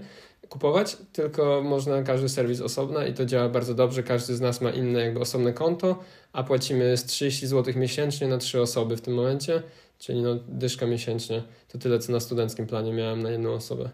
kupować, 0.48 0.96
tylko 1.12 1.62
można 1.62 2.02
każdy 2.02 2.28
serwis 2.28 2.60
osobno 2.60 3.06
i 3.06 3.12
to 3.14 3.24
działa 3.24 3.48
bardzo 3.48 3.74
dobrze. 3.74 4.02
Każdy 4.02 4.36
z 4.36 4.40
nas 4.40 4.60
ma 4.60 4.70
inne 4.70 5.00
jakby 5.00 5.20
osobne 5.20 5.52
konto, 5.52 5.98
a 6.32 6.42
płacimy 6.42 6.96
z 6.96 7.04
30 7.04 7.46
zł 7.46 7.74
miesięcznie 7.76 8.28
na 8.28 8.38
trzy 8.38 8.60
osoby 8.60 8.96
w 8.96 9.00
tym 9.00 9.14
momencie, 9.14 9.62
czyli 10.00 10.22
no 10.22 10.30
dyszka 10.48 10.86
miesięcznie. 10.86 11.42
To 11.68 11.78
tyle, 11.78 11.98
co 11.98 12.12
na 12.12 12.20
studenckim 12.20 12.66
planie 12.66 12.92
miałem 12.92 13.22
na 13.22 13.30
jedną 13.30 13.52
osobę. 13.52 13.90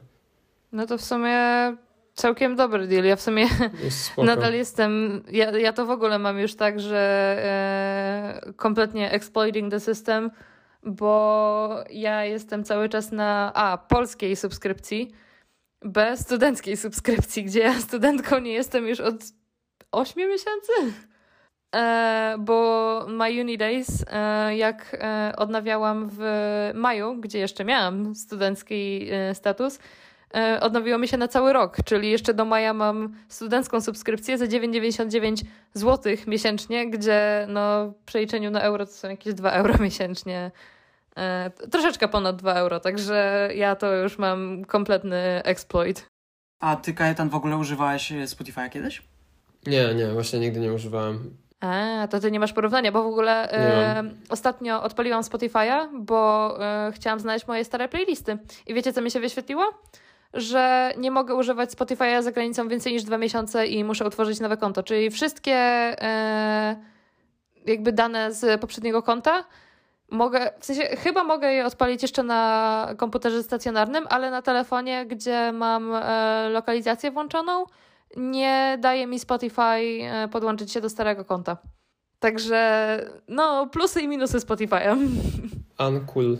No 0.72 0.86
to 0.86 0.98
w 0.98 1.02
sumie 1.02 1.38
całkiem 2.14 2.56
dobry 2.56 2.86
deal. 2.86 3.04
Ja 3.04 3.16
w 3.16 3.20
sumie 3.20 3.46
Jest 3.84 4.18
nadal 4.24 4.54
jestem. 4.54 5.22
Ja, 5.30 5.50
ja 5.58 5.72
to 5.72 5.86
w 5.86 5.90
ogóle 5.90 6.18
mam 6.18 6.38
już 6.38 6.54
tak, 6.54 6.80
że 6.80 6.98
e, 8.46 8.52
kompletnie 8.52 9.10
exploiting 9.10 9.70
the 9.70 9.80
system, 9.80 10.30
bo 10.82 11.84
ja 11.90 12.24
jestem 12.24 12.64
cały 12.64 12.88
czas 12.88 13.12
na 13.12 13.52
A 13.54 13.78
polskiej 13.78 14.36
subskrypcji, 14.36 15.12
B 15.82 16.16
studenckiej 16.16 16.76
subskrypcji, 16.76 17.44
gdzie 17.44 17.60
ja 17.60 17.80
studentką 17.80 18.38
nie 18.38 18.52
jestem 18.52 18.88
już 18.88 19.00
od 19.00 19.14
8 19.92 20.28
miesięcy. 20.28 20.72
E, 21.74 22.36
bo 22.38 23.06
My 23.08 23.40
Uni 23.40 23.58
Days, 23.58 24.04
e, 24.10 24.56
jak 24.56 24.96
e, 25.00 25.32
odnawiałam 25.36 26.08
w 26.12 26.20
maju, 26.74 27.16
gdzie 27.20 27.38
jeszcze 27.38 27.64
miałam 27.64 28.14
studencki 28.14 29.08
status, 29.34 29.78
odnowiło 30.60 30.98
mi 30.98 31.08
się 31.08 31.16
na 31.16 31.28
cały 31.28 31.52
rok, 31.52 31.76
czyli 31.84 32.10
jeszcze 32.10 32.34
do 32.34 32.44
maja 32.44 32.74
mam 32.74 33.14
studencką 33.28 33.80
subskrypcję 33.80 34.38
za 34.38 34.44
9,99 34.44 35.44
zł 35.74 36.12
miesięcznie, 36.26 36.90
gdzie 36.90 37.46
no, 37.48 37.86
w 37.86 38.04
przeliczeniu 38.04 38.50
na 38.50 38.60
euro 38.60 38.86
to 38.86 38.92
są 38.92 39.08
jakieś 39.08 39.34
2 39.34 39.50
euro 39.50 39.74
miesięcznie. 39.84 40.50
Troszeczkę 41.70 42.08
ponad 42.08 42.36
2 42.36 42.54
euro, 42.54 42.80
także 42.80 43.48
ja 43.54 43.76
to 43.76 43.94
już 43.94 44.18
mam 44.18 44.64
kompletny 44.64 45.42
exploit. 45.44 46.06
A 46.60 46.76
ty, 46.76 46.94
Kajetan, 46.94 47.28
w 47.28 47.34
ogóle 47.34 47.56
używałeś 47.56 48.12
Spotify'a 48.12 48.70
kiedyś? 48.70 49.02
Nie, 49.66 49.94
nie, 49.94 50.12
właśnie 50.12 50.38
nigdy 50.38 50.60
nie 50.60 50.72
używałem. 50.72 51.36
A, 51.60 52.08
to 52.10 52.20
ty 52.20 52.30
nie 52.30 52.40
masz 52.40 52.52
porównania, 52.52 52.92
bo 52.92 53.02
w 53.02 53.06
ogóle 53.06 53.52
e, 53.52 54.04
ostatnio 54.28 54.82
odpaliłam 54.82 55.22
Spotify'a, 55.22 55.88
bo 55.92 56.56
e, 56.60 56.92
chciałam 56.92 57.20
znaleźć 57.20 57.46
moje 57.46 57.64
stare 57.64 57.88
playlisty. 57.88 58.38
I 58.66 58.74
wiecie, 58.74 58.92
co 58.92 59.02
mi 59.02 59.10
się 59.10 59.20
wyświetliło? 59.20 59.64
Że 60.34 60.92
nie 60.98 61.10
mogę 61.10 61.34
używać 61.34 61.70
Spotify'a 61.70 62.22
za 62.22 62.32
granicą 62.32 62.68
więcej 62.68 62.92
niż 62.92 63.04
dwa 63.04 63.18
miesiące 63.18 63.66
i 63.66 63.84
muszę 63.84 64.06
utworzyć 64.06 64.40
nowe 64.40 64.56
konto. 64.56 64.82
Czyli 64.82 65.10
wszystkie 65.10 65.54
e, 65.54 66.76
jakby 67.66 67.92
dane 67.92 68.32
z 68.32 68.60
poprzedniego 68.60 69.02
konta 69.02 69.44
mogę, 70.10 70.50
w 70.58 70.64
sensie 70.64 70.82
chyba 70.82 71.24
mogę 71.24 71.52
je 71.52 71.66
odpalić 71.66 72.02
jeszcze 72.02 72.22
na 72.22 72.88
komputerze 72.96 73.42
stacjonarnym, 73.42 74.06
ale 74.10 74.30
na 74.30 74.42
telefonie, 74.42 75.06
gdzie 75.06 75.52
mam 75.52 75.94
e, 75.94 76.48
lokalizację 76.48 77.10
włączoną, 77.10 77.64
nie 78.16 78.78
daje 78.80 79.06
mi 79.06 79.18
Spotify 79.18 79.62
e, 79.62 80.28
podłączyć 80.32 80.72
się 80.72 80.80
do 80.80 80.88
starego 80.88 81.24
konta. 81.24 81.56
Także 82.18 83.00
no, 83.28 83.66
plusy 83.66 84.00
i 84.00 84.08
minusy 84.08 84.38
Spotify'a. 84.38 84.96
Uncool. 85.88 86.38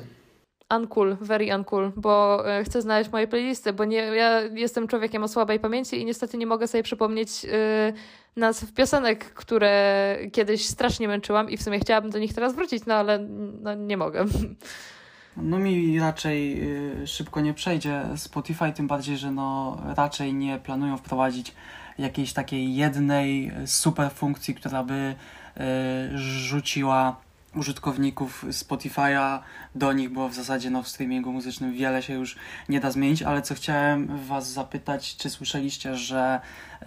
Uncool, 0.70 1.16
very 1.20 1.54
uncool, 1.54 1.92
bo 1.96 2.42
e, 2.50 2.64
chcę 2.64 2.82
znaleźć 2.82 3.12
moje 3.12 3.28
playlisty, 3.28 3.72
bo 3.72 3.84
nie, 3.84 3.96
ja 3.96 4.40
jestem 4.40 4.88
człowiekiem 4.88 5.24
o 5.24 5.28
słabej 5.28 5.60
pamięci 5.60 6.00
i 6.00 6.04
niestety 6.04 6.38
nie 6.38 6.46
mogę 6.46 6.66
sobie 6.66 6.82
przypomnieć 6.82 7.44
e, 7.44 7.92
nazw 8.36 8.72
piosenek, 8.72 9.24
które 9.24 10.18
kiedyś 10.32 10.66
strasznie 10.66 11.08
męczyłam 11.08 11.50
i 11.50 11.56
w 11.56 11.62
sumie 11.62 11.80
chciałabym 11.80 12.10
do 12.10 12.18
nich 12.18 12.34
teraz 12.34 12.54
wrócić, 12.54 12.86
no 12.86 12.94
ale 12.94 13.18
no, 13.18 13.74
nie 13.74 13.96
mogę. 13.96 14.24
No 15.37 15.59
mi 15.59 16.01
raczej 16.01 16.62
y, 17.03 17.07
szybko 17.07 17.41
nie 17.41 17.55
przejdzie 17.55 18.03
Spotify, 18.16 18.72
tym 18.72 18.87
bardziej, 18.87 19.16
że 19.16 19.30
no 19.30 19.76
raczej 19.97 20.34
nie 20.34 20.59
planują 20.59 20.97
wprowadzić 20.97 21.55
jakiejś 21.99 22.32
takiej 22.32 22.74
jednej 22.74 23.53
super 23.66 24.11
funkcji, 24.11 24.55
która 24.55 24.84
by 24.84 25.14
y, 25.57 26.18
rzuciła 26.18 27.16
użytkowników 27.55 28.45
Spotify'a 28.45 29.39
do 29.74 29.93
nich, 29.93 30.11
bo 30.11 30.28
w 30.28 30.34
zasadzie 30.34 30.70
no, 30.70 30.82
w 30.82 30.89
streamingu 30.89 31.32
muzycznym 31.32 31.72
wiele 31.72 32.03
się 32.03 32.14
już 32.14 32.37
nie 32.68 32.80
da 32.80 32.91
zmienić, 32.91 33.22
ale 33.22 33.43
co 33.43 33.55
chciałem 33.55 34.18
Was 34.26 34.53
zapytać, 34.53 35.16
czy 35.16 35.30
słyszeliście, 35.30 35.97
że 35.97 36.41
y, 36.82 36.87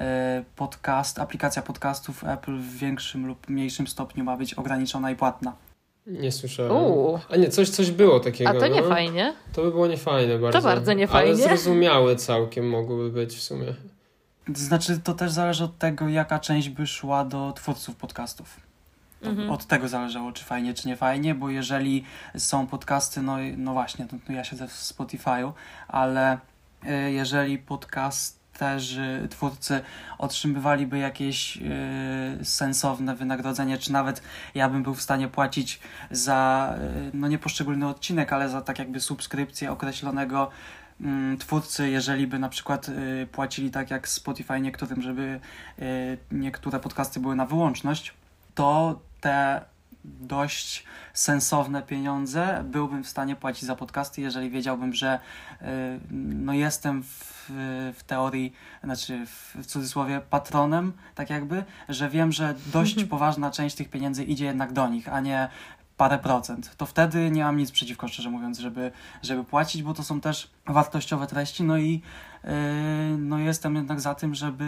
podcast, 0.56 1.20
aplikacja 1.20 1.62
podcastów 1.62 2.24
Apple 2.24 2.58
w 2.58 2.78
większym 2.78 3.28
lub 3.28 3.50
mniejszym 3.50 3.88
stopniu 3.88 4.24
ma 4.24 4.38
być 4.38 4.54
ograniczona 4.54 5.12
i 5.12 5.16
płatna? 5.16 5.69
Nie 6.10 6.32
słyszałem. 6.32 6.72
Uuu. 6.72 7.20
A 7.30 7.36
nie, 7.36 7.50
coś, 7.50 7.70
coś 7.70 7.92
było 7.92 8.20
takiego. 8.20 8.50
A 8.50 8.54
to 8.54 8.68
nie 8.68 8.82
no. 8.82 8.90
fajnie. 8.90 9.34
To 9.54 9.62
by 9.62 9.72
było 9.72 9.88
niefajne 9.88 10.40
bardzo. 10.40 10.62
bardzo 10.62 10.94
niefajnie. 10.94 11.34
Ale 11.34 11.44
zrozumiałe 11.44 12.16
całkiem 12.16 12.70
mogłyby 12.70 13.12
być 13.12 13.36
w 13.36 13.42
sumie. 13.42 13.74
To 14.46 14.60
znaczy, 14.60 15.00
to 15.04 15.14
też 15.14 15.32
zależy 15.32 15.64
od 15.64 15.78
tego, 15.78 16.10
jaka 16.10 16.40
część 16.40 16.70
by 16.70 16.88
szła 16.88 17.26
do 17.26 17.54
twórców 17.54 17.96
podcastów. 17.96 18.60
To 19.22 19.30
Mhm. 19.30 19.50
Od 19.50 19.66
tego 19.66 19.88
zależało, 19.88 20.32
czy 20.32 20.46
fajnie, 20.46 20.74
czy 20.74 20.88
nie 20.88 20.96
fajnie, 20.96 21.36
bo 21.36 21.50
jeżeli 21.50 22.04
są 22.38 22.68
podcasty, 22.68 23.22
no, 23.22 23.38
no 23.58 23.74
właśnie, 23.74 24.08
no, 24.30 24.36
ja 24.36 24.44
siedzę 24.44 24.68
w 24.68 24.72
Spotify'u, 24.72 25.52
ale 25.88 26.38
y, 26.84 27.12
jeżeli 27.12 27.58
podcasterzy, 28.60 29.28
twórcy 29.30 29.82
otrzymywaliby 30.18 30.98
jakieś 30.98 31.58
y, 31.58 32.46
sensowne 32.46 33.16
wynagrodzenie, 33.16 33.78
czy 33.78 33.92
nawet 33.94 34.22
ja 34.56 34.70
bym 34.70 34.84
był 34.84 34.94
w 34.94 35.02
stanie 35.02 35.28
płacić 35.28 35.80
za, 36.12 36.74
y, 37.08 37.12
no 37.14 37.28
nie 37.28 37.40
poszczególny 37.40 37.88
odcinek, 37.88 38.34
ale 38.34 38.50
za 38.50 38.62
tak 38.62 38.80
jakby 38.80 39.00
subskrypcję 39.00 39.72
określonego 39.72 40.50
mm, 41.02 41.38
twórcy, 41.38 41.90
jeżeli 41.90 42.28
by 42.28 42.40
na 42.40 42.50
przykład 42.50 42.90
y, 42.90 43.28
płacili 43.32 43.72
tak 43.72 43.92
jak 43.92 44.08
Spotify 44.08 44.62
niektórym, 44.62 45.02
żeby 45.02 45.40
niektóre 46.32 46.80
podcasty 46.80 47.20
były 47.20 47.36
na 47.36 47.46
wyłączność, 47.46 48.14
to 48.56 49.00
te 49.22 49.62
dość 50.04 50.84
sensowne 51.14 51.82
pieniądze 51.82 52.64
byłbym 52.68 53.04
w 53.04 53.08
stanie 53.08 53.36
płacić 53.36 53.64
za 53.64 53.76
podcasty, 53.76 54.22
jeżeli 54.22 54.50
wiedziałbym, 54.50 54.94
że 54.94 55.20
y, 55.62 55.66
no 56.12 56.54
jestem 56.54 57.04
w, 57.04 57.50
w 57.98 58.04
teorii, 58.08 58.54
znaczy 58.84 59.26
w, 59.26 59.66
cudzysłowie 59.66 60.22
patronem, 60.30 60.94
tak 61.16 61.30
jakby, 61.30 61.64
że 61.90 62.10
wiem, 62.10 62.32
że 62.32 62.56
dość 62.74 63.04
poważna 63.04 63.52
część 63.52 63.76
tych 63.76 63.90
pieniędzy 63.90 64.24
idzie 64.24 64.46
jednak 64.46 64.74
do 64.74 64.88
nich, 64.88 65.14
a 65.14 65.20
nie 65.20 65.50
parę 65.98 66.20
procent. 66.20 66.76
To 66.78 66.86
wtedy 66.86 67.32
nie 67.32 67.44
mam 67.44 67.58
nic 67.58 67.72
przeciwko, 67.72 68.08
szczerze 68.08 68.30
mówiąc, 68.30 68.60
żeby, 68.60 68.92
żeby 69.22 69.44
płacić, 69.44 69.84
bo 69.84 69.94
to 69.94 70.04
są 70.04 70.22
też 70.22 70.50
wartościowe 70.66 71.28
treści, 71.28 71.64
no 71.64 71.78
i 71.78 72.02
no 73.18 73.40
jestem 73.40 73.76
jednak 73.76 74.00
za 74.00 74.16
tym, 74.16 74.36
żeby 74.36 74.66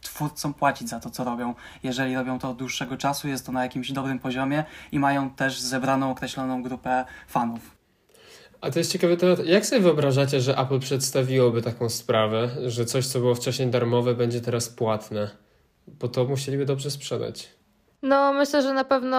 twórcom 0.00 0.54
płacić 0.54 0.88
za 0.88 1.00
to, 1.00 1.10
co 1.10 1.24
robią. 1.24 1.54
Jeżeli 1.82 2.14
robią 2.14 2.38
to 2.38 2.50
od 2.50 2.56
dłuższego 2.56 2.96
czasu, 2.96 3.28
jest 3.28 3.46
to 3.46 3.52
na 3.52 3.62
jakimś 3.62 3.92
dobrym 3.92 4.18
poziomie 4.18 4.64
i 4.92 4.98
mają 4.98 5.30
też 5.30 5.60
zebraną 5.60 6.10
określoną 6.10 6.62
grupę 6.62 7.04
fanów. 7.28 7.82
A 8.60 8.70
to 8.70 8.78
jest 8.78 8.92
ciekawy 8.92 9.16
temat. 9.16 9.46
Jak 9.46 9.66
sobie 9.66 9.80
wyobrażacie, 9.80 10.40
że 10.40 10.58
Apple 10.58 10.78
przedstawiłoby 10.78 11.62
taką 11.62 11.88
sprawę, 11.88 12.48
że 12.66 12.84
coś, 12.84 13.06
co 13.06 13.18
było 13.18 13.34
wcześniej 13.34 13.68
darmowe, 13.68 14.14
będzie 14.14 14.40
teraz 14.40 14.68
płatne? 14.68 15.30
Bo 15.86 16.08
to 16.08 16.24
musieliby 16.24 16.66
dobrze 16.66 16.90
sprzedać. 16.90 17.48
No, 18.02 18.32
myślę, 18.32 18.62
że 18.62 18.72
na 18.72 18.84
pewno 18.84 19.18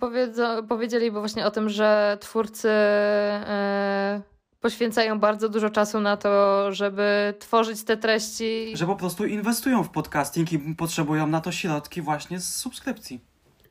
powiedzą, 0.00 0.66
powiedzieliby 0.66 1.18
właśnie 1.20 1.46
o 1.46 1.50
tym, 1.50 1.68
że 1.68 2.18
twórcy 2.20 2.68
e, 2.70 4.22
poświęcają 4.62 5.18
bardzo 5.20 5.48
dużo 5.48 5.70
czasu 5.70 6.00
na 6.00 6.16
to, 6.16 6.66
żeby 6.72 7.34
tworzyć 7.38 7.84
te 7.84 7.96
treści. 7.96 8.72
Że 8.76 8.86
po 8.86 8.96
prostu 8.96 9.26
inwestują 9.26 9.82
w 9.84 9.90
podcasting 9.90 10.52
i 10.52 10.58
potrzebują 10.58 11.26
na 11.26 11.40
to 11.40 11.52
środki 11.52 12.02
właśnie 12.02 12.40
z 12.40 12.54
subskrypcji. 12.54 13.20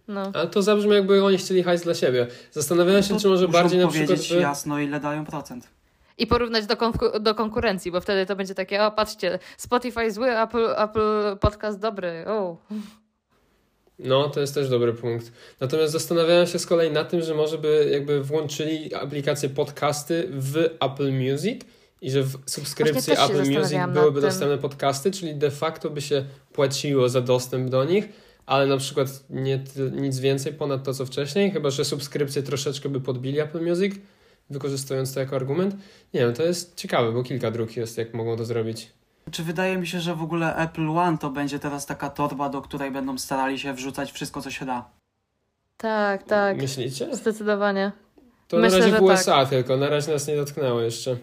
No. 0.07 0.31
Ale 0.33 0.47
to 0.47 0.61
zabrzmi, 0.61 0.91
jakby 0.93 1.23
oni 1.25 1.37
chcieli 1.37 1.63
hajs 1.63 1.81
dla 1.83 1.93
siebie. 1.93 2.27
Zastanawiałem 2.51 3.03
się, 3.03 3.13
To 3.13 3.19
czy 3.19 3.27
może 3.27 3.47
bardziej 3.47 3.79
na 3.79 3.87
przykład. 3.87 4.07
powiedzieć 4.07 4.33
By... 4.33 4.41
jasno, 4.41 4.79
ile 4.79 4.99
dają 4.99 5.25
procent. 5.25 5.67
I 6.17 6.27
porównać 6.27 6.65
do, 6.65 6.75
konku- 6.75 7.19
do 7.19 7.35
konkurencji, 7.35 7.91
bo 7.91 8.01
wtedy 8.01 8.25
to 8.25 8.35
będzie 8.35 8.55
takie, 8.55 8.83
o 8.83 8.91
patrzcie, 8.91 9.39
Spotify 9.57 10.11
zły, 10.11 10.39
Apple, 10.39 10.67
Apple 10.77 11.37
podcast 11.41 11.79
dobry. 11.79 12.25
O. 12.27 12.57
No, 14.03 14.29
to 14.29 14.39
jest 14.39 14.53
też 14.53 14.69
dobry 14.69 14.93
punkt. 14.93 15.31
Natomiast 15.59 15.93
zastanawiałem 15.93 16.47
się 16.47 16.59
z 16.59 16.65
kolei 16.65 16.91
na 16.91 17.03
tym, 17.03 17.21
że 17.21 17.33
może 17.33 17.57
by 17.57 17.89
jakby 17.91 18.23
włączyli 18.23 18.95
aplikację 18.95 19.49
podcasty 19.49 20.27
w 20.31 20.57
Apple 20.79 21.11
Music 21.11 21.61
i 22.01 22.11
że 22.11 22.23
w 22.23 22.37
subskrypcji 22.45 23.13
Apple 23.13 23.51
Music 23.51 23.77
byłyby 23.93 24.21
dostępne 24.21 24.57
podcasty, 24.57 25.11
czyli 25.11 25.35
de 25.35 25.51
facto 25.51 25.89
by 25.89 26.01
się 26.01 26.25
płaciło 26.53 27.09
za 27.09 27.21
dostęp 27.21 27.69
do 27.69 27.83
nich, 27.83 28.09
ale 28.45 28.67
na 28.67 28.77
przykład 28.77 29.23
nie 29.29 29.63
nic 29.91 30.19
więcej 30.19 30.53
ponad 30.53 30.83
to, 30.83 30.93
co 30.93 31.05
wcześniej, 31.05 31.51
chyba 31.51 31.69
że 31.69 31.85
subskrypcje 31.85 32.43
troszeczkę 32.43 32.89
by 32.89 33.01
podbili 33.01 33.39
Apple 33.39 33.61
Music, 33.61 33.95
wykorzystując 34.49 35.13
to 35.13 35.19
jako 35.19 35.35
argument. 35.35 35.75
Nie 36.13 36.19
wiem, 36.19 36.33
to 36.33 36.43
jest 36.43 36.75
ciekawe, 36.75 37.11
bo 37.11 37.23
kilka 37.23 37.51
dróg 37.51 37.77
jest, 37.77 37.97
jak 37.97 38.13
mogą 38.13 38.37
to 38.37 38.45
zrobić. 38.45 39.00
Czy 39.31 39.43
wydaje 39.43 39.77
mi 39.77 39.87
się, 39.87 39.99
że 39.99 40.15
w 40.15 40.23
ogóle 40.23 40.55
Apple 40.55 40.89
One 40.89 41.17
to 41.17 41.29
będzie 41.29 41.59
teraz 41.59 41.85
taka 41.85 42.09
torba, 42.09 42.49
do 42.49 42.61
której 42.61 42.91
będą 42.91 43.17
starali 43.17 43.59
się 43.59 43.73
wrzucać 43.73 44.11
wszystko, 44.11 44.41
co 44.41 44.51
się 44.51 44.65
da? 44.65 44.89
Tak, 45.77 46.23
tak. 46.23 46.57
Myślicie? 46.57 47.15
Zdecydowanie. 47.15 47.91
To 48.47 48.57
Myślę, 48.57 48.79
na 48.79 48.85
razie 48.85 48.91
w 48.91 48.99
tak. 48.99 49.01
USA 49.01 49.45
tylko, 49.45 49.77
na 49.77 49.89
razie 49.89 50.11
nas 50.11 50.27
nie 50.27 50.35
dotknęło 50.35 50.81
jeszcze. 50.81 51.17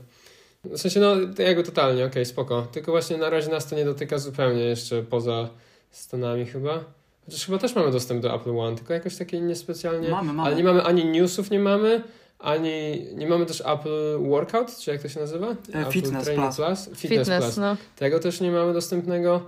W 0.64 0.78
sensie, 0.78 1.01
no, 1.01 1.14
to 1.36 1.42
jakby 1.42 1.62
totalnie, 1.62 2.05
okej, 2.05 2.26
spoko. 2.26 2.66
Tylko 2.72 2.92
właśnie 2.92 3.16
na 3.16 3.30
razie 3.30 3.51
nas 3.51 3.66
to 3.66 3.76
nie 3.76 3.84
dotyka 3.84 4.18
zupełnie 4.18 4.62
jeszcze 4.62 5.03
poza 5.03 5.49
Stanami 5.90 6.46
chyba. 6.46 6.84
Chociaż 7.24 7.46
chyba 7.46 7.59
też 7.59 7.74
mamy 7.74 7.90
dostęp 7.90 8.22
do 8.22 8.34
Apple 8.34 8.59
One, 8.59 8.76
tylko 8.76 8.92
jakoś 8.92 9.16
takie 9.16 9.40
niespecjalnie... 9.40 10.09
Mamy, 10.09 10.32
mamy. 10.32 10.49
Ale 10.49 10.57
nie 10.57 10.64
mamy 10.64 10.82
ani 10.82 11.05
newsów, 11.05 11.51
nie 11.51 11.59
mamy, 11.59 12.03
ani... 12.39 13.07
Nie 13.14 13.26
mamy 13.26 13.47
też 13.47 13.61
Apple 13.66 14.18
Workout, 14.28 14.76
czy 14.76 14.91
jak 14.91 15.03
to 15.03 15.09
się 15.09 15.20
nazywa? 15.20 15.51
Apple 15.51 15.91
Fitness 15.91 16.24
Training 16.24 16.55
Plus. 16.55 16.80
Fitness, 16.84 17.01
Fitness, 17.01 17.45
Plus. 17.45 17.57
no. 17.57 17.76
Tego 17.97 18.18
też 18.18 18.41
nie 18.41 18.51
mamy 18.51 18.72
dostępnego, 18.72 19.43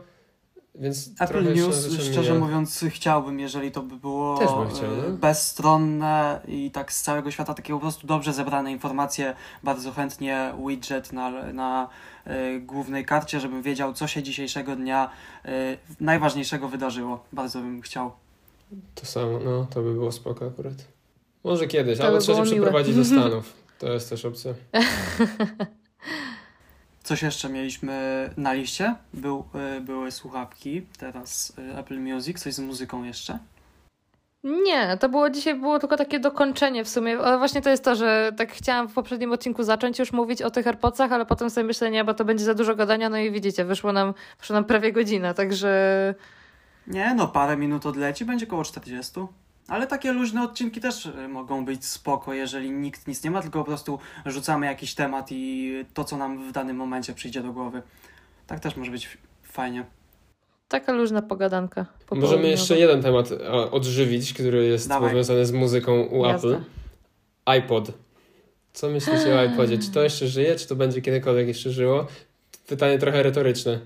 więc 0.74 1.10
Apple 1.20 1.54
News, 1.54 1.88
szczerze 2.10 2.38
mówiąc, 2.38 2.84
chciałbym, 2.88 3.40
jeżeli 3.40 3.72
to 3.72 3.82
by 3.82 3.96
było 3.96 4.36
chciał, 4.36 4.92
e, 4.92 5.10
bezstronne 5.10 6.40
i 6.48 6.70
tak 6.70 6.92
z 6.92 7.02
całego 7.02 7.30
świata, 7.30 7.54
takie 7.54 7.72
po 7.72 7.80
prostu 7.80 8.06
dobrze 8.06 8.32
zebrane 8.32 8.72
informacje, 8.72 9.34
bardzo 9.62 9.92
chętnie 9.92 10.52
widget 10.66 11.12
na, 11.12 11.52
na 11.52 11.88
e, 12.24 12.58
głównej 12.58 13.04
karcie, 13.04 13.40
żebym 13.40 13.62
wiedział, 13.62 13.92
co 13.92 14.06
się 14.06 14.22
dzisiejszego 14.22 14.76
dnia 14.76 15.10
e, 15.44 15.76
najważniejszego 16.00 16.68
wydarzyło. 16.68 17.24
Bardzo 17.32 17.58
bym 17.58 17.82
chciał. 17.82 18.12
To 18.94 19.06
samo, 19.06 19.38
no, 19.44 19.66
to 19.70 19.82
by 19.82 19.92
było 19.92 20.12
spoko 20.12 20.46
akurat. 20.46 20.74
Może 21.44 21.66
kiedyś, 21.66 21.98
To 21.98 22.04
albo 22.04 22.16
by 22.16 22.22
trzeba 22.22 22.38
się 22.38 22.44
miłe. 22.52 22.66
przeprowadzić 22.66 22.96
do 22.96 23.04
Stanów. 23.20 23.52
To 23.78 23.92
jest 23.92 24.10
też 24.10 24.24
opcja. 24.24 24.54
Coś 27.02 27.22
jeszcze 27.22 27.48
mieliśmy 27.48 28.30
na 28.36 28.52
liście? 28.52 28.94
Był, 29.14 29.44
e, 29.54 29.80
były 29.80 30.10
słuchawki, 30.10 30.86
teraz 30.98 31.52
e, 31.74 31.78
Apple 31.78 32.00
Music, 32.00 32.40
coś 32.40 32.54
z 32.54 32.58
muzyką 32.60 33.04
jeszcze. 33.04 33.38
Nie, 34.44 34.96
to 35.00 35.08
było 35.08 35.30
dzisiaj 35.30 35.54
było 35.54 35.78
tylko 35.78 35.96
takie 35.96 36.20
dokończenie 36.20 36.84
w 36.84 36.88
sumie. 36.88 37.18
Ale 37.18 37.38
właśnie 37.38 37.62
to 37.62 37.70
jest 37.70 37.84
to, 37.84 37.94
że 37.94 38.32
tak 38.36 38.52
chciałam 38.52 38.88
w 38.88 38.92
poprzednim 38.94 39.32
odcinku 39.32 39.62
zacząć 39.62 39.98
już 39.98 40.12
mówić 40.12 40.42
o 40.42 40.50
tych 40.50 40.66
AirPodsach, 40.66 41.12
ale 41.12 41.26
potem 41.26 41.50
sobie 41.50 41.64
myślę, 41.66 41.90
nie, 41.90 42.04
bo 42.04 42.14
to 42.14 42.24
będzie 42.24 42.44
za 42.44 42.54
dużo 42.54 42.74
gadania, 42.76 43.08
no 43.08 43.18
i 43.18 43.30
widzicie, 43.30 43.64
wyszło 43.64 43.92
nam, 43.92 44.14
wyszło 44.40 44.54
nam 44.54 44.64
prawie 44.64 44.92
godzina, 44.92 45.34
także 45.34 46.14
Nie, 46.86 47.14
no 47.14 47.28
parę 47.28 47.56
minut 47.56 47.86
odleci, 47.86 48.24
będzie 48.24 48.46
koło 48.46 48.64
40. 48.64 49.20
Ale 49.70 49.86
takie 49.86 50.12
luźne 50.12 50.42
odcinki 50.42 50.80
też 50.80 51.06
y, 51.06 51.28
mogą 51.28 51.64
być 51.64 51.84
spoko, 51.84 52.34
jeżeli 52.34 52.70
nikt 52.70 53.06
nic 53.08 53.24
nie 53.24 53.30
ma, 53.30 53.42
tylko 53.42 53.58
po 53.58 53.64
prostu 53.64 53.98
rzucamy 54.26 54.66
jakiś 54.66 54.94
temat 54.94 55.26
i 55.30 55.72
to, 55.94 56.04
co 56.04 56.16
nam 56.16 56.48
w 56.48 56.52
danym 56.52 56.76
momencie 56.76 57.14
przyjdzie 57.14 57.42
do 57.42 57.52
głowy. 57.52 57.82
Tak 58.46 58.60
też 58.60 58.76
może 58.76 58.90
być 58.90 59.18
fajnie. 59.42 59.84
taka 60.68 60.92
luźna 60.92 61.22
pogadanka. 61.22 61.86
Możemy 62.10 62.48
jeszcze 62.48 62.78
jeden 62.78 63.02
temat 63.02 63.32
e, 63.32 63.50
odżywić, 63.70 64.32
który 64.34 64.66
jest 64.66 64.88
Dawaj. 64.88 65.10
powiązany 65.10 65.46
z 65.46 65.52
muzyką 65.52 66.00
u 66.02 66.26
Jazda. 66.26 66.48
Apple. 66.48 66.64
iPod. 67.44 67.92
Co 68.72 68.88
myślicie 68.88 69.38
o 69.40 69.44
iPodzie? 69.52 69.78
Czy 69.78 69.90
to 69.90 70.02
jeszcze 70.02 70.26
żyje, 70.28 70.56
czy 70.56 70.68
to 70.68 70.76
będzie 70.76 71.02
kiedykolwiek 71.02 71.48
jeszcze 71.48 71.70
żyło? 71.70 72.06
Pytanie 72.66 72.98
trochę 72.98 73.22
retoryczne. 73.22 73.80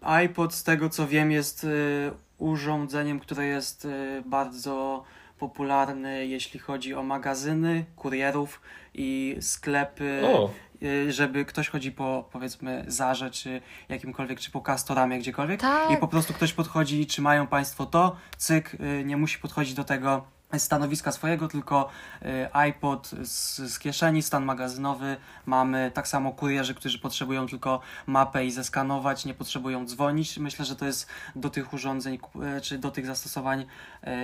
iPod, 0.00 0.54
z 0.54 0.64
tego 0.64 0.88
co 0.88 1.06
wiem, 1.06 1.30
jest 1.32 1.64
y, 1.64 2.10
urządzeniem, 2.38 3.20
które 3.20 3.46
jest 3.46 3.84
y, 3.84 4.22
bardzo 4.26 5.04
popularny, 5.38 6.26
jeśli 6.26 6.60
chodzi 6.60 6.94
o 6.94 7.02
magazyny, 7.02 7.84
kurierów 7.96 8.60
i 8.94 9.36
sklepy. 9.40 10.22
O, 10.24 10.50
y, 10.82 11.12
Żeby 11.12 11.44
ktoś 11.44 11.68
chodzi 11.68 11.92
po 11.92 12.28
powiedzmy 12.32 12.84
Zarze, 12.88 13.30
czy 13.30 13.60
jakimkolwiek, 13.88 14.40
czy 14.40 14.50
po 14.50 14.60
Castoramie, 14.60 15.18
gdziekolwiek. 15.18 15.60
Tak. 15.60 15.90
I 15.90 15.96
po 15.96 16.08
prostu 16.08 16.34
ktoś 16.34 16.52
podchodzi, 16.52 17.06
czy 17.06 17.22
mają 17.22 17.46
Państwo 17.46 17.86
to, 17.86 18.16
cyk, 18.36 18.74
y, 18.74 19.04
nie 19.04 19.16
musi 19.16 19.38
podchodzić 19.38 19.74
do 19.74 19.84
tego 19.84 20.33
stanowiska 20.60 21.12
swojego, 21.12 21.48
tylko 21.48 21.88
y, 22.22 22.48
iPod 22.52 23.10
z, 23.22 23.56
z 23.72 23.78
kieszeni, 23.78 24.22
stan 24.22 24.44
magazynowy 24.44 25.16
mamy, 25.46 25.90
tak 25.94 26.08
samo 26.08 26.32
kurierzy, 26.32 26.74
którzy 26.74 26.98
potrzebują 26.98 27.46
tylko 27.46 27.80
mapę 28.06 28.46
i 28.46 28.50
zeskanować, 28.50 29.24
nie 29.24 29.34
potrzebują 29.34 29.86
dzwonić. 29.86 30.38
Myślę, 30.38 30.64
że 30.64 30.76
to 30.76 30.86
jest 30.86 31.08
do 31.36 31.50
tych 31.50 31.72
urządzeń, 31.72 32.18
y, 32.58 32.60
czy 32.60 32.78
do 32.78 32.90
tych 32.90 33.06
zastosowań 33.06 33.66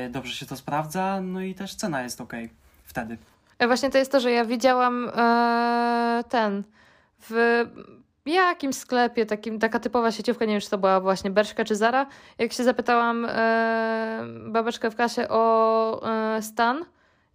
y, 0.07 0.11
dobrze 0.11 0.35
się 0.35 0.47
to 0.47 0.57
sprawdza, 0.57 1.21
no 1.21 1.41
i 1.41 1.55
też 1.55 1.75
cena 1.75 2.03
jest 2.03 2.21
ok 2.21 2.33
wtedy. 2.85 3.19
E, 3.59 3.67
Właśnie 3.67 3.91
to 3.91 3.99
jest 3.99 4.13
to, 4.13 4.21
że 4.21 4.31
ja 4.31 4.45
widziałam 4.45 5.11
e, 5.17 6.25
ten 6.29 6.63
w 7.29 7.65
jakimś 8.35 8.77
sklepie, 8.77 9.27
takim, 9.27 9.59
taka 9.59 9.81
typowa 9.81 10.13
sieciówka, 10.13 10.45
nie 10.45 10.53
wiem 10.53 10.61
czy 10.61 10.71
to 10.71 10.79
była 10.79 11.01
właśnie 11.01 11.31
Bershka 11.31 11.65
czy 11.65 11.77
Zara, 11.77 12.07
jak 12.39 12.53
się 12.53 12.65
zapytałam 12.65 13.27
e, 13.29 14.25
babeczkę 14.47 14.91
w 14.91 14.97
kasie 14.97 15.29
o 15.29 16.11
e, 16.37 16.43
stan, 16.43 16.85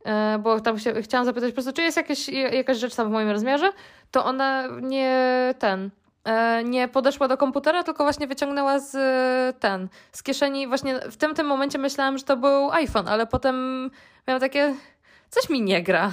e, 0.05 0.39
bo 0.39 0.59
tam 0.59 0.79
się, 0.79 1.01
chciałam 1.01 1.25
zapytać 1.25 1.49
po 1.49 1.53
prostu, 1.53 1.73
czy 1.73 1.81
jest 1.81 1.97
jakieś, 1.97 2.29
jakaś 2.29 2.77
rzecz 2.77 2.95
tam 2.95 3.07
w 3.07 3.11
moim 3.11 3.29
rozmiarze, 3.29 3.69
to 4.11 4.25
ona 4.25 4.67
nie 4.81 5.53
ten, 5.59 5.89
e, 6.23 6.63
nie 6.63 6.87
podeszła 6.87 7.27
do 7.27 7.37
komputera, 7.37 7.83
tylko 7.83 8.03
właśnie 8.03 8.27
wyciągnęła 8.27 8.79
z 8.79 8.95
e, 8.95 9.59
ten, 9.59 9.87
z 10.11 10.23
kieszeni, 10.23 10.67
właśnie 10.67 10.99
w 10.99 11.17
tym, 11.17 11.35
tym 11.35 11.47
momencie 11.47 11.77
myślałam, 11.77 12.17
że 12.17 12.23
to 12.23 12.37
był 12.37 12.71
iPhone, 12.71 13.07
ale 13.07 13.27
potem 13.27 13.89
miałam 14.27 14.41
takie, 14.41 14.75
coś 15.29 15.49
mi 15.49 15.61
nie 15.61 15.83
gra. 15.83 16.11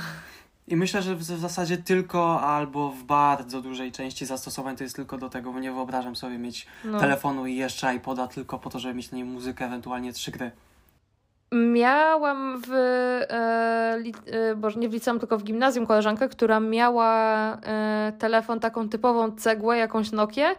I 0.69 0.77
myślę, 0.77 1.03
że 1.03 1.17
w 1.17 1.23
zasadzie 1.23 1.79
tylko 1.79 2.41
albo 2.41 2.91
w 2.91 3.03
bardzo 3.03 3.63
dużej 3.63 3.93
części 3.93 4.27
zastosowań 4.27 4.77
to 4.77 4.85
jest 4.85 4.97
tylko 4.97 5.19
do 5.19 5.29
tego, 5.29 5.53
bo 5.53 5.61
nie 5.61 5.73
wyobrażam 5.73 6.17
sobie 6.17 6.39
mieć 6.39 6.67
No. 6.85 7.01
telefonu 7.01 7.47
i 7.47 7.57
jeszcze 7.57 7.95
iPoda 7.95 8.27
tylko 8.27 8.59
po 8.59 8.71
to, 8.71 8.79
żeby 8.79 8.95
mieć 8.95 9.11
na 9.11 9.17
nim 9.17 9.27
muzykę, 9.27 9.65
ewentualnie 9.65 10.13
trzy 10.13 10.31
gry. 10.31 10.51
Miałam 11.53 12.63
w, 12.67 12.73
e, 12.73 13.99
li, 14.01 14.15
e, 14.27 14.55
boże, 14.55 14.81
nie 14.81 14.89
w 14.89 14.93
liceum, 14.93 15.19
tylko 15.19 15.39
w 15.39 15.45
gimnazjum 15.45 15.87
koleżankę, 15.87 16.29
która 16.29 16.61
miała 16.61 17.53
e, 17.63 18.13
telefon 18.19 18.61
taką 18.61 18.89
typową 18.89 19.33
cegłę, 19.33 19.79
jakąś 19.79 20.13
Nokię 20.13 20.55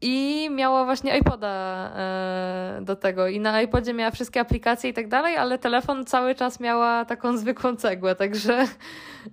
i 0.00 0.48
miała 0.50 0.84
właśnie 0.84 1.18
iPoda 1.18 1.48
e, 1.96 2.78
do 2.82 2.96
tego 2.96 3.28
i 3.28 3.40
na 3.40 3.62
iPodzie 3.62 3.94
miała 3.94 4.10
wszystkie 4.10 4.40
aplikacje 4.40 4.90
i 4.90 4.94
tak 4.94 5.08
dalej, 5.08 5.36
ale 5.36 5.58
telefon 5.58 6.04
cały 6.04 6.34
czas 6.34 6.60
miała 6.60 7.04
taką 7.04 7.36
zwykłą 7.36 7.76
cegłę, 7.76 8.14
także 8.14 8.66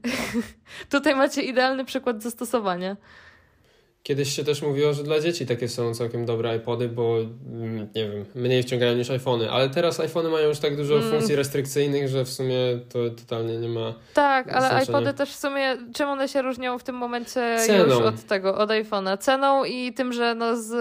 tutaj 0.92 1.16
macie 1.16 1.42
idealny 1.42 1.86
przykład 1.86 2.24
zastosowania. 2.24 2.96
Kiedyś 4.04 4.36
się 4.36 4.44
też 4.44 4.62
mówiło, 4.62 4.94
że 4.94 5.04
dla 5.04 5.20
dzieci 5.20 5.46
takie 5.46 5.68
są 5.70 5.94
całkiem 5.96 6.26
dobre 6.26 6.56
iPody, 6.58 6.90
bo 6.90 7.18
mm, 7.20 7.90
nie 7.96 8.10
wiem, 8.10 8.26
mniej 8.36 8.64
wciągają 8.64 8.96
niż 8.96 9.10
iPhony, 9.10 9.52
ale 9.52 9.70
teraz 9.70 10.00
iPhony 10.00 10.30
mają 10.30 10.48
już 10.48 10.60
tak 10.60 10.78
dużo 10.78 10.96
Mm. 10.98 11.10
funkcji 11.12 11.36
restrykcyjnych, 11.36 12.08
że 12.10 12.26
w 12.26 12.30
sumie 12.30 12.56
to 12.94 13.00
totalnie 13.10 13.58
nie 13.58 13.68
ma. 13.70 13.94
Tak, 14.14 14.48
ale 14.54 14.68
Znaczenie. 14.70 14.84
iPody 14.84 15.14
też 15.14 15.30
w 15.32 15.36
sumie, 15.40 15.78
czym 15.94 16.10
one 16.10 16.28
się 16.28 16.42
różnią 16.42 16.80
w 16.80 16.84
tym 16.84 16.96
momencie 16.96 17.58
Ceną. 17.68 17.84
już 17.84 17.94
od 17.94 18.24
tego, 18.24 18.58
od 18.58 18.70
iPhone'a? 18.70 19.18
Ceną 19.18 19.64
i 19.66 19.94
tym, 19.94 20.14
że 20.14 20.36
no 20.36 20.58
z 20.58 20.72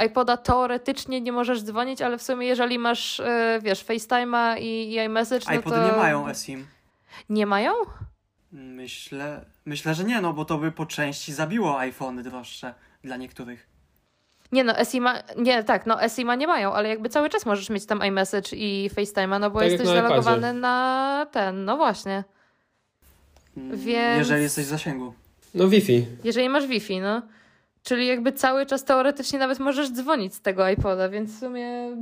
y, 0.00 0.04
iPoda 0.04 0.36
teoretycznie 0.36 1.20
nie 1.20 1.32
możesz 1.32 1.62
dzwonić, 1.62 2.02
ale 2.02 2.18
w 2.18 2.22
sumie 2.22 2.46
jeżeli 2.46 2.78
masz, 2.78 3.20
y, 3.20 3.24
wiesz, 3.62 3.84
FaceTime'a 3.84 4.58
i, 4.60 4.92
i 4.92 4.98
iMessage, 4.98 5.44
no 5.48 5.54
iPody 5.54 5.76
to... 5.76 5.86
nie 5.86 5.92
mają 5.96 6.28
eSIM. 6.28 6.66
Nie 7.28 7.46
mają? 7.46 7.72
Myślę, 8.52 9.44
myślę, 9.68 9.94
że 9.94 10.04
nie, 10.04 10.20
no 10.20 10.32
bo 10.32 10.44
to 10.44 10.58
by 10.58 10.72
po 10.72 10.86
części 10.86 11.32
zabiło 11.32 11.78
iPhony 11.78 12.22
droższe 12.22 12.74
dla 13.04 13.16
niektórych. 13.16 13.66
Nie 14.52 14.64
no, 14.64 14.84
SIMA, 14.84 15.14
nie, 15.36 15.64
tak, 15.64 15.86
no 15.86 16.08
SIMA 16.08 16.34
nie 16.34 16.46
mają, 16.46 16.72
ale 16.72 16.88
jakby 16.88 17.08
cały 17.08 17.28
czas 17.30 17.46
możesz 17.46 17.70
mieć 17.70 17.86
tam 17.86 18.02
iMessage 18.04 18.56
i 18.56 18.90
FaceTime'a, 18.94 19.40
no 19.40 19.50
bo 19.50 19.58
Tak 19.60 19.68
jesteś 19.70 19.86
na 19.88 19.94
zalogowany 19.94 20.38
iPadzie. 20.38 20.52
na 20.60 21.26
ten, 21.32 21.64
no 21.64 21.76
właśnie. 21.76 22.24
Mm, 23.56 23.76
Więc- 23.78 24.18
Jeżeli 24.18 24.42
jesteś 24.42 24.64
w 24.64 24.68
zasięgu. 24.68 25.14
No 25.54 25.68
Wi-Fi. 25.68 26.06
Jeżeli 26.24 26.48
masz 26.48 26.66
Wi-Fi, 26.66 27.00
no. 27.00 27.22
Czyli 27.82 28.06
jakby 28.06 28.32
cały 28.32 28.66
czas 28.66 28.84
teoretycznie 28.84 29.38
nawet 29.38 29.58
możesz 29.58 29.90
dzwonić 29.92 30.34
z 30.34 30.40
tego 30.40 30.68
iPoda, 30.68 31.08
więc 31.08 31.30
w 31.36 31.38
sumie 31.38 31.96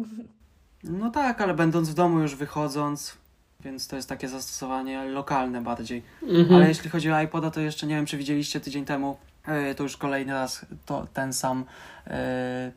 No 0.85 1.11
tak, 1.11 1.41
ale 1.41 1.55
będąc 1.55 1.89
w 1.91 1.95
domu 1.95 2.21
już 2.21 2.35
wychodząc, 2.35 3.17
więc 3.61 3.89
to 3.89 3.97
jest 3.97 4.09
takie 4.09 4.29
zastosowanie 4.29 5.05
lokalne 5.05 5.61
bardziej. 5.63 6.03
Mhm. 6.23 6.55
Ale 6.55 6.69
jeśli 6.69 6.91
chodzi 6.91 7.13
o 7.13 7.21
iPoda, 7.21 7.51
to 7.51 7.61
jeszcze 7.61 7.87
nie 7.87 7.95
wiem, 7.95 8.07
czy 8.07 8.17
widzieliście 8.17 8.61
tydzień 8.61 8.85
temu, 8.85 9.17
yy, 9.49 9.75
to 9.75 9.83
już 9.83 9.97
kolejny 9.97 10.33
raz 10.33 10.67
to, 10.87 11.07
ten 11.15 11.33
sam, 11.33 11.65
yy, 12.07 12.13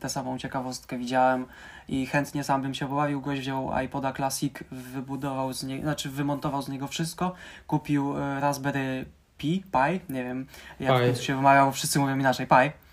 tę 0.00 0.08
samą 0.08 0.38
ciekawostkę 0.38 0.98
widziałem 0.98 1.46
i 1.88 2.06
chętnie 2.06 2.44
sam 2.44 2.62
bym 2.62 2.74
się 2.74 2.88
pobawił. 2.88 3.20
Gość 3.20 3.40
wziął 3.40 3.70
iPoda 3.84 4.12
Classic, 4.12 4.54
wybudował 4.70 5.52
z 5.52 5.64
niego, 5.64 5.82
znaczy 5.82 6.10
wymontował 6.10 6.62
z 6.62 6.68
niego 6.68 6.88
wszystko, 6.88 7.34
kupił 7.66 8.14
yy, 8.14 8.40
Raspberry 8.40 9.04
Pi, 9.38 9.64
Pi, 9.72 10.12
nie 10.12 10.24
wiem 10.24 10.46
jak 10.80 11.14
Pi. 11.14 11.22
się 11.22 11.36
wymawia, 11.36 11.66
bo 11.66 11.72
wszyscy 11.72 11.98
mówią 11.98 12.18
inaczej, 12.18 12.46
Pi. 12.46 12.89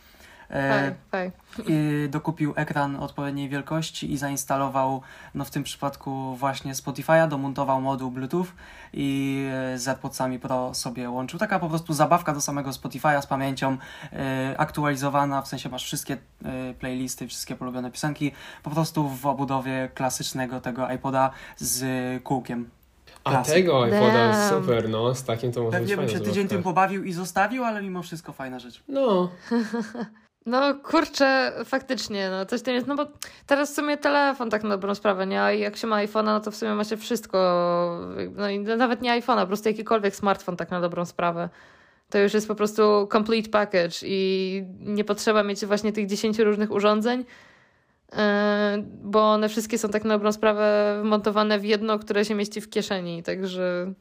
Faj, 0.49 0.95
faj. 1.11 1.31
i 1.67 2.07
dokupił 2.09 2.53
ekran 2.55 2.95
odpowiedniej 2.95 3.49
wielkości 3.49 4.11
i 4.13 4.17
zainstalował, 4.17 5.01
no 5.35 5.45
w 5.45 5.49
tym 5.49 5.63
przypadku 5.63 6.35
właśnie 6.35 6.73
Spotify'a, 6.73 7.27
domontował 7.27 7.81
moduł 7.81 8.11
Bluetooth 8.11 8.45
i 8.93 9.43
e, 9.73 9.77
z 9.79 9.87
AirPodsami 9.87 10.39
Pro 10.39 10.73
sobie 10.73 11.09
łączył. 11.09 11.39
Taka 11.39 11.59
po 11.59 11.69
prostu 11.69 11.93
zabawka 11.93 12.33
do 12.33 12.41
samego 12.41 12.69
Spotify'a 12.69 13.21
z 13.21 13.25
pamięcią 13.27 13.77
e, 14.13 14.55
aktualizowana, 14.57 15.41
w 15.41 15.47
sensie 15.47 15.69
masz 15.69 15.83
wszystkie 15.83 16.17
e, 16.45 16.73
playlisty, 16.73 17.27
wszystkie 17.27 17.55
polubione 17.55 17.91
piosenki, 17.91 18.31
po 18.63 18.69
prostu 18.69 19.09
w 19.09 19.25
obudowie 19.25 19.89
klasycznego 19.93 20.61
tego 20.61 20.89
iPoda 20.91 21.31
z 21.57 21.83
kółkiem. 22.23 22.69
A 23.23 23.29
Classic. 23.31 23.53
tego 23.53 23.87
iPoda 23.87 24.31
Damn. 24.31 24.49
super, 24.49 24.89
no, 24.89 25.15
z 25.15 25.23
takim 25.23 25.51
to 25.51 25.63
może 25.63 25.71
być 25.71 25.79
Pewnie 25.79 25.97
bym 25.97 26.05
fajna 26.05 26.19
się 26.19 26.25
tydzień 26.25 26.47
tym 26.47 26.57
zabawka. 26.57 26.63
pobawił 26.69 27.03
i 27.03 27.13
zostawił, 27.13 27.63
ale 27.63 27.81
mimo 27.81 28.03
wszystko 28.03 28.33
fajna 28.33 28.59
rzecz. 28.59 28.83
No, 28.87 29.29
No 30.47 30.75
kurczę, 30.75 31.53
faktycznie, 31.65 32.29
no 32.29 32.45
coś 32.45 32.61
tam 32.61 32.73
jest, 32.73 32.87
no 32.87 32.95
bo 32.95 33.05
teraz 33.45 33.71
w 33.71 33.75
sumie 33.75 33.97
telefon 33.97 34.49
tak 34.49 34.63
na 34.63 34.69
dobrą 34.69 34.95
sprawę, 34.95 35.27
nie? 35.27 35.41
A 35.41 35.51
jak 35.51 35.77
się 35.77 35.87
ma 35.87 35.95
iPhone'a, 35.95 36.23
no 36.23 36.39
to 36.39 36.51
w 36.51 36.55
sumie 36.55 36.73
macie 36.73 36.97
wszystko, 36.97 37.37
no 38.35 38.49
i 38.49 38.59
nawet 38.59 39.01
nie 39.01 39.21
iPhone'a, 39.21 39.41
po 39.41 39.47
prostu 39.47 39.69
jakikolwiek 39.69 40.15
smartfon 40.15 40.57
tak 40.57 40.71
na 40.71 40.81
dobrą 40.81 41.05
sprawę. 41.05 41.49
To 42.09 42.17
już 42.17 42.33
jest 42.33 42.47
po 42.47 42.55
prostu 42.55 43.07
complete 43.11 43.49
package 43.49 43.97
i 44.03 44.63
nie 44.79 45.03
potrzeba 45.03 45.43
mieć 45.43 45.65
właśnie 45.65 45.93
tych 45.93 46.07
10 46.07 46.39
różnych 46.39 46.71
urządzeń, 46.71 47.25
yy, 48.11 48.17
bo 49.03 49.31
one 49.31 49.49
wszystkie 49.49 49.77
są 49.77 49.89
tak 49.89 50.03
na 50.03 50.13
dobrą 50.13 50.31
sprawę 50.31 50.97
wmontowane 51.01 51.59
w 51.59 51.65
jedno, 51.65 51.99
które 51.99 52.25
się 52.25 52.35
mieści 52.35 52.61
w 52.61 52.69
kieszeni, 52.69 53.23
także... 53.23 53.93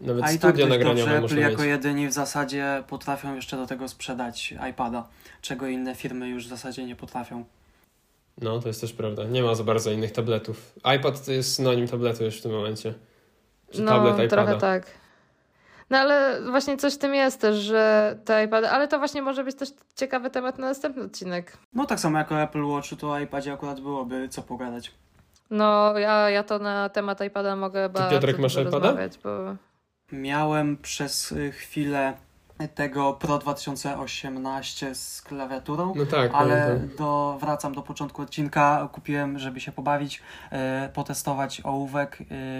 nawet 0.00 0.24
A 0.24 0.32
i 0.32 0.38
tak 0.38 0.56
dość 0.56 0.84
dobrze, 0.84 1.16
Apple 1.16 1.34
mieć. 1.34 1.50
jako 1.50 1.64
jedyni 1.64 2.08
w 2.08 2.12
zasadzie 2.12 2.84
potrafią 2.88 3.34
jeszcze 3.34 3.56
do 3.56 3.66
tego 3.66 3.88
sprzedać 3.88 4.54
iPada, 4.70 5.08
czego 5.42 5.66
inne 5.66 5.94
firmy 5.94 6.28
już 6.28 6.46
w 6.46 6.48
zasadzie 6.48 6.84
nie 6.84 6.96
potrafią. 6.96 7.44
No, 8.40 8.60
to 8.60 8.68
jest 8.68 8.80
też 8.80 8.92
prawda. 8.92 9.24
Nie 9.24 9.42
ma 9.42 9.54
za 9.54 9.64
bardzo 9.64 9.90
innych 9.90 10.12
tabletów. 10.12 10.72
iPad 10.96 11.24
to 11.24 11.32
jest 11.32 11.54
synonim 11.54 11.88
tabletu 11.88 12.24
już 12.24 12.38
w 12.38 12.42
tym 12.42 12.52
momencie. 12.52 12.94
Czy 13.70 13.82
no, 13.82 13.90
tablet 13.90 14.14
iPada. 14.14 14.28
trochę 14.28 14.56
tak. 14.56 14.86
No 15.90 15.98
ale 15.98 16.40
właśnie 16.50 16.76
coś 16.76 16.94
w 16.94 16.98
tym 16.98 17.14
jest 17.14 17.40
też, 17.40 17.56
że 17.56 18.16
te 18.24 18.44
iPady, 18.44 18.68
ale 18.68 18.88
to 18.88 18.98
właśnie 18.98 19.22
może 19.22 19.44
być 19.44 19.56
też 19.56 19.68
ciekawy 19.96 20.30
temat 20.30 20.58
na 20.58 20.66
następny 20.66 21.02
odcinek. 21.02 21.58
No 21.72 21.84
tak 21.86 22.00
samo 22.00 22.18
jako 22.18 22.42
Apple 22.42 22.64
Watchu, 22.64 22.96
to 22.96 23.10
o 23.10 23.18
iPadzie 23.18 23.52
akurat 23.52 23.80
byłoby 23.80 24.28
co 24.28 24.42
pogadać. 24.42 24.92
No, 25.50 25.98
ja, 25.98 26.30
ja 26.30 26.42
to 26.42 26.58
na 26.58 26.88
temat 26.88 27.20
iPada 27.20 27.56
mogę 27.56 27.88
bardzo 27.88 28.10
Piotrek, 28.10 28.38
masz 28.38 28.56
iPada? 28.56 28.78
rozmawiać, 28.78 29.18
bo... 29.18 29.56
Miałem 30.12 30.76
przez 30.76 31.32
y, 31.32 31.52
chwilę 31.52 32.14
tego 32.74 33.12
Pro 33.12 33.38
2018 33.38 34.94
z 34.94 35.22
klawiaturą, 35.22 35.94
No 35.96 36.06
tak, 36.06 36.30
ale 36.34 36.80
do, 36.98 37.38
wracam 37.40 37.74
do 37.74 37.82
początku 37.82 38.22
odcinka. 38.22 38.88
Kupiłem, 38.92 39.38
żeby 39.38 39.60
się 39.60 39.72
pobawić, 39.72 40.22
y, 40.86 40.88
potestować 40.88 41.60
ołówek, 41.64 42.18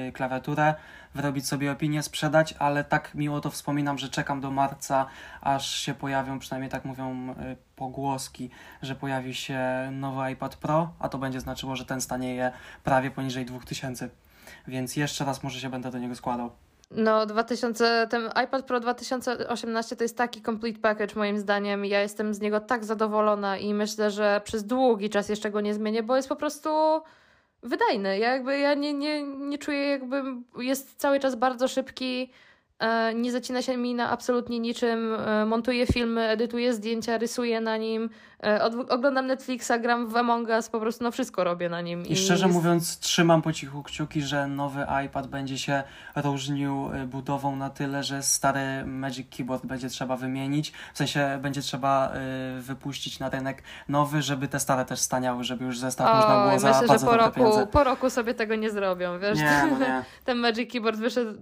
y, 0.08 0.12
klawiaturę, 0.12 0.74
wyrobić 1.14 1.46
sobie 1.46 1.72
opinię, 1.72 2.02
sprzedać, 2.02 2.54
ale 2.58 2.84
tak 2.84 3.14
miło 3.14 3.40
to 3.40 3.50
wspominam, 3.50 3.98
że 3.98 4.08
czekam 4.08 4.40
do 4.40 4.50
marca, 4.50 5.06
aż 5.40 5.70
się 5.76 5.94
pojawią, 5.94 6.38
przynajmniej 6.38 6.70
tak 6.70 6.84
mówią 6.84 7.34
pogłoski, 7.76 8.50
że 8.82 8.94
pojawi 8.94 9.34
się 9.34 9.60
nowy 9.92 10.32
iPad 10.32 10.56
Pro, 10.56 10.92
a 10.98 11.08
to 11.08 11.18
będzie 11.18 11.40
znaczyło, 11.40 11.76
że 11.76 11.84
ten 11.84 12.00
stanieje 12.00 12.52
prawie 12.84 13.10
poniżej 13.10 13.44
2000. 13.44 14.08
Więc 14.66 14.96
jeszcze 14.96 15.24
raz 15.24 15.42
może 15.42 15.60
się 15.60 15.68
będę 15.68 15.90
do 15.90 15.98
niego 15.98 16.14
składał. 16.14 16.50
No, 16.90 17.26
2000, 17.26 18.06
ten 18.10 18.30
iPad 18.44 18.66
Pro 18.66 18.80
2018 18.80 19.96
to 19.96 20.04
jest 20.04 20.16
taki 20.16 20.42
complete 20.42 20.78
package 20.78 21.14
moim 21.16 21.38
zdaniem. 21.38 21.84
Ja 21.84 22.00
jestem 22.00 22.34
z 22.34 22.40
niego 22.40 22.60
tak 22.60 22.84
zadowolona 22.84 23.58
i 23.58 23.74
myślę, 23.74 24.10
że 24.10 24.40
przez 24.44 24.64
długi 24.64 25.10
czas 25.10 25.28
jeszcze 25.28 25.50
go 25.50 25.60
nie 25.60 25.74
zmienię, 25.74 26.02
bo 26.02 26.16
jest 26.16 26.28
po 26.28 26.36
prostu 26.36 26.70
wydajny. 27.62 28.18
Ja 28.18 28.32
jakby 28.32 28.58
ja 28.58 28.74
nie, 28.74 28.94
nie, 28.94 29.22
nie 29.22 29.58
czuję 29.58 29.88
jakby 29.88 30.22
jest 30.58 30.94
cały 30.96 31.20
czas 31.20 31.34
bardzo 31.34 31.68
szybki. 31.68 32.30
E, 32.78 33.14
nie 33.14 33.32
zacina 33.32 33.62
się 33.62 33.76
mi 33.76 33.94
na 33.94 34.10
absolutnie 34.10 34.58
niczym. 34.58 35.14
E, 35.14 35.46
montuję 35.46 35.86
filmy, 35.86 36.28
edytuję 36.28 36.74
zdjęcia, 36.74 37.18
rysuję 37.18 37.60
na 37.60 37.76
nim. 37.76 38.10
E, 38.42 38.64
oglądam 38.88 39.26
Netflixa, 39.26 39.72
gram 39.80 40.08
w 40.08 40.16
Among 40.16 40.48
Us, 40.48 40.68
po 40.68 40.80
prostu 40.80 41.04
no 41.04 41.10
wszystko 41.10 41.44
robię 41.44 41.68
na 41.68 41.80
nim. 41.80 42.06
I, 42.06 42.12
I 42.12 42.16
szczerze 42.16 42.44
jest... 42.44 42.54
mówiąc, 42.56 42.98
trzymam 42.98 43.42
po 43.42 43.52
cichu 43.52 43.82
kciuki, 43.82 44.22
że 44.22 44.46
nowy 44.46 44.86
iPad 45.06 45.26
będzie 45.26 45.58
się 45.58 45.82
różnił 46.16 46.90
budową 47.06 47.56
na 47.56 47.70
tyle, 47.70 48.02
że 48.02 48.22
stary 48.22 48.84
Magic 48.86 49.36
Keyboard 49.36 49.66
będzie 49.66 49.88
trzeba 49.88 50.16
wymienić. 50.16 50.72
W 50.94 50.98
sensie 50.98 51.38
będzie 51.42 51.62
trzeba 51.62 52.12
y, 52.58 52.60
wypuścić 52.60 53.18
na 53.18 53.30
rynek 53.30 53.62
nowy, 53.88 54.22
żeby 54.22 54.48
te 54.48 54.60
stare 54.60 54.84
też 54.84 55.00
staniały, 55.00 55.44
żeby 55.44 55.64
już 55.64 55.78
zestaw 55.78 56.08
o, 56.08 56.16
można 56.16 56.34
było 56.34 56.52
myślę, 56.52 56.98
że 56.98 57.06
po 57.06 57.16
roku, 57.16 57.66
po 57.72 57.84
roku 57.84 58.10
sobie 58.10 58.34
tego 58.34 58.54
nie 58.54 58.70
zrobią, 58.70 59.18
wiesz? 59.18 59.38
Nie, 59.38 59.68
no 59.70 59.78
nie. 59.78 60.04
Ten 60.24 60.38
Magic 60.38 60.72
Keyboard 60.72 60.98
wyszedł 60.98 61.38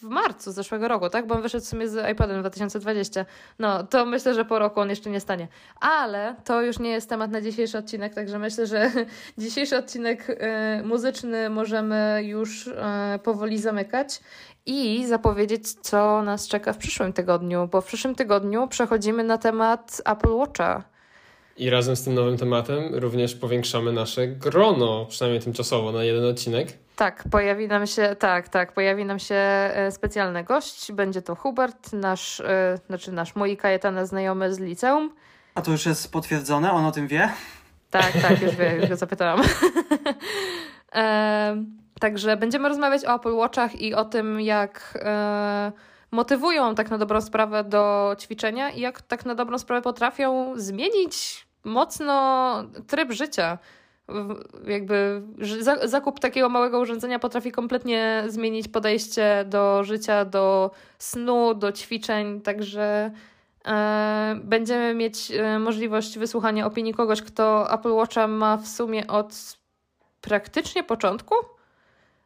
w 0.00 0.04
marcu 0.04 0.52
zeszłego 0.52 0.88
roku, 0.88 1.08
tak? 1.08 1.26
Bo 1.26 1.34
on 1.34 1.42
wyszedł 1.42 1.64
w 1.64 1.68
sumie 1.68 1.88
z 1.88 2.10
iPadem 2.12 2.40
2020. 2.40 3.24
No, 3.58 3.82
to 3.82 4.06
myślę, 4.06 4.34
że 4.34 4.44
po 4.44 4.58
roku 4.58 4.80
on 4.80 4.90
jeszcze 4.90 5.10
nie 5.10 5.20
stanie. 5.20 5.48
Ale 5.80 6.36
to 6.44 6.62
już 6.62 6.78
nie 6.78 6.90
jest 6.90 7.08
temat 7.08 7.30
na 7.30 7.40
dzisiejszy 7.40 7.78
odcinek, 7.78 8.14
także 8.14 8.38
myślę, 8.38 8.66
że 8.66 8.90
dzisiejszy 9.38 9.76
odcinek 9.76 10.30
y, 10.30 10.36
muzyczny 10.84 11.50
możemy 11.50 12.20
już 12.24 12.66
y, 12.66 12.74
powoli 13.22 13.58
zamykać 13.58 14.20
i 14.66 15.06
zapowiedzieć, 15.06 15.72
co 15.72 16.22
nas 16.22 16.48
czeka 16.48 16.72
w 16.72 16.78
przyszłym 16.78 17.12
tygodniu, 17.12 17.68
bo 17.72 17.80
w 17.80 17.86
przyszłym 17.86 18.14
tygodniu 18.14 18.68
przechodzimy 18.68 19.24
na 19.24 19.38
temat 19.38 20.02
Apple 20.04 20.32
Watcha. 20.32 20.84
I 21.56 21.70
razem 21.70 21.96
z 21.96 22.04
tym 22.04 22.14
nowym 22.14 22.38
tematem 22.38 22.94
również 22.94 23.34
powiększamy 23.34 23.92
nasze 23.92 24.28
grono, 24.28 25.06
przynajmniej 25.08 25.42
tymczasowo, 25.42 25.92
na 25.92 26.04
jeden 26.04 26.24
odcinek. 26.24 26.68
Tak, 26.96 27.24
pojawi 27.30 27.68
nam 27.68 27.86
się, 27.86 28.16
tak, 28.18 28.48
tak, 28.48 28.72
pojawi 28.72 29.04
nam 29.04 29.18
się 29.18 29.34
e, 29.34 29.90
specjalny 29.92 30.44
gość. 30.44 30.92
Będzie 30.92 31.22
to 31.22 31.34
Hubert, 31.34 31.92
nasz, 31.92 32.40
e, 32.40 32.78
znaczy 32.86 33.12
nasz 33.12 33.34
mój 33.34 33.56
Kajetana 33.56 34.06
znajomy 34.06 34.54
z 34.54 34.58
liceum. 34.58 35.10
A 35.60 35.62
to 35.62 35.70
już 35.70 35.86
jest 35.86 36.12
potwierdzone? 36.12 36.72
On 36.72 36.84
o 36.84 36.92
tym 36.92 37.08
wie? 37.08 37.30
Tak, 37.90 38.12
tak, 38.22 38.42
już 38.42 38.56
wie, 38.56 38.76
już 38.76 38.88
go 38.88 38.96
zapytałam. 39.06 39.40
e, 40.94 41.64
także 42.00 42.36
będziemy 42.36 42.68
rozmawiać 42.68 43.04
o 43.04 43.14
Apple 43.14 43.34
Watchach 43.34 43.80
i 43.80 43.94
o 43.94 44.04
tym, 44.04 44.40
jak 44.40 44.98
e, 45.02 45.72
motywują 46.10 46.74
tak 46.74 46.90
na 46.90 46.98
dobrą 46.98 47.20
sprawę 47.20 47.64
do 47.64 48.16
ćwiczenia 48.20 48.70
i 48.70 48.80
jak 48.80 49.02
tak 49.02 49.26
na 49.26 49.34
dobrą 49.34 49.58
sprawę 49.58 49.82
potrafią 49.82 50.52
zmienić 50.56 51.46
mocno 51.64 52.54
tryb 52.86 53.12
życia 53.12 53.58
jakby 54.66 55.22
zakup 55.84 56.20
takiego 56.20 56.48
małego 56.48 56.80
urządzenia 56.80 57.18
potrafi 57.18 57.52
kompletnie 57.52 58.24
zmienić 58.26 58.68
podejście 58.68 59.44
do 59.48 59.84
życia, 59.84 60.24
do 60.24 60.70
snu, 60.98 61.54
do 61.54 61.72
ćwiczeń, 61.72 62.40
także 62.40 63.10
będziemy 64.44 64.94
mieć 64.94 65.30
e, 65.30 65.58
możliwość 65.58 66.18
wysłuchania 66.18 66.66
opinii 66.66 66.94
kogoś, 66.94 67.22
kto 67.22 67.72
Apple 67.74 67.92
Watcha 67.92 68.26
ma 68.26 68.56
w 68.56 68.66
sumie 68.68 69.06
od 69.06 69.58
praktycznie 70.20 70.84
początku, 70.84 71.34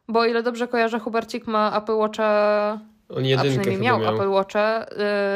bo 0.07 0.19
o 0.19 0.25
ile 0.25 0.43
dobrze 0.43 0.67
kojarzę, 0.67 0.99
Hubercik 0.99 1.47
ma 1.47 1.77
Apple 1.77 1.95
Watcha 1.95 2.79
on 3.09 3.25
jedynkę 3.25 3.47
A 3.47 3.51
przynajmniej 3.51 3.77
miał, 3.77 3.99
miał 3.99 4.15
Apple 4.15 4.29
Watcha 4.29 4.85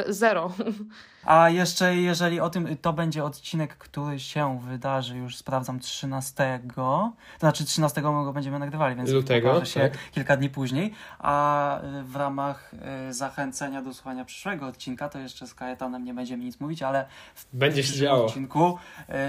y, 0.08 0.14
zero. 0.14 0.52
A 1.30 1.50
jeszcze 1.50 1.96
jeżeli 1.96 2.40
o 2.40 2.50
tym, 2.50 2.78
to 2.82 2.94
będzie 2.94 3.24
odcinek, 3.24 3.78
który 3.78 4.20
się 4.20 4.60
wydarzy, 4.60 5.18
już 5.18 5.38
sprawdzam 5.38 5.80
13, 5.80 6.60
to 6.76 7.12
znaczy 7.40 7.66
13 7.66 8.02
go 8.02 8.34
będziemy 8.34 8.60
nagrywali, 8.60 8.96
więc 8.96 9.10
Lutego, 9.10 9.66
się 9.66 9.80
tak. 9.80 9.98
kilka 10.12 10.38
dni 10.38 10.50
później, 10.50 10.94
a 11.20 11.82
w 12.04 12.16
ramach 12.16 12.72
y, 13.10 13.14
zachęcenia 13.14 13.82
do 13.82 13.94
słuchania 13.94 14.26
przyszłego 14.26 14.68
odcinka, 14.68 15.10
to 15.10 15.20
jeszcze 15.20 15.48
z 15.48 15.54
Kajetanem 15.54 16.04
nie 16.04 16.14
będziemy 16.14 16.44
nic 16.44 16.60
mówić, 16.60 16.84
ale 16.84 17.06
w 17.36 17.46
będzie 17.54 17.84
się 17.84 17.94
działo. 17.94 18.26
odcinku 18.26 18.78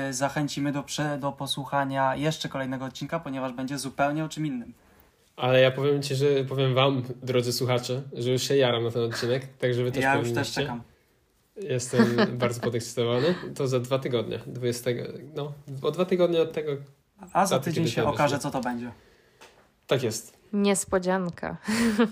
y, 0.08 0.12
zachęcimy 0.12 0.72
do, 0.72 0.84
do 1.18 1.32
posłuchania 1.32 2.16
jeszcze 2.16 2.48
kolejnego 2.48 2.84
odcinka, 2.84 3.20
ponieważ 3.20 3.52
będzie 3.52 3.78
zupełnie 3.78 4.24
o 4.24 4.28
czym 4.28 4.46
innym. 4.46 4.72
Ale 5.36 5.60
ja 5.60 5.70
powiem 5.70 6.02
ci, 6.02 6.14
że 6.14 6.26
powiem 6.48 6.74
wam, 6.74 7.02
drodzy 7.22 7.52
słuchacze, 7.52 8.02
że 8.12 8.30
już 8.30 8.42
się 8.42 8.56
jaram 8.56 8.84
na 8.84 8.90
ten 8.90 9.02
odcinek, 9.02 9.46
tak 9.58 9.74
żeby 9.74 9.92
też 9.92 10.02
Ja 10.02 10.14
już 10.14 10.32
też 10.32 10.52
czekam. 10.52 10.82
Jestem 11.60 12.16
bardzo 12.38 12.60
podekscytowany. 12.60 13.34
To 13.54 13.68
za 13.68 13.80
dwa 13.80 13.98
tygodnie, 13.98 14.40
20, 14.46 14.90
no, 15.34 15.52
o 15.82 15.90
dwa 15.90 16.04
tygodnie 16.04 16.42
od 16.42 16.52
tego. 16.52 16.72
A 17.32 17.46
za 17.46 17.58
tydzień 17.58 17.88
się 17.88 18.04
okaże, 18.04 18.38
co 18.38 18.50
to 18.50 18.60
będzie. 18.60 18.90
Tak 19.86 20.02
jest. 20.02 20.38
Niespodzianka. 20.52 21.56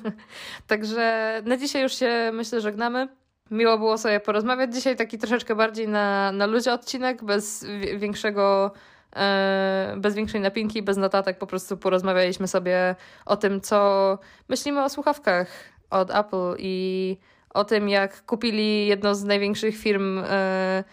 Także 0.66 1.42
na 1.44 1.56
dzisiaj 1.56 1.82
już 1.82 1.94
się 1.94 2.30
myślę 2.32 2.60
żegnamy. 2.60 3.08
Miło 3.50 3.78
było 3.78 3.98
sobie 3.98 4.20
porozmawiać. 4.20 4.74
Dzisiaj 4.74 4.96
taki 4.96 5.18
troszeczkę 5.18 5.54
bardziej 5.54 5.88
na, 5.88 6.32
na 6.32 6.46
luzie 6.46 6.72
odcinek, 6.72 7.24
bez 7.24 7.66
większego 7.98 8.72
E, 9.16 9.94
bez 9.96 10.14
większej 10.14 10.40
napinki, 10.40 10.82
bez 10.82 10.96
notatek, 10.96 11.38
po 11.38 11.46
prostu 11.46 11.76
porozmawialiśmy 11.76 12.48
sobie 12.48 12.96
o 13.26 13.36
tym, 13.36 13.60
co 13.60 14.18
myślimy 14.48 14.84
o 14.84 14.88
słuchawkach 14.88 15.48
od 15.90 16.10
Apple 16.10 16.54
i 16.58 17.16
o 17.58 17.64
tym, 17.64 17.88
jak 17.88 18.24
kupili 18.24 18.86
jedną 18.86 19.14
z 19.14 19.24
największych 19.24 19.76
firm 19.76 20.18
e, 20.18 20.84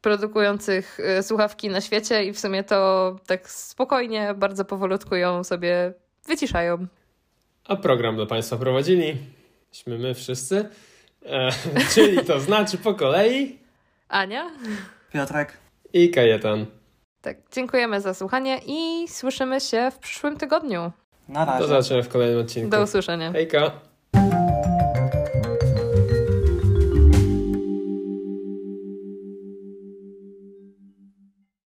produkujących 0.00 1.00
e, 1.00 1.22
słuchawki 1.22 1.68
na 1.68 1.80
świecie 1.80 2.24
i 2.24 2.32
w 2.32 2.38
sumie 2.38 2.64
to 2.64 3.16
tak 3.26 3.50
spokojnie, 3.50 4.34
bardzo 4.34 4.64
powolutku 4.64 5.16
ją 5.16 5.44
sobie 5.44 5.92
wyciszają. 6.26 6.86
A 7.64 7.76
program 7.76 8.16
dla 8.16 8.26
Państwa 8.26 8.56
prowadziliśmy 8.56 9.98
my 9.98 10.14
wszyscy, 10.14 10.68
e, 11.26 11.50
czyli 11.94 12.24
to 12.24 12.40
znaczy 12.40 12.78
po 12.78 12.94
kolei 12.94 13.58
Ania, 14.08 14.50
Piotrek 15.12 15.52
i 15.92 16.10
Kajetan. 16.10 16.66
Tak, 17.22 17.36
dziękujemy 17.52 18.00
za 18.00 18.14
słuchanie 18.14 18.60
i 18.66 19.08
słyszymy 19.08 19.60
się 19.60 19.90
w 19.90 19.98
przyszłym 19.98 20.36
tygodniu. 20.36 20.92
Na 21.28 21.44
razie. 21.44 21.58
Do 21.58 21.66
zobaczenia 21.66 22.02
w 22.02 22.08
kolejnym 22.08 22.40
odcinku. 22.40 22.70
Do 22.70 22.82
usłyszenia. 22.82 23.32
Hejka. 23.32 23.87